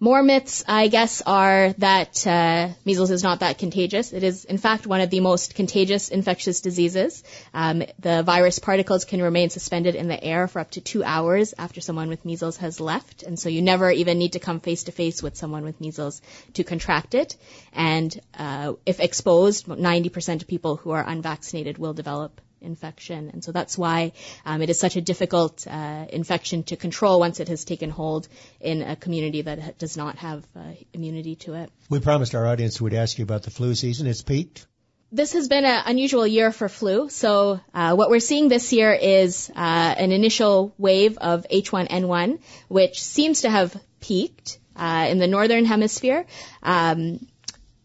more 0.00 0.22
myths, 0.22 0.64
I 0.68 0.88
guess, 0.88 1.22
are 1.22 1.72
that 1.78 2.26
uh, 2.26 2.68
measles 2.84 3.10
is 3.10 3.22
not 3.22 3.40
that 3.40 3.58
contagious. 3.58 4.12
It 4.12 4.22
is, 4.22 4.44
in 4.44 4.58
fact, 4.58 4.86
one 4.86 5.00
of 5.00 5.10
the 5.10 5.20
most 5.20 5.54
contagious 5.54 6.08
infectious 6.08 6.60
diseases. 6.60 7.24
Um, 7.52 7.82
the 7.98 8.22
virus 8.22 8.58
particles 8.58 9.04
can 9.04 9.20
remain 9.20 9.50
suspended 9.50 9.94
in 9.94 10.08
the 10.08 10.22
air 10.22 10.46
for 10.46 10.60
up 10.60 10.70
to 10.72 10.80
two 10.80 11.02
hours 11.02 11.54
after 11.58 11.80
someone 11.80 12.08
with 12.08 12.24
measles 12.24 12.58
has 12.58 12.80
left, 12.80 13.22
and 13.24 13.38
so 13.38 13.48
you 13.48 13.62
never 13.62 13.90
even 13.90 14.18
need 14.18 14.34
to 14.34 14.38
come 14.38 14.60
face 14.60 14.84
to 14.84 14.92
face 14.92 15.22
with 15.22 15.36
someone 15.36 15.64
with 15.64 15.80
measles 15.80 16.22
to 16.54 16.64
contract 16.64 17.14
it. 17.14 17.36
And 17.72 18.18
uh, 18.38 18.74
if 18.86 19.00
exposed, 19.00 19.66
90% 19.66 20.42
of 20.42 20.48
people 20.48 20.76
who 20.76 20.90
are 20.92 21.06
unvaccinated 21.06 21.78
will 21.78 21.92
develop 21.92 22.40
infection. 22.60 23.30
And 23.32 23.42
so 23.44 23.52
that's 23.52 23.76
why 23.76 24.12
um, 24.44 24.62
it 24.62 24.70
is 24.70 24.78
such 24.78 24.96
a 24.96 25.00
difficult 25.00 25.66
uh, 25.66 26.06
infection 26.10 26.62
to 26.64 26.76
control 26.76 27.20
once 27.20 27.40
it 27.40 27.48
has 27.48 27.64
taken 27.64 27.90
hold 27.90 28.28
in 28.60 28.82
a 28.82 28.96
community 28.96 29.42
that 29.42 29.78
does 29.78 29.96
not 29.96 30.16
have 30.16 30.44
uh, 30.56 30.60
immunity 30.92 31.36
to 31.36 31.54
it. 31.54 31.70
We 31.90 32.00
promised 32.00 32.34
our 32.34 32.46
audience 32.46 32.80
we'd 32.80 32.94
ask 32.94 33.18
you 33.18 33.24
about 33.24 33.42
the 33.42 33.50
flu 33.50 33.74
season. 33.74 34.06
It's 34.06 34.22
peaked. 34.22 34.66
This 35.10 35.32
has 35.32 35.48
been 35.48 35.64
an 35.64 35.84
unusual 35.86 36.26
year 36.26 36.52
for 36.52 36.68
flu. 36.68 37.08
So 37.08 37.60
uh, 37.72 37.94
what 37.94 38.10
we're 38.10 38.20
seeing 38.20 38.48
this 38.48 38.74
year 38.74 38.92
is 38.92 39.50
uh, 39.50 39.94
an 39.96 40.12
initial 40.12 40.74
wave 40.76 41.16
of 41.16 41.46
H1N1, 41.50 42.40
which 42.68 43.02
seems 43.02 43.40
to 43.42 43.50
have 43.50 43.74
peaked 44.00 44.58
uh, 44.76 45.06
in 45.08 45.18
the 45.18 45.26
northern 45.26 45.64
hemisphere. 45.64 46.26
Um, 46.62 47.26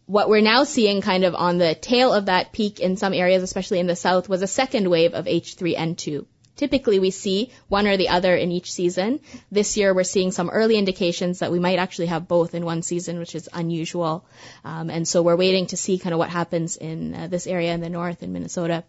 what 0.06 0.28
we're 0.28 0.42
now 0.42 0.64
seeing 0.64 1.00
kind 1.00 1.24
of 1.24 1.34
on 1.34 1.58
the 1.58 1.74
tail 1.74 2.12
of 2.12 2.26
that 2.26 2.52
peak 2.52 2.80
in 2.80 2.96
some 2.96 3.14
areas, 3.14 3.42
especially 3.42 3.80
in 3.80 3.86
the 3.86 3.96
south, 3.96 4.28
was 4.28 4.42
a 4.42 4.46
second 4.46 4.88
wave 4.88 5.14
of 5.14 5.26
H3N2. 5.26 6.26
Typically 6.56 7.00
we 7.00 7.10
see 7.10 7.50
one 7.68 7.86
or 7.86 7.96
the 7.96 8.10
other 8.10 8.36
in 8.36 8.52
each 8.52 8.70
season. 8.70 9.18
This 9.50 9.76
year 9.76 9.92
we're 9.92 10.04
seeing 10.04 10.30
some 10.30 10.50
early 10.50 10.76
indications 10.76 11.40
that 11.40 11.50
we 11.50 11.58
might 11.58 11.78
actually 11.78 12.06
have 12.06 12.28
both 12.28 12.54
in 12.54 12.64
one 12.64 12.82
season, 12.82 13.18
which 13.18 13.34
is 13.34 13.48
unusual. 13.52 14.24
Um, 14.64 14.88
and 14.88 15.06
so 15.08 15.22
we're 15.22 15.36
waiting 15.36 15.66
to 15.68 15.76
see 15.76 15.98
kind 15.98 16.12
of 16.12 16.18
what 16.18 16.30
happens 16.30 16.76
in 16.76 17.14
uh, 17.14 17.26
this 17.26 17.48
area 17.48 17.72
in 17.72 17.80
the 17.80 17.88
north 17.88 18.22
in 18.22 18.32
Minnesota. 18.32 18.84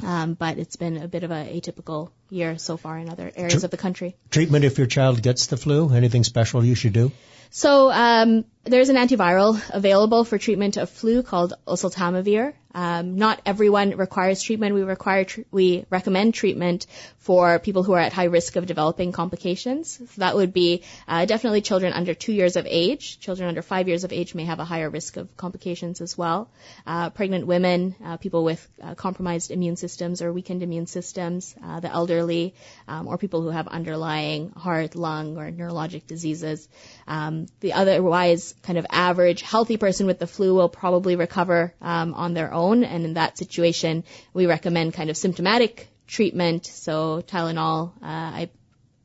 Um, 0.00 0.34
but 0.34 0.58
it's 0.58 0.76
been 0.76 0.96
a 0.96 1.06
bit 1.06 1.22
of 1.22 1.30
a 1.30 1.60
atypical 1.60 2.10
year 2.30 2.58
so 2.58 2.76
far 2.76 2.98
in 2.98 3.08
other 3.08 3.30
areas 3.36 3.62
of 3.62 3.70
the 3.70 3.76
country. 3.76 4.16
Treatment 4.30 4.64
if 4.64 4.78
your 4.78 4.86
child 4.86 5.22
gets 5.22 5.46
the 5.46 5.56
flu? 5.56 5.92
Anything 5.92 6.24
special 6.24 6.64
you 6.64 6.74
should 6.74 6.92
do? 6.92 7.12
So 7.50 7.90
um, 7.90 8.46
there's 8.64 8.88
an 8.88 8.96
antiviral 8.96 9.60
available 9.70 10.24
for 10.24 10.38
treatment 10.38 10.78
of 10.78 10.88
flu 10.88 11.22
called 11.22 11.52
oseltamivir. 11.66 12.54
Um, 12.74 13.16
not 13.16 13.40
everyone 13.44 13.96
requires 13.96 14.42
treatment. 14.42 14.74
We 14.74 14.82
require 14.82 15.24
tr- 15.24 15.42
we 15.50 15.84
recommend 15.90 16.34
treatment 16.34 16.86
for 17.18 17.58
people 17.58 17.82
who 17.82 17.92
are 17.92 18.00
at 18.00 18.12
high 18.12 18.24
risk 18.24 18.56
of 18.56 18.66
developing 18.66 19.12
complications. 19.12 19.98
So 19.98 20.06
that 20.18 20.34
would 20.34 20.52
be 20.52 20.82
uh, 21.06 21.24
definitely 21.26 21.60
children 21.60 21.92
under 21.92 22.14
two 22.14 22.32
years 22.32 22.56
of 22.56 22.66
age. 22.68 23.20
Children 23.20 23.48
under 23.48 23.62
five 23.62 23.88
years 23.88 24.04
of 24.04 24.12
age 24.12 24.34
may 24.34 24.44
have 24.44 24.58
a 24.58 24.64
higher 24.64 24.90
risk 24.90 25.16
of 25.16 25.36
complications 25.36 26.00
as 26.00 26.16
well. 26.16 26.50
Uh, 26.86 27.10
pregnant 27.10 27.46
women, 27.46 27.94
uh, 28.04 28.16
people 28.16 28.44
with 28.44 28.66
uh, 28.82 28.94
compromised 28.94 29.50
immune 29.50 29.76
systems 29.76 30.22
or 30.22 30.32
weakened 30.32 30.62
immune 30.62 30.86
systems, 30.86 31.54
uh, 31.62 31.80
the 31.80 31.90
elderly, 31.90 32.54
um, 32.88 33.06
or 33.06 33.18
people 33.18 33.42
who 33.42 33.50
have 33.50 33.68
underlying 33.68 34.50
heart, 34.50 34.94
lung, 34.96 35.36
or 35.36 35.50
neurologic 35.50 36.06
diseases. 36.06 36.68
Um, 37.06 37.46
the 37.60 37.74
otherwise 37.74 38.54
kind 38.62 38.78
of 38.78 38.86
average 38.90 39.42
healthy 39.42 39.76
person 39.76 40.06
with 40.06 40.18
the 40.18 40.26
flu 40.26 40.54
will 40.54 40.68
probably 40.68 41.16
recover 41.16 41.74
um, 41.80 42.14
on 42.14 42.34
their 42.34 42.52
own, 42.52 42.61
and 42.70 43.04
in 43.04 43.14
that 43.14 43.36
situation, 43.36 44.04
we 44.32 44.46
recommend 44.46 44.94
kind 44.94 45.10
of 45.10 45.16
symptomatic 45.16 45.88
treatment, 46.06 46.66
so 46.66 47.22
Tylenol, 47.22 47.92
uh, 48.02 48.46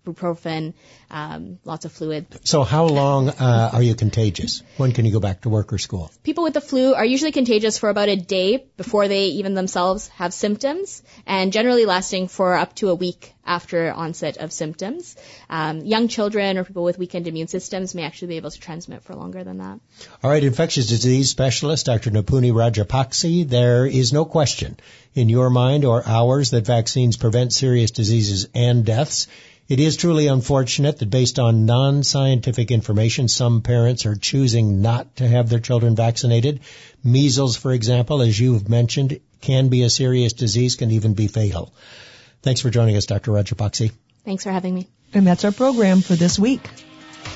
ibuprofen, 0.08 0.74
um, 1.12 1.60
lots 1.66 1.86
of 1.86 1.92
fluid. 1.92 2.28
So 2.44 2.64
how 2.64 2.86
long 2.86 3.30
uh, 3.30 3.70
are 3.74 3.84
you 3.84 3.96
contagious? 3.96 4.64
When 4.78 4.92
can 4.92 5.06
you 5.06 5.12
go 5.12 5.20
back 5.20 5.42
to 5.42 5.50
work 5.50 5.74
or 5.74 5.78
school? 5.78 6.12
People 6.24 6.44
with 6.44 6.54
the 6.54 6.62
flu 6.62 6.94
are 6.94 7.06
usually 7.06 7.32
contagious 7.32 7.78
for 7.78 7.90
about 7.90 8.10
a 8.10 8.16
day 8.16 8.66
before 8.78 9.08
they 9.08 9.26
even 9.28 9.54
themselves 9.54 10.08
have 10.10 10.34
symptoms, 10.34 11.04
and 11.26 11.52
generally 11.52 11.86
lasting 11.86 12.28
for 12.28 12.56
up 12.56 12.76
to 12.76 12.90
a 12.90 12.96
week 12.96 13.34
after 13.46 13.92
onset 13.92 14.38
of 14.38 14.52
symptoms. 14.52 15.16
Um, 15.50 15.80
young 15.80 16.10
children 16.10 16.58
or 16.58 16.66
people 16.66 16.84
with 16.84 16.98
weakened 16.98 17.28
immune 17.28 17.48
systems 17.48 17.96
may 17.96 18.04
actually 18.04 18.30
be 18.30 18.38
able 18.38 18.52
to 18.52 18.60
transmit 18.60 19.04
for 19.04 19.16
longer 19.16 19.44
than 19.44 19.60
that. 19.60 19.80
All 20.22 20.30
right, 20.30 20.44
infectious 20.44 20.88
disease 20.88 21.30
specialist 21.30 21.86
Dr. 21.86 22.12
Nipuni 22.12 22.52
Rajapakse, 22.52 23.48
there 23.48 23.86
is 23.86 24.12
no 24.12 24.26
question 24.26 24.78
in 25.14 25.30
your 25.30 25.50
mind 25.50 25.86
or 25.86 26.04
ours 26.06 26.52
that 26.52 26.66
vaccines 26.66 27.18
prevent 27.18 27.54
serious 27.54 27.92
diseases 27.92 28.50
and 28.54 28.86
deaths. 28.86 29.28
It 29.70 29.82
is 29.82 29.98
truly 29.98 30.28
unfortunate 30.28 31.00
that 31.00 31.10
based 31.10 31.40
on 31.40 31.66
non-scientific 31.66 32.72
information, 32.72 33.28
some 33.28 33.62
parents 33.62 34.06
are 34.06 34.16
choosing 34.16 34.82
not 34.82 35.18
to 35.18 35.28
have 35.28 35.50
their 35.50 35.60
children 35.60 35.94
vaccinated. 35.94 36.62
Measles, 37.04 37.58
for 37.58 37.74
example, 37.74 38.22
as 38.22 38.40
you've 38.40 38.70
mentioned, 38.70 39.20
can 39.42 39.68
be 39.68 39.84
a 39.84 39.90
serious 39.90 40.32
disease, 40.32 40.76
can 40.76 40.92
even 40.92 41.16
be 41.16 41.28
fatal. 41.28 41.74
Thanks 42.44 42.62
for 42.62 42.70
joining 42.70 42.96
us, 42.96 43.08
Dr. 43.08 43.32
Roger 43.32 43.56
Rajapakse. 43.56 43.92
Thanks 44.24 44.44
for 44.44 44.52
having 44.52 44.74
me. 44.74 44.88
And 45.14 45.28
that's 45.28 45.44
our 45.44 45.52
program 45.52 46.02
for 46.02 46.16
this 46.16 46.40
week. 46.40 46.62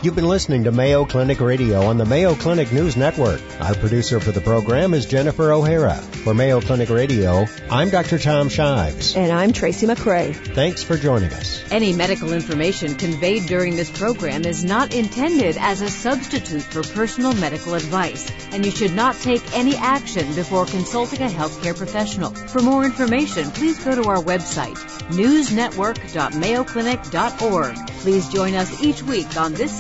You've 0.04 0.16
been 0.16 0.28
listening 0.28 0.64
to 0.64 0.72
Mayo 0.72 1.06
Clinic 1.06 1.40
Radio 1.40 1.84
on 1.84 2.00
the 2.00 2.06
Mayo 2.06 2.34
Clinic 2.34 2.72
News 2.72 2.98
Network. 2.98 3.40
Our 3.60 3.76
producer 3.76 4.20
for 4.20 4.32
the 4.32 4.42
program 4.42 4.96
is 4.96 5.06
Jennifer 5.06 5.52
O'Hara. 5.52 5.94
For 5.94 6.34
Mayo 6.34 6.60
Clinic 6.60 6.90
Radio, 6.90 7.46
I'm 7.70 7.92
Dr. 7.92 8.18
Tom 8.18 8.50
Shives. 8.50 9.16
And 9.16 9.32
I'm 9.32 9.54
Tracy 9.54 9.86
McCray. 9.86 10.34
Thanks 10.56 10.82
for 10.82 10.98
joining 10.98 11.32
us. 11.34 11.64
Any 11.72 11.94
medical 11.94 12.34
information 12.34 12.96
conveyed 12.96 13.46
during 13.46 13.76
this 13.76 13.92
program 13.92 14.44
is 14.44 14.64
not 14.64 14.96
intended 14.96 15.56
as 15.60 15.82
a 15.82 15.90
substitute 15.90 16.64
for 16.64 16.82
personal 16.82 17.34
medical 17.34 17.76
advice, 17.76 18.28
and 18.52 18.66
you 18.66 18.72
should 18.72 18.94
not 18.94 19.14
take 19.18 19.56
any 19.56 19.76
action 19.76 20.34
before 20.34 20.66
consulting 20.66 21.22
a 21.22 21.28
healthcare 21.28 21.78
professional. 21.78 22.32
For 22.32 22.64
more 22.64 22.86
information, 22.86 23.52
please 23.52 23.78
go 23.84 23.94
to 24.02 24.10
our 24.10 24.24
website, 24.24 24.78
newsnetwork.mayoclinic.org. 25.12 27.88
Please 28.02 28.28
join 28.30 28.56
us 28.56 28.82
each 28.82 29.04
week 29.04 29.38
on 29.38 29.54
this 29.54 29.78